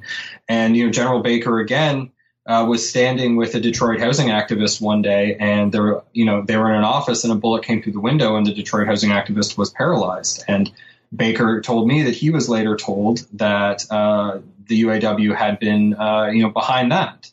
and 0.50 0.76
you 0.76 0.86
know, 0.86 0.92
General 0.92 1.22
Baker 1.22 1.60
again 1.60 2.12
uh, 2.48 2.66
was 2.68 2.90
standing 2.90 3.36
with 3.38 3.54
a 3.56 3.60
Detroit 3.60 4.00
housing 4.00 4.28
activist 4.28 4.82
one 4.82 5.04
day, 5.04 5.38
and 5.40 5.72
they 5.72 5.80
were 5.80 6.04
you 6.12 6.26
know 6.26 6.42
they 6.42 6.58
were 6.58 6.72
in 6.72 6.78
an 6.78 6.84
office, 6.84 7.24
and 7.24 7.32
a 7.32 7.36
bullet 7.36 7.64
came 7.64 7.82
through 7.84 7.94
the 7.94 8.02
window, 8.02 8.36
and 8.36 8.46
the 8.46 8.54
Detroit 8.54 8.88
housing 8.88 9.12
activist 9.12 9.56
was 9.56 9.70
paralyzed, 9.70 10.44
and 10.48 10.72
Baker 11.16 11.62
told 11.62 11.88
me 11.88 12.04
that 12.04 12.16
he 12.16 12.32
was 12.32 12.50
later 12.50 12.76
told 12.76 13.28
that 13.34 13.86
uh, 13.92 14.40
the 14.68 14.84
UAW 14.84 15.36
had 15.36 15.60
been 15.60 15.94
uh, 15.94 16.26
you 16.34 16.42
know 16.42 16.50
behind 16.50 16.92
that. 16.92 17.30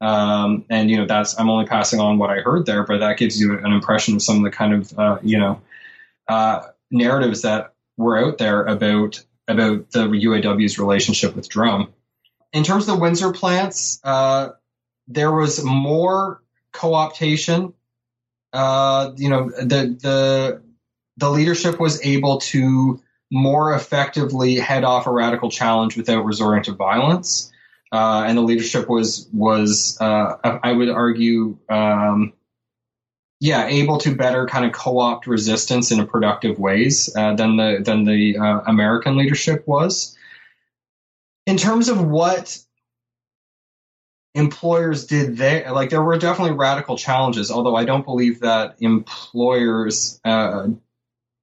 Um, 0.00 0.64
and 0.68 0.90
you 0.90 0.98
know 0.98 1.06
that's 1.06 1.38
I'm 1.38 1.48
only 1.48 1.66
passing 1.66 2.00
on 2.00 2.18
what 2.18 2.30
I 2.30 2.40
heard 2.40 2.66
there, 2.66 2.84
but 2.84 2.98
that 2.98 3.16
gives 3.16 3.40
you 3.40 3.58
an 3.58 3.72
impression 3.72 4.16
of 4.16 4.22
some 4.22 4.38
of 4.38 4.42
the 4.42 4.50
kind 4.50 4.74
of 4.74 4.98
uh, 4.98 5.18
you 5.22 5.38
know 5.38 5.60
uh, 6.28 6.62
narratives 6.90 7.42
that 7.42 7.72
were 7.96 8.18
out 8.18 8.38
there 8.38 8.64
about 8.64 9.24
about 9.48 9.90
the 9.92 10.06
UAW's 10.06 10.78
relationship 10.78 11.34
with 11.34 11.48
Drum. 11.48 11.92
In 12.52 12.62
terms 12.62 12.88
of 12.88 12.96
the 12.96 13.00
Windsor 13.00 13.32
plants, 13.32 14.00
uh, 14.04 14.50
there 15.08 15.32
was 15.32 15.64
more 15.64 16.42
co-optation. 16.72 17.72
Uh, 18.52 19.12
you 19.16 19.30
know 19.30 19.48
the 19.48 19.96
the 20.00 20.62
the 21.16 21.30
leadership 21.30 21.80
was 21.80 22.04
able 22.04 22.38
to 22.38 23.00
more 23.30 23.74
effectively 23.74 24.56
head 24.56 24.84
off 24.84 25.06
a 25.06 25.10
radical 25.10 25.50
challenge 25.50 25.96
without 25.96 26.24
resorting 26.24 26.62
to 26.64 26.72
violence 26.72 27.50
uh, 27.92 28.24
and 28.26 28.36
the 28.36 28.42
leadership 28.42 28.88
was 28.88 29.28
was 29.32 29.98
uh, 30.00 30.36
I 30.42 30.72
would 30.72 30.88
argue, 30.88 31.58
um, 31.68 32.32
yeah, 33.40 33.66
able 33.66 33.98
to 33.98 34.14
better 34.14 34.46
kind 34.46 34.64
of 34.64 34.72
co-opt 34.72 35.26
resistance 35.26 35.92
in 35.92 36.00
a 36.00 36.06
productive 36.06 36.58
ways 36.58 37.14
uh, 37.16 37.34
than 37.34 37.56
the 37.56 37.82
than 37.84 38.04
the 38.04 38.38
uh, 38.38 38.60
American 38.66 39.16
leadership 39.16 39.66
was. 39.66 40.16
In 41.46 41.56
terms 41.56 41.88
of 41.88 42.04
what 42.04 42.58
employers 44.34 45.06
did 45.06 45.36
there, 45.36 45.70
like 45.72 45.90
there 45.90 46.02
were 46.02 46.18
definitely 46.18 46.56
radical 46.56 46.98
challenges. 46.98 47.50
Although 47.50 47.76
I 47.76 47.84
don't 47.84 48.04
believe 48.04 48.40
that 48.40 48.76
employers 48.80 50.20
uh, 50.24 50.66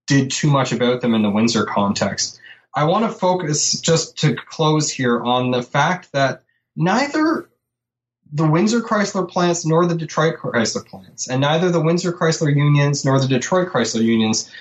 did 0.08 0.29
too 0.29 0.49
much 0.49 0.73
about 0.73 1.01
them 1.01 1.15
in 1.15 1.21
the 1.21 1.32
Windsor 1.32 1.65
context. 1.65 2.39
I 2.75 2.86
want 2.86 3.05
to 3.05 3.12
focus 3.12 3.79
just 3.79 4.17
to 4.19 4.36
close 4.36 4.89
here 4.89 5.21
on 5.21 5.51
the 5.51 5.62
fact 5.62 6.12
that 6.13 6.43
neither 6.75 7.49
the 8.31 8.47
Windsor 8.47 8.81
Chrysler 8.81 9.29
plants 9.29 9.65
nor 9.65 9.86
the 9.86 9.95
Detroit 9.95 10.38
Chrysler 10.39 10.86
plants, 10.86 11.29
and 11.29 11.41
neither 11.41 11.69
the 11.69 11.81
Windsor 11.81 12.12
Chrysler 12.12 12.53
unions 12.53 13.05
nor 13.05 13.19
the 13.19 13.27
Detroit 13.27 13.69
Chrysler 13.69 14.01
unions. 14.01 14.51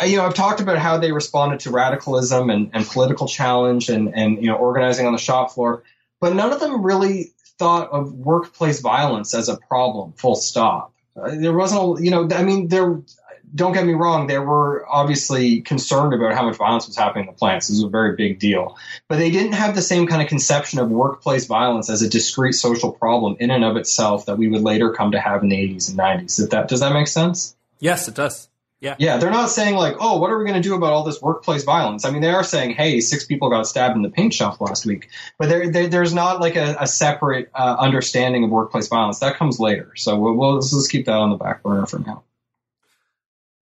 Uh, 0.00 0.06
you 0.06 0.16
know, 0.16 0.26
I've 0.26 0.34
talked 0.34 0.60
about 0.60 0.78
how 0.78 0.98
they 0.98 1.12
responded 1.12 1.60
to 1.60 1.70
radicalism 1.70 2.50
and, 2.50 2.70
and 2.74 2.84
political 2.84 3.28
challenge 3.28 3.88
and, 3.88 4.12
and 4.12 4.42
you 4.42 4.48
know 4.48 4.56
organizing 4.56 5.06
on 5.06 5.12
the 5.12 5.18
shop 5.18 5.52
floor, 5.52 5.84
but 6.20 6.34
none 6.34 6.52
of 6.52 6.58
them 6.58 6.82
really 6.82 7.32
thought 7.58 7.90
of 7.90 8.12
workplace 8.12 8.80
violence 8.80 9.32
as 9.32 9.48
a 9.48 9.56
problem. 9.56 10.12
Full 10.14 10.34
stop. 10.34 10.92
Uh, 11.16 11.36
there 11.36 11.52
wasn't, 11.52 12.04
you 12.04 12.10
know, 12.10 12.28
I 12.32 12.42
mean, 12.42 12.66
there 12.66 13.00
don't 13.54 13.72
get 13.72 13.86
me 13.86 13.92
wrong, 13.92 14.26
they 14.26 14.38
were 14.38 14.84
obviously 14.88 15.60
concerned 15.60 16.12
about 16.12 16.34
how 16.34 16.46
much 16.46 16.56
violence 16.56 16.86
was 16.86 16.96
happening 16.96 17.26
in 17.26 17.32
the 17.32 17.38
plants. 17.38 17.68
This 17.68 17.76
was 17.76 17.84
a 17.84 17.88
very 17.88 18.16
big 18.16 18.38
deal. 18.38 18.76
But 19.08 19.18
they 19.18 19.30
didn't 19.30 19.52
have 19.52 19.74
the 19.74 19.82
same 19.82 20.06
kind 20.06 20.20
of 20.20 20.28
conception 20.28 20.78
of 20.80 20.90
workplace 20.90 21.46
violence 21.46 21.88
as 21.88 22.02
a 22.02 22.08
discrete 22.08 22.54
social 22.54 22.90
problem 22.90 23.36
in 23.38 23.50
and 23.50 23.64
of 23.64 23.76
itself 23.76 24.26
that 24.26 24.38
we 24.38 24.48
would 24.48 24.62
later 24.62 24.90
come 24.92 25.12
to 25.12 25.20
have 25.20 25.42
in 25.42 25.48
the 25.50 25.56
80s 25.56 25.88
and 25.88 25.98
90s. 25.98 26.50
That, 26.50 26.68
does 26.68 26.80
that 26.80 26.92
make 26.92 27.06
sense? 27.06 27.54
Yes, 27.78 28.08
it 28.08 28.14
does. 28.14 28.48
Yeah. 28.80 28.96
Yeah. 28.98 29.16
They're 29.16 29.30
not 29.30 29.48
saying 29.48 29.76
like, 29.76 29.96
oh, 29.98 30.18
what 30.18 30.30
are 30.30 30.38
we 30.38 30.44
going 30.44 30.60
to 30.60 30.68
do 30.68 30.74
about 30.74 30.92
all 30.92 31.04
this 31.04 31.22
workplace 31.22 31.64
violence? 31.64 32.04
I 32.04 32.10
mean, 32.10 32.20
they 32.20 32.30
are 32.30 32.44
saying, 32.44 32.74
hey, 32.74 33.00
six 33.00 33.24
people 33.24 33.48
got 33.48 33.66
stabbed 33.66 33.96
in 33.96 34.02
the 34.02 34.10
paint 34.10 34.34
shop 34.34 34.60
last 34.60 34.84
week, 34.84 35.08
but 35.38 35.48
there, 35.48 35.70
there 35.70 35.86
there's 35.88 36.12
not 36.12 36.40
like 36.40 36.56
a, 36.56 36.76
a 36.80 36.86
separate 36.86 37.50
uh, 37.54 37.76
understanding 37.78 38.44
of 38.44 38.50
workplace 38.50 38.88
violence. 38.88 39.20
That 39.20 39.36
comes 39.36 39.58
later. 39.58 39.92
So 39.96 40.18
we'll, 40.18 40.34
we'll 40.34 40.54
let's 40.56 40.70
just 40.70 40.90
keep 40.90 41.06
that 41.06 41.16
on 41.16 41.30
the 41.30 41.36
back 41.36 41.62
burner 41.62 41.86
for 41.86 41.98
now. 42.00 42.24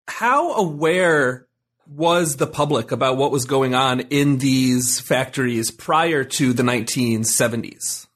How 0.07 0.53
aware 0.53 1.47
was 1.87 2.37
the 2.37 2.47
public 2.47 2.91
about 2.91 3.17
what 3.17 3.31
was 3.31 3.45
going 3.45 3.75
on 3.75 4.01
in 4.01 4.37
these 4.37 4.99
factories 4.99 5.71
prior 5.71 6.23
to 6.23 6.53
the 6.53 6.63
1970s? 6.63 8.07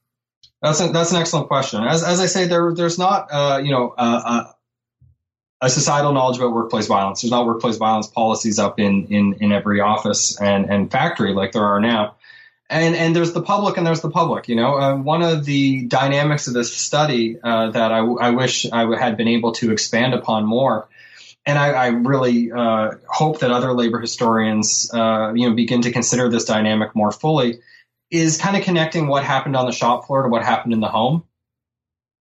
That's 0.61 0.81
a, 0.81 0.87
that's 0.87 1.11
an 1.11 1.17
excellent 1.17 1.47
question. 1.47 1.83
As, 1.83 2.03
as 2.03 2.19
I 2.19 2.25
say, 2.25 2.47
there 2.47 2.73
there's 2.73 2.97
not 2.97 3.27
uh, 3.31 3.61
you 3.63 3.71
know 3.71 3.93
uh, 3.97 4.21
uh, 4.25 4.51
a 5.61 5.69
societal 5.69 6.13
knowledge 6.13 6.37
about 6.37 6.53
workplace 6.53 6.87
violence. 6.87 7.21
There's 7.21 7.31
not 7.31 7.45
workplace 7.45 7.77
violence 7.77 8.07
policies 8.07 8.57
up 8.57 8.79
in 8.79 9.07
in, 9.07 9.33
in 9.39 9.51
every 9.51 9.81
office 9.81 10.39
and, 10.39 10.69
and 10.69 10.91
factory 10.91 11.33
like 11.33 11.51
there 11.51 11.65
are 11.65 11.79
now. 11.79 12.15
And 12.69 12.95
and 12.95 13.15
there's 13.15 13.33
the 13.33 13.41
public 13.41 13.77
and 13.77 13.85
there's 13.85 14.01
the 14.01 14.09
public. 14.09 14.49
You 14.49 14.55
know, 14.55 14.77
uh, 14.77 14.95
one 14.97 15.21
of 15.21 15.45
the 15.45 15.85
dynamics 15.85 16.47
of 16.47 16.53
this 16.53 16.75
study 16.75 17.37
uh, 17.41 17.71
that 17.71 17.91
I, 17.91 17.99
I 17.99 18.31
wish 18.31 18.65
I 18.69 18.93
had 18.97 19.15
been 19.15 19.29
able 19.29 19.53
to 19.53 19.71
expand 19.71 20.13
upon 20.13 20.45
more 20.45 20.89
and 21.47 21.57
I, 21.57 21.69
I 21.69 21.87
really 21.87 22.51
uh, 22.51 22.91
hope 23.07 23.39
that 23.39 23.51
other 23.51 23.71
labor 23.71 24.01
historians, 24.01 24.93
uh, 24.93 25.31
you 25.33 25.49
know, 25.49 25.55
begin 25.55 25.81
to 25.83 25.91
consider 25.93 26.27
this 26.27 26.43
dynamic 26.43 26.93
more 26.93 27.11
fully, 27.11 27.59
is 28.11 28.37
kind 28.37 28.57
of 28.57 28.63
connecting 28.63 29.07
what 29.07 29.23
happened 29.23 29.55
on 29.55 29.65
the 29.65 29.71
shop 29.71 30.05
floor 30.05 30.23
to 30.23 30.29
what 30.29 30.43
happened 30.43 30.73
in 30.73 30.81
the 30.81 30.89
home. 30.89 31.23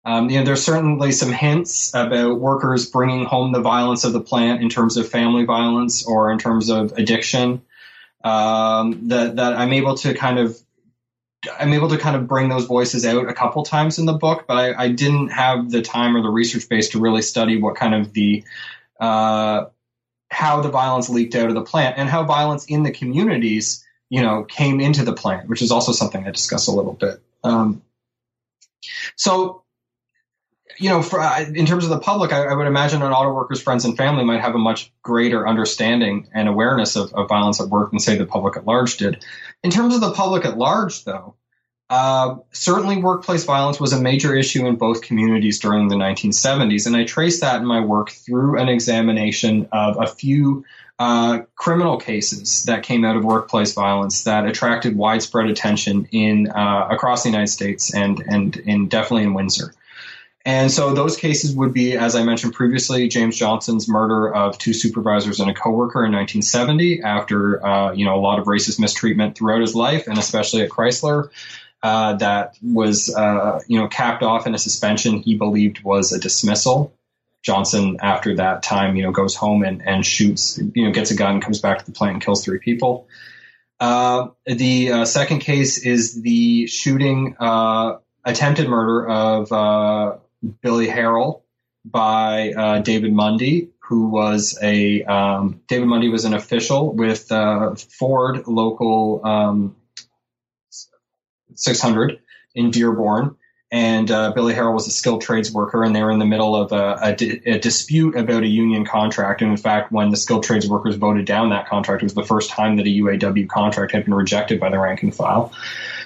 Um, 0.03 0.30
you 0.30 0.39
know, 0.39 0.45
there's 0.45 0.61
certainly 0.61 1.13
some 1.13 1.32
hints 1.32 1.95
about 1.95 2.38
workers 2.38 2.89
bringing 2.89 3.24
home 3.24 3.53
the 3.53 3.61
violence 3.61 4.03
of 4.03 4.11
the 4.11 4.19
plant 4.19 4.61
in 4.61 4.67
terms 4.67 4.97
of 4.97 5.07
family 5.07 5.45
violence 5.45 6.05
or 6.05 6.30
in 6.30 6.38
terms 6.38 6.69
of 6.69 6.91
addiction. 6.91 7.61
Um, 8.26 9.07
that 9.07 9.38
that 9.38 9.53
I'm 9.53 9.71
able 9.71 9.95
to 9.97 10.13
kind 10.13 10.39
of 10.39 10.57
I'm 11.59 11.71
able 11.71 11.89
to 11.89 11.97
kind 11.97 12.17
of 12.17 12.28
bring 12.28 12.49
those 12.49 12.65
voices 12.65 13.05
out 13.05 13.30
a 13.30 13.34
couple 13.34 13.63
times 13.63 13.99
in 13.99 14.05
the 14.05 14.13
book, 14.13 14.45
but 14.47 14.57
I, 14.57 14.84
I 14.84 14.88
didn't 14.89 15.30
have 15.30 15.71
the 15.71 15.82
time 15.82 16.15
or 16.17 16.21
the 16.21 16.30
research 16.30 16.67
base 16.67 16.89
to 16.89 16.99
really 16.99 17.21
study 17.21 17.61
what 17.61 17.76
kind 17.76 17.95
of 17.95 18.11
the 18.11 18.43
uh, 18.99 19.65
how 20.29 20.61
the 20.61 20.69
violence 20.69 21.09
leaked 21.09 21.35
out 21.35 21.49
of 21.49 21.55
the 21.55 21.61
plant 21.61 21.97
and 21.97 22.09
how 22.09 22.23
violence 22.23 22.65
in 22.65 22.83
the 22.83 22.91
communities 22.91 23.83
you 24.13 24.21
know, 24.21 24.43
came 24.43 24.79
into 24.79 25.03
the 25.03 25.11
plant, 25.11 25.49
which 25.49 25.63
is 25.63 25.71
also 25.71 25.91
something 25.91 26.23
I 26.23 26.29
discuss 26.29 26.67
a 26.67 26.71
little 26.71 26.93
bit. 26.93 27.19
Um, 27.43 27.81
so, 29.15 29.63
you 30.77 30.89
know, 30.89 31.01
for, 31.01 31.19
uh, 31.19 31.41
in 31.41 31.65
terms 31.65 31.83
of 31.83 31.89
the 31.89 31.97
public, 31.97 32.31
I, 32.31 32.43
I, 32.43 32.53
would 32.53 32.67
imagine 32.67 33.01
an 33.01 33.11
auto 33.11 33.33
worker's 33.33 33.59
friends 33.59 33.85
and 33.85 33.97
family 33.97 34.23
might 34.23 34.41
have 34.41 34.53
a 34.53 34.59
much 34.59 34.93
greater 35.01 35.47
understanding 35.47 36.29
and 36.31 36.47
awareness 36.47 36.95
of, 36.95 37.11
of, 37.15 37.27
violence 37.27 37.59
at 37.59 37.69
work 37.69 37.89
than, 37.89 37.99
say, 37.99 38.15
the 38.15 38.27
public 38.27 38.55
at 38.55 38.67
large 38.67 38.97
did. 38.97 39.25
In 39.63 39.71
terms 39.71 39.95
of 39.95 40.01
the 40.01 40.11
public 40.11 40.45
at 40.45 40.59
large, 40.59 41.03
though, 41.05 41.33
uh, 41.93 42.37
certainly 42.51 42.97
workplace 42.97 43.43
violence 43.43 43.79
was 43.79 43.93
a 43.93 44.01
major 44.01 44.35
issue 44.35 44.65
in 44.65 44.77
both 44.77 45.03
communities 45.03 45.59
during 45.59 45.89
the 45.89 45.95
1970s, 45.95 46.87
and 46.87 46.95
I 46.95 47.03
trace 47.03 47.41
that 47.41 47.57
in 47.57 47.67
my 47.67 47.81
work 47.81 48.09
through 48.09 48.59
an 48.59 48.67
examination 48.67 49.69
of 49.71 50.01
a 50.01 50.07
few 50.07 50.65
uh, 50.97 51.41
criminal 51.55 51.97
cases 51.97 52.63
that 52.63 52.81
came 52.81 53.05
out 53.05 53.15
of 53.15 53.23
workplace 53.23 53.73
violence 53.73 54.23
that 54.23 54.47
attracted 54.47 54.95
widespread 54.95 55.51
attention 55.51 56.07
in 56.11 56.49
uh, 56.49 56.87
across 56.89 57.21
the 57.21 57.29
United 57.29 57.51
States 57.51 57.93
and 57.93 58.23
and 58.27 58.57
in 58.57 58.87
definitely 58.87 59.25
in 59.25 59.35
Windsor. 59.35 59.75
And 60.45 60.71
so 60.71 60.93
those 60.93 61.15
cases 61.15 61.55
would 61.55 61.73
be, 61.73 61.95
as 61.95 62.15
I 62.15 62.23
mentioned 62.23 62.53
previously, 62.53 63.07
James 63.07 63.37
Johnson's 63.37 63.87
murder 63.87 64.33
of 64.33 64.57
two 64.57 64.73
supervisors 64.73 65.39
and 65.39 65.49
a 65.49 65.53
coworker 65.53 66.03
in 66.03 66.11
1970 66.11 67.03
after 67.03 67.63
uh, 67.63 67.93
you 67.93 68.05
know 68.05 68.15
a 68.15 68.19
lot 68.21 68.39
of 68.39 68.45
racist 68.45 68.79
mistreatment 68.79 69.37
throughout 69.37 69.61
his 69.61 69.75
life 69.75 70.07
and 70.07 70.17
especially 70.17 70.63
at 70.63 70.69
Chrysler. 70.69 71.29
Uh, 71.84 72.13
that 72.13 72.57
was, 72.63 73.13
uh, 73.13 73.59
you 73.67 73.77
know, 73.77 73.89
capped 73.89 74.23
off 74.23 74.47
in 74.47 74.55
a 74.55 74.57
suspension 74.57 75.19
he 75.19 75.36
believed 75.36 75.84
was 75.84 76.13
a 76.13 76.19
dismissal. 76.19 76.93
Johnson, 77.41 77.97
after 78.01 78.38
that 78.38 78.63
time, 78.63 78.95
you 78.95 79.03
know, 79.03 79.11
goes 79.11 79.36
home 79.36 79.63
and, 79.63 79.86
and 79.86 80.05
shoots, 80.05 80.57
you 80.73 80.86
know, 80.86 80.91
gets 80.91 81.11
a 81.11 81.15
gun, 81.15 81.41
comes 81.41 81.59
back 81.59 81.79
to 81.79 81.86
the 81.86 81.91
plant, 81.91 82.13
and 82.13 82.23
kills 82.23 82.45
three 82.45 82.59
people. 82.59 83.05
Uh, 83.81 84.29
the 84.45 84.91
uh, 84.91 85.05
second 85.05 85.39
case 85.39 85.77
is 85.77 86.21
the 86.21 86.67
shooting, 86.67 87.36
uh, 87.38 87.97
attempted 88.23 88.69
murder 88.69 89.05
of 89.09 89.51
uh, 89.51 90.15
Billy 90.61 90.88
Harrell 90.88 91.41
by 91.84 92.81
David 92.86 93.11
Mundy, 93.11 93.71
who 93.79 94.07
was 94.07 94.57
a 94.63 95.03
um, 95.03 95.59
David 95.67 95.88
Mundy 95.88 96.07
was 96.07 96.23
an 96.23 96.34
official 96.34 96.93
with 96.93 97.27
Ford 97.27 98.47
local 98.47 99.19
um, 99.25 99.75
600 101.56 102.20
in 102.56 102.72
Dearborn 102.72 103.36
and 103.74 104.12
uh, 104.12 104.32
Billy 104.34 104.54
Harrell 104.54 104.76
was 104.76 104.86
a 104.86 104.91
skilled 104.91 105.24
trades 105.24 105.51
worker, 105.51 105.84
and 105.84 105.95
they 105.95 106.04
were 106.04 106.12
in 106.12 106.20
the 106.20 106.28
middle 106.28 106.56
of 106.56 106.72
a, 106.72 106.99
a, 107.01 107.16
di- 107.16 107.41
a, 107.43 107.58
dispute 107.58 108.16
about 108.16 108.43
a 108.43 108.47
union 108.47 108.86
contract. 108.86 109.41
And 109.41 109.49
in 109.49 109.58
fact, 109.58 109.91
when 109.91 110.12
the 110.12 110.16
skilled 110.16 110.43
trades 110.43 110.70
workers 110.70 110.95
voted 110.95 111.26
down 111.26 111.49
that 111.49 111.68
contract, 111.68 112.04
it 112.04 112.06
was 112.06 112.14
the 112.14 112.24
first 112.24 112.51
time 112.51 112.76
that 112.76 112.86
a 112.86 112.89
UAW 112.89 113.49
contract 113.49 113.91
had 113.91 114.06
been 114.06 114.14
rejected 114.14 114.60
by 114.60 114.70
the 114.70 114.78
rank 114.78 115.01
and 115.01 115.14
file. 115.14 115.51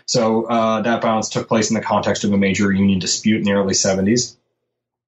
So 0.06 0.46
uh, 0.46 0.84
that 0.84 1.02
violence 1.02 1.28
took 1.28 1.50
place 1.50 1.70
in 1.70 1.74
the 1.74 1.82
context 1.82 2.24
of 2.24 2.32
a 2.32 2.38
major 2.38 2.72
union 2.72 3.00
dispute 3.00 3.40
in 3.40 3.44
the 3.44 3.52
early 3.52 3.74
70s. 3.74 4.38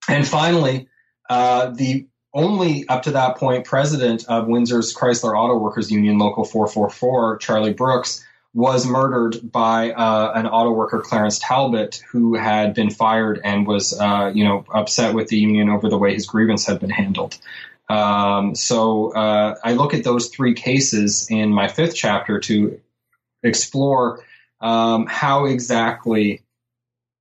And 0.09 0.27
finally, 0.27 0.89
uh, 1.29 1.69
the 1.69 2.07
only 2.33 2.85
up 2.89 3.03
to 3.03 3.11
that 3.11 3.37
point 3.37 3.63
president 3.63 4.25
of 4.27 4.47
Windsor's 4.47 4.93
Chrysler 4.93 5.33
Auto 5.33 5.57
Workers 5.57 5.89
Union, 5.89 6.17
Local 6.17 6.43
444, 6.43 7.37
Charlie 7.37 7.71
Brooks, 7.71 8.25
was 8.53 8.87
murdered 8.87 9.51
by 9.51 9.91
uh, 9.91 10.33
an 10.35 10.47
auto 10.47 10.71
worker, 10.71 10.99
Clarence 10.99 11.39
Talbot, 11.39 12.01
who 12.11 12.35
had 12.35 12.73
been 12.73 12.89
fired 12.89 13.39
and 13.43 13.67
was, 13.67 13.97
uh, 13.99 14.31
you 14.33 14.43
know, 14.43 14.65
upset 14.73 15.13
with 15.13 15.27
the 15.27 15.37
union 15.37 15.69
over 15.69 15.87
the 15.87 15.97
way 15.97 16.13
his 16.13 16.25
grievance 16.25 16.65
had 16.65 16.79
been 16.79 16.89
handled. 16.89 17.37
Um, 17.89 18.55
so 18.55 19.13
uh, 19.13 19.55
I 19.63 19.73
look 19.73 19.93
at 19.93 20.03
those 20.03 20.29
three 20.29 20.53
cases 20.53 21.27
in 21.29 21.49
my 21.49 21.67
fifth 21.67 21.95
chapter 21.95 22.39
to 22.39 22.79
explore 23.43 24.23
um, 24.61 25.05
how 25.07 25.45
exactly 25.45 26.41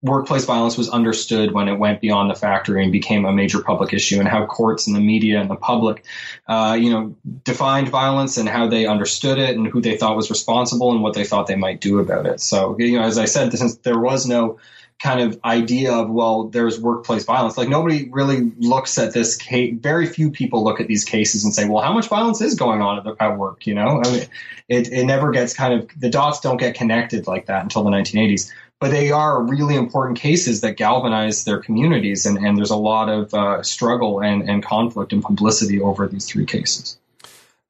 workplace 0.03 0.45
violence 0.45 0.79
was 0.79 0.89
understood 0.89 1.53
when 1.53 1.69
it 1.69 1.77
went 1.77 2.01
beyond 2.01 2.31
the 2.31 2.35
factory 2.35 2.83
and 2.83 2.93
became 2.93 3.25
a 3.25 3.33
major 3.33 3.61
public 3.61 3.93
issue 3.93 4.21
and 4.21 4.29
how 4.29 4.47
courts 4.47 4.87
and 4.87 4.95
the 4.95 5.01
media 5.01 5.41
and 5.41 5.51
the 5.51 5.57
public 5.57 6.05
uh, 6.47 6.77
you 6.81 6.91
know 6.91 7.17
defined 7.45 7.89
violence 7.89 8.37
and 8.37 8.49
how 8.49 8.69
they 8.69 8.87
understood 8.87 9.39
it 9.39 9.57
and 9.57 9.67
who 9.67 9.81
they 9.81 9.97
thought 9.97 10.15
was 10.15 10.31
responsible 10.31 10.93
and 10.93 11.03
what 11.03 11.15
they 11.15 11.25
thought 11.25 11.49
they 11.49 11.57
might 11.57 11.81
do 11.81 11.99
about 11.99 12.27
it. 12.27 12.41
So 12.41 12.79
you 12.79 12.99
know 12.99 13.05
as 13.05 13.19
i 13.19 13.25
said 13.25 13.53
since 13.53 13.77
there 13.79 13.99
was 13.99 14.27
no 14.27 14.59
kind 15.03 15.21
of 15.21 15.41
idea 15.45 15.93
of 15.93 16.11
well 16.11 16.49
there's 16.49 16.81
workplace 16.81 17.25
violence 17.25 17.57
like 17.57 17.69
nobody 17.69 18.09
really 18.11 18.51
looks 18.59 18.99
at 18.99 19.15
this 19.15 19.37
case 19.37 19.73
very 19.81 20.07
few 20.07 20.29
people 20.31 20.65
look 20.65 20.81
at 20.81 20.89
these 20.89 21.05
cases 21.05 21.45
and 21.45 21.55
say 21.55 21.69
well 21.69 21.83
how 21.83 21.93
much 21.93 22.09
violence 22.09 22.41
is 22.41 22.57
going 22.57 22.83
on 22.83 22.99
at, 22.99 23.05
the, 23.05 23.15
at 23.21 23.39
work 23.39 23.67
you 23.67 23.75
know? 23.75 24.03
I 24.05 24.11
mean, 24.11 24.27
it, 24.69 24.93
it 24.93 25.05
never 25.05 25.31
gets 25.31 25.55
kind 25.55 25.75
of 25.75 25.89
the 25.97 26.11
dots 26.11 26.41
don't 26.41 26.57
get 26.57 26.75
connected 26.75 27.27
like 27.27 27.47
that 27.47 27.63
until 27.63 27.85
the 27.85 27.91
1980s 27.91 28.51
but 28.81 28.91
they 28.91 29.11
are 29.11 29.43
really 29.43 29.75
important 29.75 30.19
cases 30.19 30.61
that 30.61 30.77
galvanize 30.77 31.45
their 31.45 31.59
communities, 31.59 32.27
and, 32.27 32.39
and 32.39 32.57
there's 32.57 32.71
a 32.71 32.77
lot 32.77 33.09
of 33.09 33.35
uh, 33.35 33.63
struggle 33.63 34.21
and, 34.21 34.49
and 34.49 34.63
conflict 34.63 35.13
and 35.13 35.23
publicity 35.23 35.81
over 35.81 36.07
these 36.07 36.27
three 36.27 36.47
cases. 36.47 36.99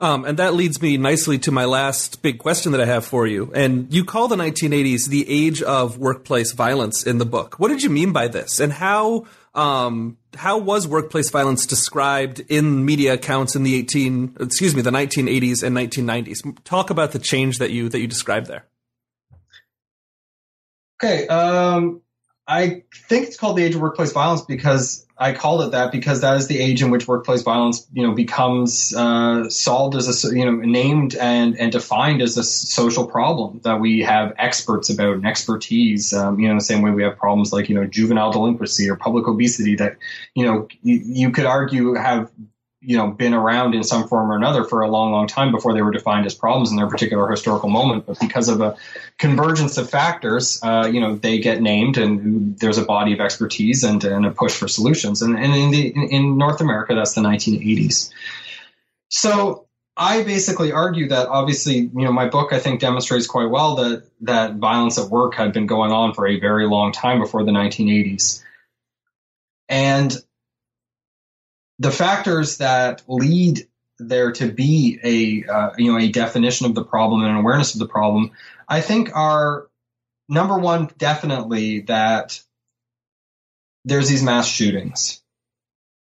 Um, 0.01 0.25
and 0.25 0.39
that 0.39 0.55
leads 0.55 0.81
me 0.81 0.97
nicely 0.97 1.39
to 1.39 1.51
my 1.51 1.65
last 1.65 2.23
big 2.23 2.39
question 2.39 2.71
that 2.73 2.81
I 2.81 2.85
have 2.85 3.05
for 3.05 3.27
you. 3.27 3.51
And 3.53 3.93
you 3.93 4.05
call 4.05 4.29
the 4.29 4.37
1980s 4.37 5.09
the 5.09 5.29
age 5.29 5.61
of 5.61 5.99
workplace 5.99 6.53
violence 6.53 7.05
in 7.05 7.19
the 7.19 7.27
book. 7.27 7.59
What 7.59 7.69
did 7.69 7.83
you 7.83 7.91
mean 7.91 8.13
by 8.13 8.29
this? 8.29 8.61
And 8.61 8.73
how 8.73 9.27
um, 9.57 10.17
how 10.37 10.59
was 10.59 10.87
workplace 10.87 11.31
violence 11.31 11.67
described 11.67 12.41
in 12.49 12.85
media 12.85 13.15
accounts 13.15 13.57
in 13.57 13.65
the 13.65 13.75
18 13.75 14.37
excuse 14.39 14.77
me 14.77 14.83
the 14.83 14.91
1980s 14.91 15.65
and 15.65 15.77
1990s? 15.77 16.63
Talk 16.63 16.91
about 16.91 17.11
the 17.11 17.19
change 17.19 17.59
that 17.59 17.73
you 17.73 17.89
that 17.89 17.99
you 17.99 18.07
described 18.07 18.47
there. 18.47 18.67
Okay. 21.03 21.27
Um, 21.29 22.03
I 22.47 22.83
think 22.95 23.27
it's 23.27 23.37
called 23.37 23.59
the 23.59 23.65
age 23.65 23.75
of 23.75 23.81
workplace 23.83 24.13
violence 24.13 24.41
because 24.41 25.07
I 25.19 25.33
called 25.33 25.63
it 25.63 25.73
that 25.73 25.93
because 25.93 26.23
that 26.23 26.37
is 26.39 26.47
the 26.47 26.59
age 26.59 26.83
in 26.83 26.91
which 26.91 27.07
workplace 27.07 27.43
violence, 27.43 27.87
you 27.93 28.07
know, 28.07 28.15
becomes 28.15 28.95
uh, 28.97 29.51
solved 29.51 29.97
as 29.97 30.25
a, 30.25 30.35
you 30.35 30.45
know, 30.45 30.53
named 30.53 31.15
and 31.15 31.59
and 31.59 31.71
defined 31.71 32.23
as 32.23 32.39
a 32.39 32.43
social 32.43 33.07
problem 33.07 33.61
that 33.65 33.81
we 33.81 34.01
have 34.01 34.33
experts 34.39 34.89
about 34.89 35.15
and 35.15 35.27
expertise. 35.27 36.15
Um, 36.15 36.41
you 36.41 36.49
know, 36.49 36.55
the 36.55 36.61
same 36.61 36.81
way 36.81 36.91
we 36.91 37.03
have 37.03 37.19
problems 37.19 37.53
like 37.53 37.69
you 37.69 37.75
know 37.75 37.85
juvenile 37.85 38.33
delinquency 38.33 38.89
or 38.89 38.97
public 38.97 39.29
obesity 39.29 39.77
that 39.77 39.97
you 40.35 40.47
know 40.47 40.69
you, 40.83 41.03
you 41.05 41.31
could 41.33 41.47
argue 41.47 41.95
have 41.95 42.31
you 42.81 42.97
know 42.97 43.09
been 43.11 43.35
around 43.35 43.75
in 43.75 43.83
some 43.83 44.07
form 44.07 44.31
or 44.31 44.37
another 44.37 44.65
for 44.65 44.83
a 44.83 44.89
long 44.89 45.13
long 45.13 45.27
time 45.27 45.51
before 45.51 45.75
they 45.75 45.83
were 45.83 45.91
defined 45.91 46.27
as 46.27 46.35
problems 46.35 46.71
in 46.71 46.77
their 46.77 46.87
particular 46.87 47.29
historical 47.29 47.69
moment. 47.69 48.07
But 48.07 48.21
because 48.21 48.49
of 48.49 48.61
a 48.61 48.77
convergence 49.19 49.79
of 49.79 49.91
factors 49.91 50.61
uh, 50.63 50.89
you 50.93 51.01
know 51.01 51.17
they 51.17 51.39
get 51.39 51.61
named 51.61 51.99
and 51.99 52.59
there's 52.59 52.79
a 52.79 52.85
body 52.85 53.13
of 53.13 53.21
expertise 53.21 53.85
and, 53.85 54.03
and 54.05 54.27
a 54.27 54.31
push 54.31 54.55
for 54.55 54.69
solutions. 54.69 55.23
And, 55.23 55.37
and 55.37 55.55
in, 55.55 55.71
the, 55.71 55.89
in 55.89 56.39
north 56.39 56.61
america 56.61 56.95
that's 56.95 57.15
the 57.15 57.21
1980s 57.21 58.13
So 59.09 59.67
I 59.99 60.23
basically 60.23 60.71
argue 60.71 61.09
that 61.09 61.27
obviously, 61.27 61.77
you 61.79 61.91
know, 62.05 62.13
my 62.13 62.29
book 62.29 62.53
I 62.53 62.61
think 62.61 62.79
demonstrates 62.79 63.27
quite 63.27 63.51
well 63.51 63.75
that 63.77 64.05
that 64.21 64.55
violence 64.55 64.97
at 64.97 65.11
work 65.11 65.35
had 65.35 65.53
been 65.53 65.67
going 65.67 65.91
on 65.91 66.15
for 66.15 66.27
a 66.29 66.39
very 66.39 66.69
long 66.69 66.93
time 66.93 67.19
before 67.19 67.43
the 67.43 67.51
1980s. 67.51 68.41
And 69.69 70.17
the 71.79 71.91
factors 71.91 72.59
that 72.59 73.03
lead 73.09 73.67
there 73.99 74.33
to 74.33 74.51
be 74.51 74.99
a 75.03 75.53
uh, 75.53 75.71
you 75.77 75.93
know 75.93 75.99
a 75.99 76.09
definition 76.09 76.67
of 76.67 76.75
the 76.75 76.85
problem 76.85 77.23
and 77.23 77.31
an 77.31 77.37
awareness 77.37 77.75
of 77.75 77.81
the 77.81 77.89
problem, 77.89 78.33
I 78.69 78.81
think 78.81 79.15
are 79.15 79.69
number 80.29 80.59
one 80.59 80.91
definitely 80.99 81.81
that 81.83 82.41
there's 83.85 84.09
these 84.09 84.23
mass 84.23 84.47
shootings. 84.47 85.23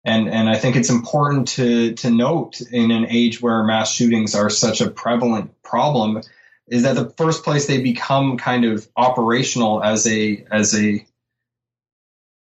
And 0.05 0.29
and 0.29 0.49
I 0.49 0.57
think 0.57 0.77
it's 0.77 0.91
important 0.91 1.49
to 1.49 1.95
to 1.97 2.11
note 2.11 2.61
in 2.61 2.91
an 2.91 3.07
age 3.09 3.41
where 3.41 3.63
mass 3.65 3.93
shootings 3.93 4.35
are 4.35 4.49
such 4.51 4.81
a 4.81 4.91
prevalent 4.91 5.63
problem 5.63 6.23
is 6.67 6.85
that 6.85 6.95
the 6.95 7.11
first 7.11 7.45
place 7.45 7.67
they 7.67 7.83
become 7.83 8.39
kind 8.39 8.65
of 8.65 8.89
operational 8.97 9.83
as 9.83 10.07
a 10.07 10.45
as 10.51 10.75
a 10.75 11.05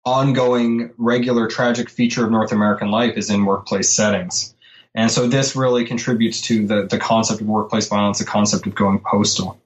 ongoing 0.06 0.91
regular 0.97 1.47
tragic 1.47 1.89
feature 1.89 2.26
of 2.26 2.32
North 2.32 2.52
American 2.52 2.89
life 2.89 3.18
is 3.18 3.30
in 3.30 3.45
workplace 3.45 3.89
settings. 3.89 4.56
And 4.95 5.12
so 5.12 5.28
this 5.28 5.56
really 5.56 5.86
contributes 5.86 6.41
to 6.43 6.66
the, 6.66 6.88
the 6.88 6.97
concept 6.97 7.41
of 7.41 7.47
workplace 7.47 7.88
violence, 7.88 8.20
the 8.20 8.26
concept 8.26 8.66
of 8.66 8.76
going 8.76 9.00
postal. 9.00 9.62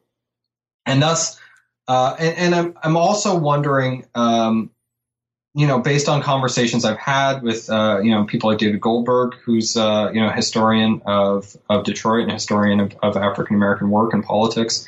And 0.85 1.01
thus, 1.01 1.39
uh, 1.87 2.15
and, 2.19 2.37
and, 2.37 2.55
I'm, 2.55 2.77
I'm 2.83 2.97
also 2.97 3.37
wondering, 3.37 4.05
um, 4.15 4.69
you 5.55 5.67
know, 5.67 5.79
based 5.79 6.09
on 6.09 6.21
conversations 6.21 6.83
I've 6.83 6.97
had 6.97 7.41
with, 7.41 7.69
uh, 7.69 7.99
you 8.01 8.11
know, 8.11 8.25
people 8.25 8.49
like 8.49 8.59
David 8.59 8.81
Goldberg, 8.81 9.35
who's, 9.45 9.77
uh, 9.77 10.09
you 10.13 10.19
know, 10.19 10.29
historian 10.29 11.01
of, 11.05 11.55
of 11.69 11.85
Detroit 11.85 12.23
and 12.23 12.31
historian 12.31 12.79
of, 12.79 12.95
of 13.01 13.15
African 13.15 13.55
American 13.55 13.89
work 13.89 14.13
and 14.13 14.23
politics, 14.23 14.85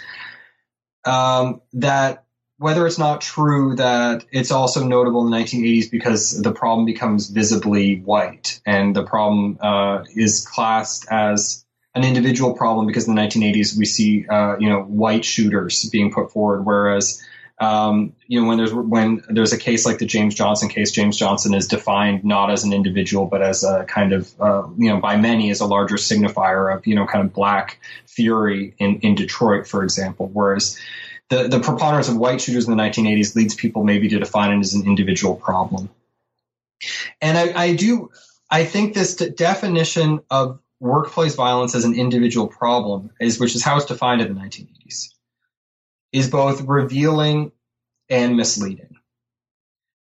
um, 1.06 1.62
that 1.74 2.24
whether 2.58 2.88
it's 2.88 2.97
not 2.97 3.22
true 3.22 3.76
that 3.76 4.26
it's 4.32 4.51
also 4.51 4.84
notable 4.84 5.26
in 5.26 5.32
the 5.32 5.38
1980s 5.38 5.91
because 5.91 6.41
the 6.41 6.51
problem 6.51 6.86
becomes 6.86 7.30
visibly 7.30 7.99
white 7.99 8.60
and 8.66 8.95
the 8.95 9.03
problem 9.03 9.58
uh, 9.62 10.03
is 10.16 10.45
classed 10.45 11.06
as 11.12 11.66
an 11.93 12.03
individual 12.03 12.53
problem 12.53 12.88
because 12.88 13.08
in 13.08 13.16
the 13.16 13.22
1980s 13.22 13.78
we 13.78 13.86
see 13.86 14.26
uh, 14.28 14.58
you 14.58 14.70
know 14.70 14.82
white 14.82 15.26
shooters 15.26 15.89
being 15.89 16.12
put 16.12 16.32
forward 16.32 16.66
whereas 16.66 17.22
um, 17.60 18.14
you 18.28 18.41
know 18.41 18.47
when 18.47 18.58
there's 18.58 18.74
when 18.74 19.24
there's 19.30 19.53
a 19.53 19.58
case 19.58 19.86
like 19.86 19.97
the 19.97 20.06
James 20.06 20.36
Johnson 20.36 20.68
case, 20.68 20.91
James 20.91 21.18
Johnson 21.18 21.53
is 21.53 21.68
defined 21.68 22.26
not 22.26 22.51
as 22.51 22.66
an 22.66 22.74
individual 22.74 23.28
but 23.28 23.41
as 23.41 23.64
a 23.64 23.86
kind 23.86 24.12
of 24.12 24.30
uh, 24.41 24.68
you 24.78 24.89
know 24.89 24.99
by 24.99 25.16
many 25.16 25.51
as 25.51 25.62
a 25.62 25.66
larger 25.66 25.95
signifier 25.95 26.76
of 26.76 26.86
you 26.86 26.95
know 26.95 27.06
kind 27.06 27.26
of 27.26 27.34
black 27.34 27.80
fury 28.08 28.76
in 28.78 28.99
in 28.99 29.16
Detroit, 29.16 29.68
for 29.68 29.84
example. 29.84 30.30
Whereas 30.34 30.78
the 31.30 31.47
the 31.47 31.59
preponderance 31.59 32.07
of 32.07 32.17
white 32.17 32.41
shooters 32.41 32.67
in 32.67 32.76
the 32.76 32.82
1980s 32.82 33.36
leads 33.36 33.55
people 33.55 33.84
maybe 33.84 34.09
to 34.09 34.19
define 34.19 34.51
it 34.51 34.59
as 34.59 34.73
an 34.73 34.86
individual 34.86 35.36
problem. 35.36 35.89
And 37.21 37.38
I, 37.38 37.63
I 37.63 37.76
do 37.76 38.11
I 38.49 38.65
think 38.65 38.93
this 38.93 39.15
definition 39.15 40.21
of 40.30 40.59
workplace 40.80 41.36
violence 41.36 41.73
as 41.73 41.86
an 41.86 41.95
individual 41.95 42.47
problem 42.47 43.11
is 43.19 43.39
which 43.39 43.55
is 43.55 43.63
how 43.63 43.78
it's 43.78 43.86
defined 43.86 44.21
in 44.21 44.34
the 44.34 44.39
1980s 44.39 45.09
is 46.11 46.30
both 46.30 46.61
revealing 46.61 47.51
and 48.09 48.38
misleading. 48.38 48.95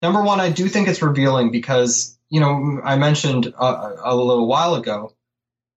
Number 0.01 0.21
one, 0.21 0.41
I 0.41 0.49
do 0.49 0.67
think 0.67 0.87
it's 0.87 1.01
revealing 1.01 1.51
because, 1.51 2.17
you 2.29 2.41
know, 2.41 2.81
I 2.83 2.97
mentioned 2.97 3.53
a 3.57 4.13
little 4.13 4.45
while 4.45 4.75
ago 4.75 5.13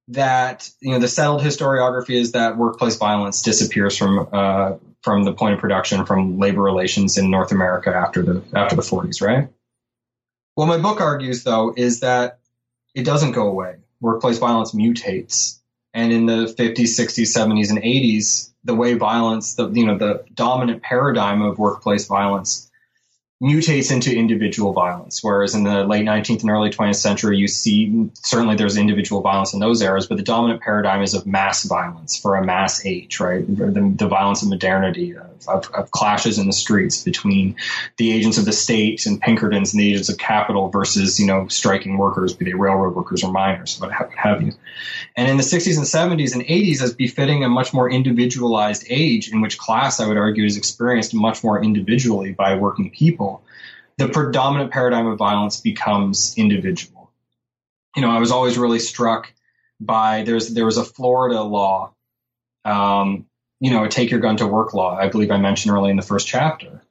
that, 0.09 0.69
you 0.81 0.93
know, 0.93 0.99
the 0.99 1.09
settled 1.09 1.43
historiography 1.43 2.19
is 2.21 2.33
that 2.33 2.57
workplace 2.57 2.97
violence 2.97 3.43
disappears 3.43 3.97
from, 3.97 4.29
uh, 4.33 4.75
from 5.03 5.25
the 5.25 5.33
point 5.33 5.55
of 5.55 5.61
production 5.61 6.07
from 6.07 6.39
labor 6.39 6.63
relations 6.63 7.19
in 7.19 7.31
North 7.31 7.53
America 7.53 7.91
after 7.95 8.23
the, 8.23 8.43
after 8.55 8.77
the 8.77 8.83
40s, 8.83 9.21
right? 9.21 9.49
What 10.55 10.67
my 10.67 10.79
book 10.79 11.01
argues, 11.01 11.45
though, 11.45 11.75
is 11.77 12.01
that 12.01 12.39
it 12.95 13.05
doesn't 13.05 13.33
go 13.33 13.49
away. 13.49 13.77
Workplace 14.01 14.39
violence 14.39 14.73
mutates. 14.73 15.59
And 15.93 16.13
in 16.13 16.27
the 16.27 16.47
50s, 16.47 16.99
60s, 16.99 17.37
70s, 17.37 17.71
and 17.71 17.79
80s, 17.79 18.51
the 18.67 18.75
way 18.75 18.95
violence, 18.95 19.55
the 19.55 19.71
you 19.71 19.87
know 19.87 19.97
the 19.97 20.25
dominant 20.35 20.83
paradigm 20.83 21.41
of 21.41 21.59
workplace 21.59 22.07
violence 22.07 22.66
mutates 23.43 23.93
into 23.93 24.17
individual 24.17 24.73
violence. 24.73 25.23
Whereas 25.23 25.55
in 25.55 25.65
the 25.65 25.85
late 25.85 26.07
19th 26.07 26.41
and 26.41 26.51
early 26.51 26.71
20th 26.71 26.97
century, 26.97 27.37
you 27.37 27.49
see 27.49 28.09
certainly 28.15 28.57
there's 28.57 28.79
individual 28.79 29.21
violence 29.21 29.53
in 29.53 29.61
those 29.61 29.83
eras, 29.83 30.07
but 30.07 30.17
the 30.17 30.23
dominant 30.23 30.63
paradigm 30.63 31.03
is 31.03 31.13
of 31.13 31.27
mass 31.27 31.65
violence 31.65 32.19
for 32.19 32.37
a 32.37 32.45
mass 32.45 32.87
age, 32.87 33.21
right? 33.21 33.47
The, 33.47 33.95
the 33.95 34.09
violence 34.09 34.43
of 34.43 34.49
modernity, 34.49 35.15
of, 35.15 35.49
of, 35.49 35.71
of, 35.75 35.91
clashes 35.91 36.39
in 36.39 36.47
the 36.47 36.53
streets 36.53 37.03
between 37.03 37.57
the 37.99 38.11
agents 38.11 38.39
of 38.39 38.47
the 38.47 38.53
state 38.53 39.05
and 39.05 39.21
Pinkertons 39.21 39.75
and 39.75 39.81
the 39.83 39.91
agents 39.91 40.09
of 40.09 40.17
capital 40.17 40.71
versus, 40.71 41.21
you 41.21 41.27
know, 41.27 41.47
striking 41.49 41.99
workers, 41.99 42.33
be 42.33 42.47
they 42.47 42.55
railroad 42.55 42.95
workers 42.95 43.23
or 43.23 43.31
miners, 43.31 43.79
what 43.79 43.93
have 43.93 44.41
you. 44.41 44.53
And 45.15 45.31
in 45.31 45.37
the 45.37 45.43
60s 45.43 45.77
and 45.77 45.85
70s 45.85 46.35
and 46.35 46.43
80s, 46.43 46.81
as 46.81 46.95
befitting 46.95 47.45
a 47.45 47.49
much 47.49 47.75
more 47.75 47.91
individualized 47.91 48.87
age 48.89 49.31
in 49.31 49.43
which 49.43 49.59
class, 49.59 50.01
I 50.01 50.07
would 50.07 50.17
argue, 50.17 50.45
is 50.45 50.57
experienced 50.57 51.13
much 51.15 51.45
more 51.45 51.63
individually 51.63 52.33
by 52.33 52.55
working 52.55 52.91
people 52.91 53.36
the 53.99 54.09
predominant 54.09 54.73
paradigm 54.73 55.07
of 55.07 55.19
violence 55.19 55.61
becomes 55.61 56.35
individual. 56.37 57.11
You 57.95 58.03
know, 58.03 58.11
I 58.11 58.19
was 58.19 58.31
always 58.31 58.59
really 58.59 58.79
struck 58.79 59.33
by 59.81 60.23
there's 60.23 60.49
there 60.49 60.67
was 60.67 60.77
a 60.77 60.85
Florida 60.85 61.43
law, 61.43 61.95
um, 62.65 63.27
you 63.61 63.71
know, 63.71 63.85
a 63.85 63.89
take 63.89 64.11
your 64.11 64.21
gun 64.21 64.37
to 64.39 64.47
work 64.47 64.75
law. 64.75 64.97
I 64.97 65.09
believe 65.09 65.31
I 65.31 65.39
mentioned 65.39 65.75
early 65.75 65.91
in 65.91 65.97
the 65.97 66.03
first 66.03 66.27
chapter, 66.27 66.83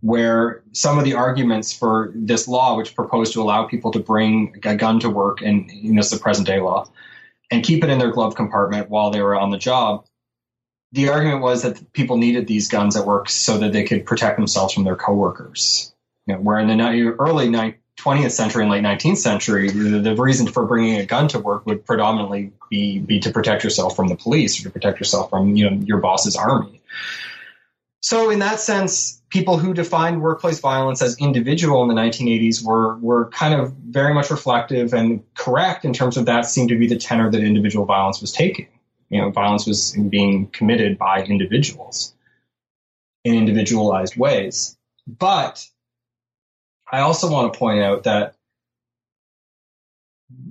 where 0.00 0.62
some 0.72 0.98
of 0.98 1.04
the 1.04 1.14
arguments 1.14 1.72
for 1.72 2.12
this 2.14 2.46
law, 2.46 2.76
which 2.76 2.94
proposed 2.94 3.32
to 3.34 3.42
allow 3.42 3.64
people 3.64 3.92
to 3.92 3.98
bring 3.98 4.60
a 4.64 4.76
gun 4.76 5.00
to 5.00 5.08
work, 5.08 5.40
and 5.40 5.70
you 5.70 5.92
know, 5.92 6.00
it's 6.00 6.10
the 6.10 6.18
present 6.18 6.46
day 6.46 6.60
law, 6.60 6.90
and 7.50 7.64
keep 7.64 7.82
it 7.82 7.90
in 7.90 7.98
their 7.98 8.12
glove 8.12 8.34
compartment 8.34 8.90
while 8.90 9.10
they 9.10 9.22
were 9.22 9.38
on 9.38 9.50
the 9.50 9.58
job. 9.58 10.04
The 10.92 11.08
argument 11.08 11.40
was 11.40 11.62
that 11.62 11.92
people 11.92 12.18
needed 12.18 12.46
these 12.46 12.68
guns 12.68 12.96
at 12.96 13.06
work 13.06 13.30
so 13.30 13.58
that 13.58 13.72
they 13.72 13.84
could 13.84 14.04
protect 14.04 14.36
themselves 14.36 14.74
from 14.74 14.84
their 14.84 14.96
coworkers 14.96 15.89
you 16.26 16.34
know, 16.34 16.40
where 16.40 16.58
in 16.58 16.68
the 16.68 17.16
early 17.18 17.48
20th 18.00 18.30
century 18.30 18.62
and 18.62 18.70
late 18.70 18.82
19th 18.82 19.18
century, 19.18 19.70
the, 19.70 20.00
the, 20.00 20.16
reason 20.16 20.46
for 20.46 20.66
bringing 20.66 20.98
a 20.98 21.06
gun 21.06 21.28
to 21.28 21.38
work 21.38 21.66
would 21.66 21.84
predominantly 21.84 22.52
be, 22.70 22.98
be 22.98 23.20
to 23.20 23.30
protect 23.30 23.64
yourself 23.64 23.94
from 23.94 24.08
the 24.08 24.16
police 24.16 24.58
or 24.60 24.64
to 24.64 24.70
protect 24.70 24.98
yourself 24.98 25.30
from 25.30 25.56
you 25.56 25.68
know 25.68 25.76
your 25.84 25.98
boss's 25.98 26.36
army. 26.36 26.80
So 28.02 28.30
in 28.30 28.38
that 28.38 28.60
sense, 28.60 29.20
people 29.28 29.58
who 29.58 29.74
defined 29.74 30.22
workplace 30.22 30.60
violence 30.60 31.02
as 31.02 31.18
individual 31.18 31.82
in 31.82 31.88
the 31.88 31.94
1980s 31.94 32.64
were 32.64 32.96
were 32.98 33.28
kind 33.30 33.54
of 33.54 33.72
very 33.72 34.14
much 34.14 34.30
reflective 34.30 34.94
and 34.94 35.22
correct 35.34 35.84
in 35.84 35.92
terms 35.92 36.16
of 36.16 36.26
that 36.26 36.46
seemed 36.46 36.70
to 36.70 36.78
be 36.78 36.86
the 36.86 36.96
tenor 36.96 37.30
that 37.30 37.42
individual 37.42 37.84
violence 37.84 38.20
was 38.20 38.32
taking. 38.32 38.68
You 39.10 39.20
know, 39.20 39.30
violence 39.30 39.66
was 39.66 39.92
being 39.92 40.46
committed 40.46 40.96
by 40.96 41.22
individuals 41.22 42.14
in 43.24 43.34
individualized 43.34 44.16
ways. 44.16 44.76
But 45.06 45.66
I 46.92 47.00
also 47.00 47.30
want 47.30 47.52
to 47.52 47.58
point 47.58 47.80
out 47.80 48.04
that 48.04 48.34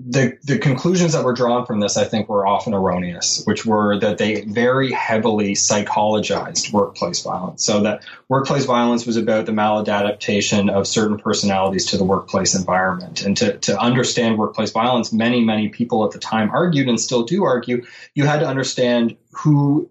the 0.10 0.38
the 0.44 0.58
conclusions 0.58 1.14
that 1.14 1.24
were 1.24 1.34
drawn 1.34 1.66
from 1.66 1.80
this, 1.80 1.98
I 1.98 2.04
think, 2.04 2.30
were 2.30 2.46
often 2.46 2.74
erroneous, 2.74 3.44
which 3.46 3.66
were 3.66 4.00
that 4.00 4.18
they 4.18 4.42
very 4.42 4.92
heavily 4.92 5.54
psychologized 5.54 6.74
workplace 6.74 7.22
violence. 7.22 7.64
So 7.64 7.84
that 7.84 8.04
workplace 8.28 8.66
violence 8.66 9.06
was 9.06 9.18
about 9.18 9.46
the 9.46 9.52
maladaptation 9.52 10.72
of 10.72 10.88
certain 10.88 11.18
personalities 11.18 11.88
to 11.88 11.98
the 11.98 12.04
workplace 12.04 12.56
environment. 12.56 13.24
And 13.24 13.38
to, 13.38 13.58
to 13.60 13.80
understand 13.80 14.38
workplace 14.38 14.72
violence, 14.72 15.14
many, 15.14 15.44
many 15.44 15.70
people 15.70 16.06
at 16.06 16.12
the 16.12 16.20
time 16.20 16.50
argued 16.52 16.88
and 16.88 17.00
still 17.00 17.24
do 17.24 17.44
argue, 17.44 17.86
you 18.16 18.26
had 18.26 18.40
to 18.40 18.48
understand 18.48 19.16
who 19.32 19.90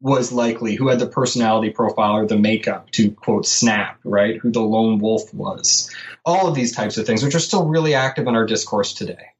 was 0.00 0.30
likely, 0.30 0.76
who 0.76 0.88
had 0.88 1.00
the 1.00 1.06
personality 1.06 1.70
profile 1.70 2.16
or 2.16 2.26
the 2.26 2.38
makeup 2.38 2.90
to 2.92 3.10
quote 3.10 3.46
snap, 3.46 3.98
right? 4.04 4.38
Who 4.38 4.52
the 4.52 4.60
lone 4.60 4.98
wolf 4.98 5.32
was. 5.34 5.90
All 6.24 6.46
of 6.46 6.54
these 6.54 6.74
types 6.74 6.98
of 6.98 7.06
things, 7.06 7.24
which 7.24 7.34
are 7.34 7.40
still 7.40 7.66
really 7.66 7.94
active 7.94 8.26
in 8.26 8.36
our 8.36 8.46
discourse 8.46 8.92
today. 8.92 9.32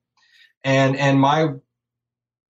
And 0.65 0.97
and 0.97 1.21
my 1.21 1.55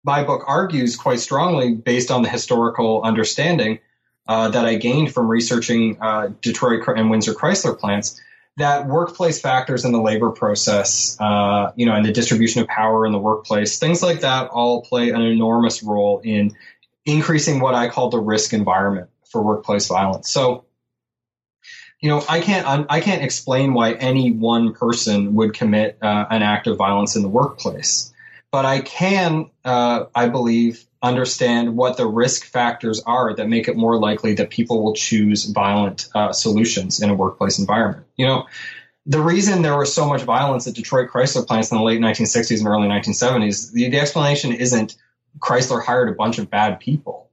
my 0.04 0.24
book 0.24 0.42
argues 0.46 0.96
quite 0.96 1.20
strongly, 1.20 1.74
based 1.74 2.10
on 2.10 2.22
the 2.22 2.28
historical 2.28 3.02
understanding 3.02 3.78
uh, 4.26 4.48
that 4.48 4.64
I 4.64 4.74
gained 4.74 5.12
from 5.12 5.28
researching 5.28 5.98
uh, 6.00 6.30
Detroit 6.40 6.82
and 6.88 7.10
Windsor 7.10 7.34
Chrysler 7.34 7.78
plants, 7.78 8.20
that 8.56 8.86
workplace 8.86 9.40
factors 9.40 9.84
in 9.84 9.92
the 9.92 10.00
labor 10.00 10.30
process, 10.30 11.16
uh, 11.20 11.72
you 11.76 11.86
know, 11.86 11.94
and 11.94 12.04
the 12.04 12.12
distribution 12.12 12.62
of 12.62 12.68
power 12.68 13.06
in 13.06 13.12
the 13.12 13.18
workplace, 13.18 13.78
things 13.78 14.02
like 14.02 14.20
that, 14.20 14.48
all 14.50 14.82
play 14.82 15.10
an 15.10 15.22
enormous 15.22 15.82
role 15.82 16.20
in 16.24 16.56
increasing 17.04 17.60
what 17.60 17.74
I 17.74 17.88
call 17.88 18.10
the 18.10 18.18
risk 18.18 18.52
environment 18.52 19.10
for 19.30 19.42
workplace 19.42 19.86
violence. 19.86 20.30
So, 20.30 20.64
you 22.00 22.08
know, 22.08 22.24
I 22.28 22.40
can't 22.40 22.86
I 22.88 23.00
can't 23.00 23.22
explain 23.22 23.74
why 23.74 23.92
any 23.92 24.32
one 24.32 24.74
person 24.74 25.34
would 25.34 25.54
commit 25.54 25.98
uh, 26.02 26.26
an 26.30 26.42
act 26.42 26.66
of 26.66 26.76
violence 26.76 27.14
in 27.16 27.22
the 27.22 27.28
workplace, 27.28 28.12
but 28.50 28.64
I 28.64 28.80
can, 28.80 29.50
uh, 29.64 30.06
I 30.14 30.28
believe, 30.28 30.84
understand 31.02 31.76
what 31.76 31.96
the 31.96 32.06
risk 32.06 32.44
factors 32.44 33.02
are 33.06 33.34
that 33.34 33.48
make 33.48 33.68
it 33.68 33.76
more 33.76 33.98
likely 33.98 34.34
that 34.34 34.50
people 34.50 34.82
will 34.82 34.94
choose 34.94 35.44
violent 35.44 36.08
uh, 36.14 36.32
solutions 36.32 37.00
in 37.00 37.10
a 37.10 37.14
workplace 37.14 37.58
environment. 37.58 38.06
You 38.16 38.26
know, 38.26 38.46
the 39.06 39.20
reason 39.20 39.62
there 39.62 39.76
was 39.76 39.92
so 39.92 40.06
much 40.06 40.22
violence 40.22 40.66
at 40.68 40.74
Detroit 40.74 41.10
Chrysler 41.10 41.46
plants 41.46 41.72
in 41.72 41.78
the 41.78 41.82
late 41.82 42.00
1960s 42.00 42.58
and 42.58 42.68
early 42.68 42.88
1970s, 42.88 43.72
the, 43.72 43.88
the 43.88 43.98
explanation 43.98 44.52
isn't 44.52 44.96
Chrysler 45.38 45.84
hired 45.84 46.08
a 46.08 46.12
bunch 46.12 46.38
of 46.38 46.50
bad 46.50 46.80
people. 46.80 47.30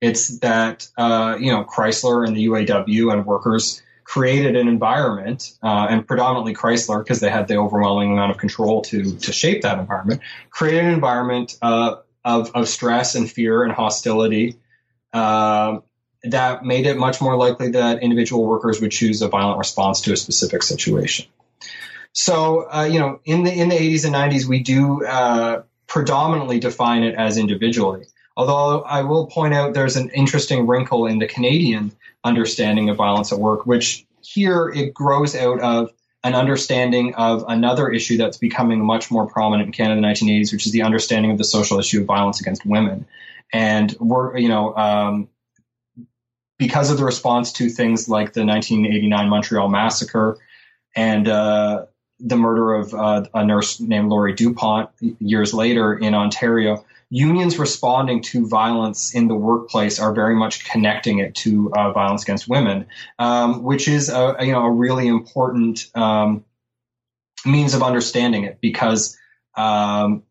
It's 0.00 0.38
that, 0.38 0.88
uh, 0.96 1.36
you 1.40 1.50
know, 1.52 1.64
Chrysler 1.64 2.26
and 2.26 2.36
the 2.36 2.46
UAW 2.46 3.12
and 3.12 3.26
workers 3.26 3.82
created 4.04 4.56
an 4.56 4.68
environment, 4.68 5.52
uh, 5.62 5.86
and 5.90 6.06
predominantly 6.06 6.54
Chrysler, 6.54 7.02
because 7.04 7.20
they 7.20 7.28
had 7.28 7.46
the 7.48 7.56
overwhelming 7.56 8.12
amount 8.12 8.30
of 8.30 8.38
control 8.38 8.82
to 8.82 9.16
to 9.18 9.32
shape 9.32 9.62
that 9.62 9.78
environment, 9.78 10.22
created 10.50 10.84
an 10.84 10.92
environment 10.92 11.58
uh, 11.60 11.96
of 12.24 12.50
of 12.54 12.68
stress 12.68 13.16
and 13.16 13.30
fear 13.30 13.64
and 13.64 13.72
hostility 13.72 14.56
uh, 15.12 15.78
that 16.24 16.64
made 16.64 16.86
it 16.86 16.96
much 16.96 17.20
more 17.20 17.36
likely 17.36 17.72
that 17.72 18.02
individual 18.02 18.46
workers 18.46 18.80
would 18.80 18.90
choose 18.90 19.22
a 19.22 19.28
violent 19.28 19.58
response 19.58 20.02
to 20.02 20.12
a 20.12 20.16
specific 20.16 20.62
situation. 20.62 21.26
So, 22.12 22.68
uh, 22.72 22.84
you 22.84 22.98
know, 22.98 23.20
in 23.24 23.44
the 23.44 23.52
in 23.52 23.68
the 23.68 23.76
80s 23.76 24.04
and 24.04 24.14
90s, 24.14 24.46
we 24.46 24.62
do 24.62 25.04
uh, 25.04 25.62
predominantly 25.98 26.60
define 26.60 27.02
it 27.02 27.16
as 27.16 27.36
individually. 27.36 28.06
Although 28.36 28.82
I 28.82 29.02
will 29.02 29.26
point 29.26 29.52
out 29.52 29.74
there's 29.74 29.96
an 29.96 30.10
interesting 30.10 30.64
wrinkle 30.64 31.06
in 31.06 31.18
the 31.18 31.26
Canadian 31.26 31.90
understanding 32.22 32.88
of 32.88 32.96
violence 32.96 33.32
at 33.32 33.40
work, 33.40 33.66
which 33.66 34.06
here 34.20 34.68
it 34.68 34.94
grows 34.94 35.34
out 35.34 35.58
of 35.58 35.90
an 36.22 36.36
understanding 36.36 37.16
of 37.16 37.44
another 37.48 37.90
issue 37.90 38.16
that's 38.16 38.36
becoming 38.36 38.84
much 38.84 39.10
more 39.10 39.26
prominent 39.26 39.66
in 39.66 39.72
Canada 39.72 39.96
in 39.96 40.02
the 40.02 40.08
1980s, 40.08 40.52
which 40.52 40.66
is 40.66 40.72
the 40.72 40.82
understanding 40.82 41.32
of 41.32 41.38
the 41.38 41.42
social 41.42 41.80
issue 41.80 42.02
of 42.02 42.06
violence 42.06 42.40
against 42.40 42.64
women. 42.64 43.04
And 43.52 43.92
we're, 43.98 44.38
you 44.38 44.48
know, 44.48 44.76
um, 44.76 45.28
because 46.60 46.92
of 46.92 46.98
the 46.98 47.04
response 47.04 47.50
to 47.54 47.68
things 47.68 48.08
like 48.08 48.34
the 48.34 48.44
1989 48.44 49.28
Montreal 49.28 49.68
massacre 49.68 50.38
and 50.94 51.26
uh, 51.26 51.86
the 52.20 52.36
murder 52.36 52.74
of 52.74 52.94
uh, 52.94 53.24
a 53.34 53.44
nurse 53.44 53.80
named 53.80 54.08
Lori 54.08 54.32
Dupont 54.32 54.90
years 55.00 55.54
later 55.54 55.96
in 55.96 56.14
Ontario, 56.14 56.84
unions 57.10 57.58
responding 57.58 58.22
to 58.22 58.46
violence 58.46 59.14
in 59.14 59.28
the 59.28 59.34
workplace 59.34 59.98
are 59.98 60.12
very 60.12 60.34
much 60.34 60.64
connecting 60.64 61.20
it 61.20 61.34
to 61.36 61.72
uh, 61.74 61.92
violence 61.92 62.22
against 62.22 62.48
women, 62.48 62.86
um, 63.18 63.62
which 63.62 63.88
is 63.88 64.08
a, 64.08 64.36
you 64.40 64.52
know 64.52 64.64
a 64.64 64.70
really 64.70 65.06
important 65.06 65.90
um, 65.94 66.44
means 67.46 67.74
of 67.74 67.82
understanding 67.82 68.44
it 68.44 68.60
because 68.60 69.16
um, 69.56 70.22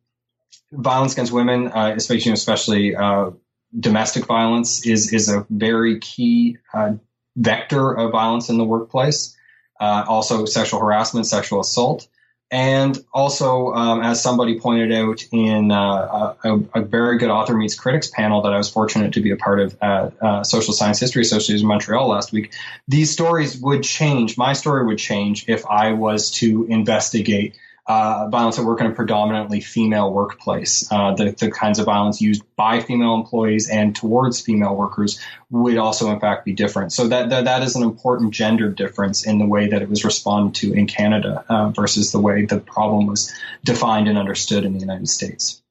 violence 0.71 1.13
against 1.13 1.31
women, 1.31 1.67
uh, 1.67 1.93
especially 1.95 2.31
especially 2.31 2.95
uh, 2.95 3.31
domestic 3.79 4.25
violence, 4.25 4.85
is 4.85 5.13
is 5.13 5.29
a 5.29 5.45
very 5.49 5.99
key 5.99 6.57
uh, 6.73 6.93
vector 7.35 7.93
of 7.93 8.11
violence 8.11 8.49
in 8.49 8.57
the 8.57 8.65
workplace. 8.65 9.36
Uh, 9.79 10.05
also, 10.07 10.45
sexual 10.45 10.79
harassment, 10.79 11.25
sexual 11.25 11.59
assault. 11.59 12.07
And 12.49 12.97
also, 13.13 13.73
um, 13.73 14.01
as 14.01 14.23
somebody 14.23 14.57
pointed 14.57 14.93
out 14.93 15.21
in 15.33 15.69
uh, 15.69 16.33
a, 16.45 16.59
a, 16.75 16.81
very 16.81 17.17
good 17.17 17.29
author 17.29 17.53
meets 17.53 17.75
critics 17.75 18.07
panel 18.07 18.41
that 18.43 18.53
I 18.53 18.57
was 18.57 18.69
fortunate 18.69 19.13
to 19.13 19.21
be 19.21 19.31
a 19.31 19.35
part 19.35 19.59
of 19.59 19.77
at 19.81 20.13
uh, 20.23 20.43
Social 20.45 20.73
Science 20.73 20.97
History 20.97 21.23
Association 21.23 21.63
in 21.63 21.67
Montreal 21.67 22.07
last 22.07 22.31
week, 22.31 22.53
these 22.87 23.11
stories 23.11 23.59
would 23.59 23.83
change. 23.83 24.37
My 24.37 24.53
story 24.53 24.85
would 24.85 24.97
change 24.97 25.49
if 25.49 25.65
I 25.65 25.91
was 25.91 26.31
to 26.31 26.65
investigate 26.69 27.57
uh, 27.87 28.27
violence 28.29 28.59
at 28.59 28.65
work 28.65 28.81
in 28.81 28.87
a 28.87 28.91
predominantly 28.91 29.61
female 29.61 30.11
workplace. 30.11 30.85
Uh, 30.91 31.13
the, 31.15 31.31
the 31.31 31.49
kinds 31.49 31.79
of 31.79 31.85
violence 31.85 32.21
used 32.21 32.43
by 32.55 32.81
female 32.81 33.15
employees 33.15 33.69
and 33.69 33.95
towards 33.95 34.41
female 34.41 34.75
workers 34.75 35.19
would 35.49 35.77
also, 35.77 36.11
in 36.11 36.19
fact, 36.19 36.43
be 36.43 36.51
different. 36.51 36.91
So 36.91 37.07
that, 37.07 37.29
that, 37.29 37.45
that 37.45 37.63
is 37.63 37.75
an 37.75 37.83
important 37.83 38.33
gender 38.33 38.69
difference 38.69 39.25
in 39.25 39.39
the 39.39 39.45
way 39.45 39.69
that 39.69 39.81
it 39.81 39.89
was 39.89 40.03
responded 40.03 40.55
to 40.55 40.73
in 40.73 40.87
Canada 40.87 41.45
uh, 41.47 41.69
versus 41.69 42.11
the 42.11 42.19
way 42.19 42.45
the 42.45 42.59
problem 42.59 43.07
was 43.07 43.33
defined 43.63 44.09
and 44.09 44.17
understood 44.17 44.65
in 44.65 44.73
the 44.73 44.79
United 44.79 45.07
States. 45.07 45.61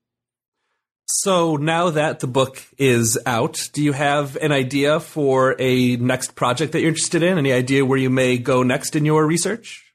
So 1.08 1.56
now 1.56 1.90
that 1.90 2.20
the 2.20 2.26
book 2.26 2.62
is 2.78 3.18
out, 3.26 3.68
do 3.72 3.82
you 3.82 3.92
have 3.92 4.36
an 4.36 4.52
idea 4.52 5.00
for 5.00 5.54
a 5.58 5.96
next 5.96 6.34
project 6.34 6.72
that 6.72 6.80
you're 6.80 6.88
interested 6.88 7.22
in? 7.22 7.38
Any 7.38 7.52
idea 7.52 7.84
where 7.84 7.98
you 7.98 8.10
may 8.10 8.38
go 8.38 8.62
next 8.62 8.96
in 8.96 9.04
your 9.04 9.24
research? 9.24 9.85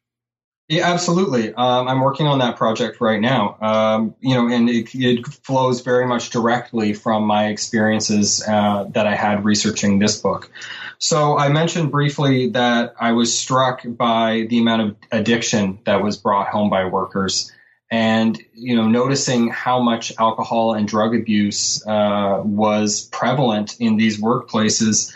Yeah, 0.72 0.90
absolutely. 0.90 1.54
Um, 1.54 1.90
I'm 1.90 2.00
working 2.00 2.28
on 2.28 2.40
that 2.40 2.56
project 2.56 3.02
right 3.02 3.20
now. 3.20 3.58
Um, 3.60 4.16
you 4.22 4.36
know, 4.36 4.48
and 4.48 4.70
it, 4.70 4.96
it, 4.96 5.28
flows 5.28 5.82
very 5.82 6.08
much 6.08 6.30
directly 6.30 6.94
from 6.94 7.26
my 7.26 7.48
experiences 7.48 8.42
uh, 8.48 8.86
that 8.92 9.06
I 9.06 9.14
had 9.14 9.44
researching 9.44 10.00
this 10.00 10.22
book. 10.22 10.50
So 10.98 11.38
I 11.38 11.50
mentioned 11.50 11.92
briefly 11.92 12.52
that 12.52 12.96
I 12.98 13.12
was 13.12 13.38
struck 13.38 13.82
by 13.86 14.48
the 14.50 14.60
amount 14.60 14.82
of 14.84 14.96
addiction 15.12 15.80
that 15.84 16.02
was 16.02 16.16
brought 16.16 16.48
home 16.48 16.70
by 16.70 16.86
workers, 16.86 17.52
and 17.92 18.42
you 18.54 18.78
know, 18.78 18.88
noticing 18.88 19.50
how 19.50 19.82
much 19.82 20.14
alcohol 20.20 20.74
and 20.74 20.88
drug 20.88 21.14
abuse 21.14 21.86
uh, 21.86 22.44
was 22.46 23.10
prevalent 23.12 23.76
in 23.82 23.98
these 23.98 24.22
workplaces 24.22 25.14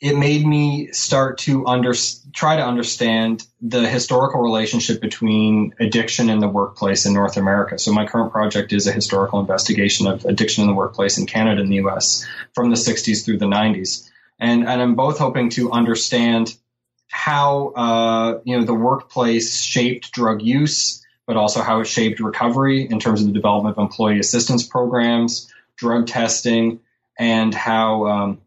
it 0.00 0.16
made 0.16 0.46
me 0.46 0.88
start 0.92 1.38
to 1.38 1.66
under, 1.66 1.92
try 2.34 2.56
to 2.56 2.62
understand 2.62 3.46
the 3.62 3.88
historical 3.88 4.42
relationship 4.42 5.00
between 5.00 5.74
addiction 5.80 6.28
in 6.28 6.38
the 6.38 6.48
workplace 6.48 7.06
in 7.06 7.14
North 7.14 7.38
America. 7.38 7.78
So 7.78 7.92
my 7.92 8.06
current 8.06 8.30
project 8.30 8.74
is 8.74 8.86
a 8.86 8.92
historical 8.92 9.40
investigation 9.40 10.06
of 10.06 10.26
addiction 10.26 10.62
in 10.62 10.68
the 10.68 10.74
workplace 10.74 11.16
in 11.16 11.26
Canada 11.26 11.62
and 11.62 11.72
the 11.72 11.76
US 11.76 12.26
from 12.54 12.70
the 12.70 12.76
60s 12.76 13.24
through 13.24 13.38
the 13.38 13.46
90s. 13.46 14.08
And, 14.38 14.68
and 14.68 14.82
I'm 14.82 14.96
both 14.96 15.18
hoping 15.18 15.48
to 15.50 15.72
understand 15.72 16.54
how, 17.08 17.68
uh, 17.68 18.40
you 18.44 18.58
know, 18.58 18.64
the 18.64 18.74
workplace 18.74 19.58
shaped 19.58 20.12
drug 20.12 20.42
use, 20.42 21.02
but 21.26 21.38
also 21.38 21.62
how 21.62 21.80
it 21.80 21.86
shaped 21.86 22.20
recovery 22.20 22.86
in 22.86 23.00
terms 23.00 23.22
of 23.22 23.28
the 23.28 23.32
development 23.32 23.78
of 23.78 23.82
employee 23.82 24.18
assistance 24.18 24.66
programs, 24.66 25.50
drug 25.76 26.06
testing, 26.06 26.80
and 27.18 27.54
how, 27.54 28.06
um, 28.06 28.40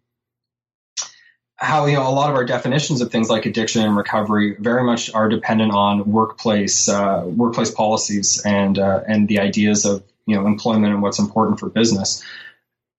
how 1.59 1.85
you 1.85 1.93
know 1.93 2.07
a 2.07 2.11
lot 2.11 2.29
of 2.29 2.35
our 2.35 2.45
definitions 2.45 3.01
of 3.01 3.11
things 3.11 3.29
like 3.29 3.45
addiction 3.45 3.83
and 3.83 3.95
recovery 3.95 4.55
very 4.59 4.83
much 4.83 5.13
are 5.13 5.27
dependent 5.27 5.73
on 5.73 6.09
workplace 6.09 6.87
uh, 6.87 7.23
workplace 7.25 7.69
policies 7.69 8.41
and 8.45 8.79
uh, 8.79 9.01
and 9.07 9.27
the 9.27 9.39
ideas 9.39 9.85
of 9.85 10.03
you 10.25 10.35
know 10.35 10.47
employment 10.47 10.93
and 10.93 11.01
what's 11.01 11.19
important 11.19 11.59
for 11.59 11.69
business. 11.69 12.23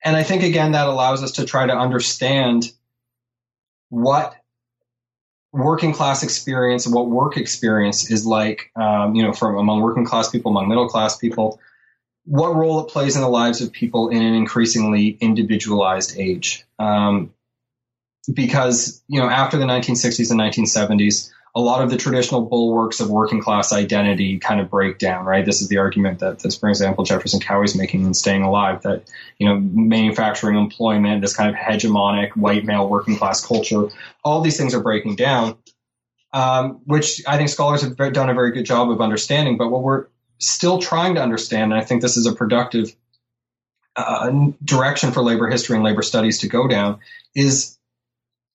And 0.04 0.16
I 0.16 0.22
think 0.22 0.42
again 0.42 0.72
that 0.72 0.86
allows 0.86 1.22
us 1.22 1.32
to 1.32 1.44
try 1.44 1.66
to 1.66 1.76
understand 1.76 2.70
what 3.88 4.36
working 5.52 5.92
class 5.92 6.22
experience, 6.22 6.86
what 6.86 7.08
work 7.08 7.36
experience 7.36 8.10
is 8.10 8.24
like, 8.24 8.70
um, 8.76 9.14
you 9.14 9.22
know, 9.22 9.32
from 9.32 9.56
among 9.56 9.80
working 9.80 10.04
class 10.04 10.30
people, 10.30 10.50
among 10.50 10.68
middle 10.68 10.88
class 10.88 11.16
people, 11.16 11.58
what 12.24 12.54
role 12.54 12.80
it 12.80 12.90
plays 12.90 13.16
in 13.16 13.22
the 13.22 13.28
lives 13.28 13.60
of 13.60 13.72
people 13.72 14.10
in 14.10 14.22
an 14.22 14.34
increasingly 14.34 15.08
individualized 15.20 16.16
age. 16.16 16.64
Um, 16.78 17.32
because 18.32 19.02
you 19.08 19.20
know 19.20 19.28
after 19.28 19.56
the 19.56 19.64
1960s 19.64 20.30
and 20.30 20.40
1970s 20.40 21.30
a 21.54 21.60
lot 21.60 21.82
of 21.82 21.90
the 21.90 21.96
traditional 21.96 22.42
bulwarks 22.42 23.00
of 23.00 23.10
working 23.10 23.40
class 23.40 23.72
identity 23.72 24.38
kind 24.38 24.60
of 24.60 24.70
break 24.70 24.98
down 24.98 25.24
right? 25.24 25.44
This 25.44 25.62
is 25.62 25.68
the 25.68 25.78
argument 25.78 26.20
that 26.20 26.40
this 26.40 26.56
for 26.56 26.68
example 26.68 27.04
jefferson 27.04 27.40
cowie's 27.40 27.74
making 27.74 28.04
in 28.04 28.14
staying 28.14 28.42
alive 28.42 28.82
that 28.82 29.04
you 29.38 29.48
know 29.48 29.58
manufacturing 29.58 30.56
employment 30.56 31.22
this 31.22 31.34
kind 31.34 31.50
of 31.50 31.56
hegemonic 31.56 32.36
white 32.36 32.64
male 32.64 32.88
working 32.88 33.16
class 33.16 33.44
culture 33.44 33.88
all 34.24 34.40
these 34.40 34.56
things 34.56 34.74
are 34.74 34.80
breaking 34.80 35.16
down 35.16 35.56
um, 36.32 36.80
which 36.84 37.22
i 37.26 37.36
think 37.36 37.48
scholars 37.48 37.82
have 37.82 37.96
done 37.96 38.28
a 38.28 38.34
very 38.34 38.52
good 38.52 38.66
job 38.66 38.90
of 38.90 39.00
understanding 39.00 39.56
but 39.56 39.70
what 39.70 39.82
we're 39.82 40.06
still 40.38 40.78
trying 40.78 41.14
to 41.14 41.22
understand 41.22 41.72
and 41.72 41.80
i 41.80 41.84
think 41.84 42.02
this 42.02 42.16
is 42.16 42.26
a 42.26 42.32
productive 42.32 42.94
uh, 43.96 44.30
direction 44.64 45.10
for 45.10 45.22
labor 45.22 45.48
history 45.48 45.74
and 45.74 45.84
labor 45.84 46.02
studies 46.02 46.38
to 46.38 46.48
go 46.48 46.68
down 46.68 46.98
is 47.34 47.76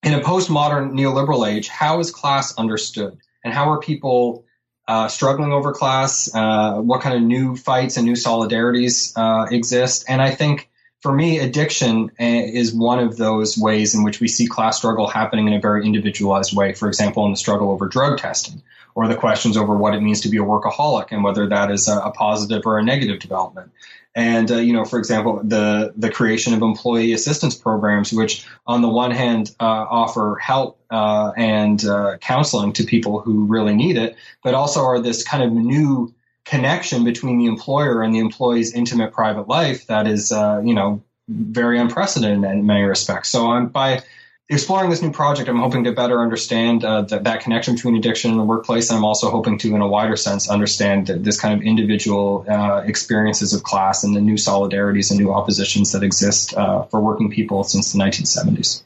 in 0.06 0.14
a 0.14 0.22
postmodern 0.22 0.92
neoliberal 0.92 1.52
age, 1.52 1.68
how 1.68 2.00
is 2.00 2.12
class 2.12 2.56
understood? 2.58 3.18
And 3.44 3.54
how 3.54 3.72
are 3.72 3.80
people 3.80 4.46
uh, 4.88 5.08
struggling 5.08 5.52
over 5.52 5.74
class? 5.74 6.34
Uh, 6.34 6.76
what 6.76 7.02
kind 7.02 7.16
of 7.16 7.24
new 7.24 7.56
fights 7.56 7.98
and 7.98 8.06
new 8.06 8.14
solidarities 8.14 9.14
uh, 9.18 9.48
exist? 9.50 10.06
And 10.08 10.22
I 10.22 10.30
think 10.30 10.70
for 11.00 11.12
me, 11.12 11.40
addiction 11.40 12.12
uh, 12.20 12.24
is 12.24 12.74
one 12.74 13.00
of 13.00 13.18
those 13.18 13.58
ways 13.58 13.96
in 13.96 14.04
which 14.04 14.20
we 14.20 14.28
see 14.28 14.46
class 14.46 14.78
struggle 14.78 15.08
happening 15.08 15.48
in 15.48 15.54
a 15.54 15.60
very 15.60 15.84
individualized 15.86 16.56
way. 16.56 16.74
For 16.74 16.88
example, 16.88 17.26
in 17.26 17.32
the 17.32 17.38
struggle 17.38 17.72
over 17.72 17.88
drug 17.88 18.20
testing, 18.20 18.62
or 18.96 19.08
the 19.08 19.16
questions 19.16 19.58
over 19.58 19.76
what 19.78 19.94
it 19.94 20.02
means 20.02 20.22
to 20.22 20.30
be 20.30 20.38
a 20.38 20.42
workaholic 20.42 21.12
and 21.12 21.24
whether 21.24 21.48
that 21.50 21.70
is 21.70 21.88
a, 21.88 21.98
a 21.98 22.12
positive 22.12 22.64
or 22.66 22.80
a 22.80 22.84
negative 22.84 23.20
development. 23.20 23.72
And 24.16 24.50
uh, 24.50 24.56
you 24.56 24.72
know, 24.72 24.86
for 24.86 24.98
example, 24.98 25.42
the 25.44 25.94
the 25.98 26.10
creation 26.10 26.54
of 26.54 26.62
employee 26.62 27.12
assistance 27.12 27.54
programs, 27.54 28.14
which 28.14 28.48
on 28.66 28.82
the 28.82 28.88
one 28.88 29.12
hand 29.12 29.54
uh, 29.60 29.64
offer 29.64 30.38
help 30.42 30.80
uh, 30.90 31.34
and 31.36 31.84
uh, 31.84 32.18
counseling 32.22 32.72
to 32.74 32.86
people 32.86 33.20
who 33.20 33.46
really 33.46 33.76
need 33.76 33.98
it, 33.98 34.16
but 34.42 34.54
also 34.54 34.86
are 34.86 35.02
this 35.02 35.22
kind 35.22 35.44
of 35.44 35.52
new 35.52 36.14
connection 36.46 37.04
between 37.04 37.40
the 37.40 37.48
employer 37.48 38.02
and 38.02 38.16
the 38.16 38.20
employee's 38.20 38.74
intimate 38.74 39.12
private 39.12 39.50
life 39.50 39.88
that 39.88 40.08
is, 40.08 40.32
uh, 40.32 40.62
you 40.64 40.74
know, 40.74 41.04
very 41.28 41.78
unprecedented 41.78 42.50
in 42.50 42.66
many 42.66 42.84
respects. 42.84 43.30
So 43.30 43.52
I'm 43.52 43.68
by 43.68 44.02
exploring 44.50 44.90
this 44.90 45.02
new 45.02 45.12
project, 45.12 45.50
I'm 45.50 45.60
hoping 45.60 45.86
to 45.86 45.92
better 45.92 46.22
understand 46.22 46.84
uh, 46.84 47.02
that, 47.04 47.24
that 47.24 47.42
connection 47.42 47.76
between 47.76 47.96
addiction 47.96 48.32
and 48.32 48.40
the 48.40 48.44
workplace. 48.44 48.90
And 48.90 48.98
I'm 48.98 49.06
also 49.06 49.30
hoping 49.30 49.58
to, 49.60 49.76
in 49.76 49.82
a 49.82 49.88
wider 49.88 50.16
sense, 50.16 50.50
understand 50.50 51.08
this 51.08 51.40
kind 51.40 51.54
of 51.54 51.66
individual 51.66 52.46
uh, 52.48 52.84
experiences 52.86 53.54
of 53.54 53.64
class 53.64 54.04
and 54.04 54.16
the 54.16 54.22
new 54.22 54.36
solidarities 54.36 55.10
and 55.10 55.20
new 55.20 55.34
oppositions 55.34 55.92
that 55.94 56.04
exist 56.04 56.56
uh, 56.56 56.84
for 56.84 57.02
working 57.02 57.32
people 57.32 57.64
since 57.64 57.92
the 57.92 58.00
1970s. 58.00 58.84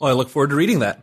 Well, 0.00 0.10
I 0.10 0.14
look 0.14 0.30
forward 0.30 0.50
to 0.50 0.56
reading 0.56 0.80
that. 0.80 1.02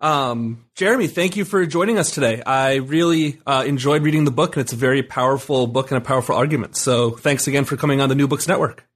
Um, 0.00 0.64
Jeremy, 0.76 1.08
thank 1.08 1.36
you 1.36 1.44
for 1.44 1.66
joining 1.66 1.98
us 1.98 2.12
today. 2.12 2.40
I 2.42 2.76
really 2.76 3.40
uh, 3.44 3.64
enjoyed 3.66 4.02
reading 4.04 4.24
the 4.24 4.30
book, 4.30 4.54
and 4.54 4.60
it's 4.60 4.72
a 4.72 4.76
very 4.76 5.02
powerful 5.02 5.66
book 5.66 5.90
and 5.90 5.98
a 5.98 6.00
powerful 6.00 6.36
argument. 6.36 6.76
So 6.76 7.10
thanks 7.10 7.48
again 7.48 7.64
for 7.64 7.76
coming 7.76 8.00
on 8.00 8.08
the 8.08 8.14
New 8.14 8.28
Books 8.28 8.46
Network. 8.46 8.87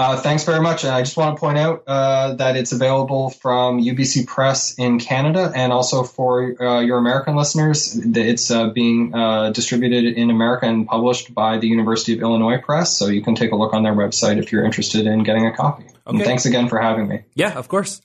Uh, 0.00 0.16
thanks 0.16 0.44
very 0.44 0.62
much. 0.62 0.82
And 0.84 0.94
I 0.94 1.02
just 1.02 1.18
want 1.18 1.36
to 1.36 1.40
point 1.40 1.58
out 1.58 1.82
uh, 1.86 2.32
that 2.36 2.56
it's 2.56 2.72
available 2.72 3.28
from 3.28 3.82
UBC 3.82 4.26
Press 4.26 4.74
in 4.78 4.98
Canada 4.98 5.52
and 5.54 5.74
also 5.74 6.04
for 6.04 6.56
uh, 6.58 6.80
your 6.80 6.96
American 6.96 7.36
listeners. 7.36 8.00
It's 8.16 8.50
uh, 8.50 8.70
being 8.70 9.14
uh, 9.14 9.50
distributed 9.50 10.06
in 10.06 10.30
America 10.30 10.64
and 10.64 10.86
published 10.86 11.34
by 11.34 11.58
the 11.58 11.68
University 11.68 12.14
of 12.14 12.22
Illinois 12.22 12.56
Press. 12.56 12.96
So 12.96 13.08
you 13.08 13.22
can 13.22 13.34
take 13.34 13.52
a 13.52 13.56
look 13.56 13.74
on 13.74 13.82
their 13.82 13.92
website 13.92 14.38
if 14.38 14.52
you're 14.52 14.64
interested 14.64 15.06
in 15.06 15.22
getting 15.22 15.44
a 15.44 15.54
copy. 15.54 15.84
Okay. 15.84 16.16
And 16.16 16.22
thanks 16.22 16.46
again 16.46 16.70
for 16.70 16.78
having 16.78 17.06
me. 17.06 17.20
Yeah, 17.34 17.52
of 17.52 17.68
course. 17.68 18.00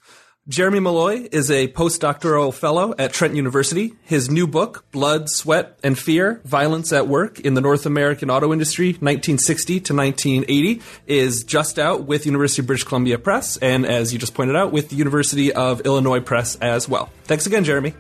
Jeremy 0.48 0.78
Milloy 0.78 1.28
is 1.32 1.50
a 1.50 1.70
postdoctoral 1.70 2.54
fellow 2.54 2.94
at 3.00 3.12
Trent 3.12 3.34
University. 3.34 3.96
His 4.04 4.30
new 4.30 4.46
book, 4.46 4.86
Blood, 4.92 5.28
Sweat, 5.28 5.80
and 5.84 5.98
Fear 5.98 6.40
Violence 6.46 6.94
at 6.94 7.08
Work 7.08 7.40
in 7.40 7.56
the 7.56 7.62
North 7.62 7.88
American 7.88 8.30
Auto 8.30 8.54
Industry, 8.54 8.90
1960 8.90 9.80
to 9.80 9.96
1980, 9.96 10.84
is 11.08 11.44
just 11.44 11.80
out 11.80 12.04
with 12.04 12.28
University 12.28 12.62
of 12.62 12.68
British 12.68 12.84
Columbia 12.84 13.18
Press, 13.18 13.58
and 13.58 13.88
as 13.88 14.14
you 14.14 14.20
just 14.20 14.36
pointed 14.36 14.56
out, 14.56 14.72
with 14.72 14.90
the 14.90 14.96
University 14.96 15.52
of 15.52 15.82
Illinois 15.82 16.20
Press 16.20 16.58
as 16.58 16.88
well. 16.88 17.10
Thanks 17.24 17.48
again, 17.48 17.64
Jeremy. 17.64 17.96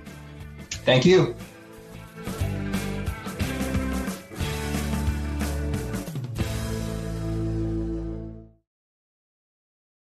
Thank 0.69 1.03
you. 1.03 1.35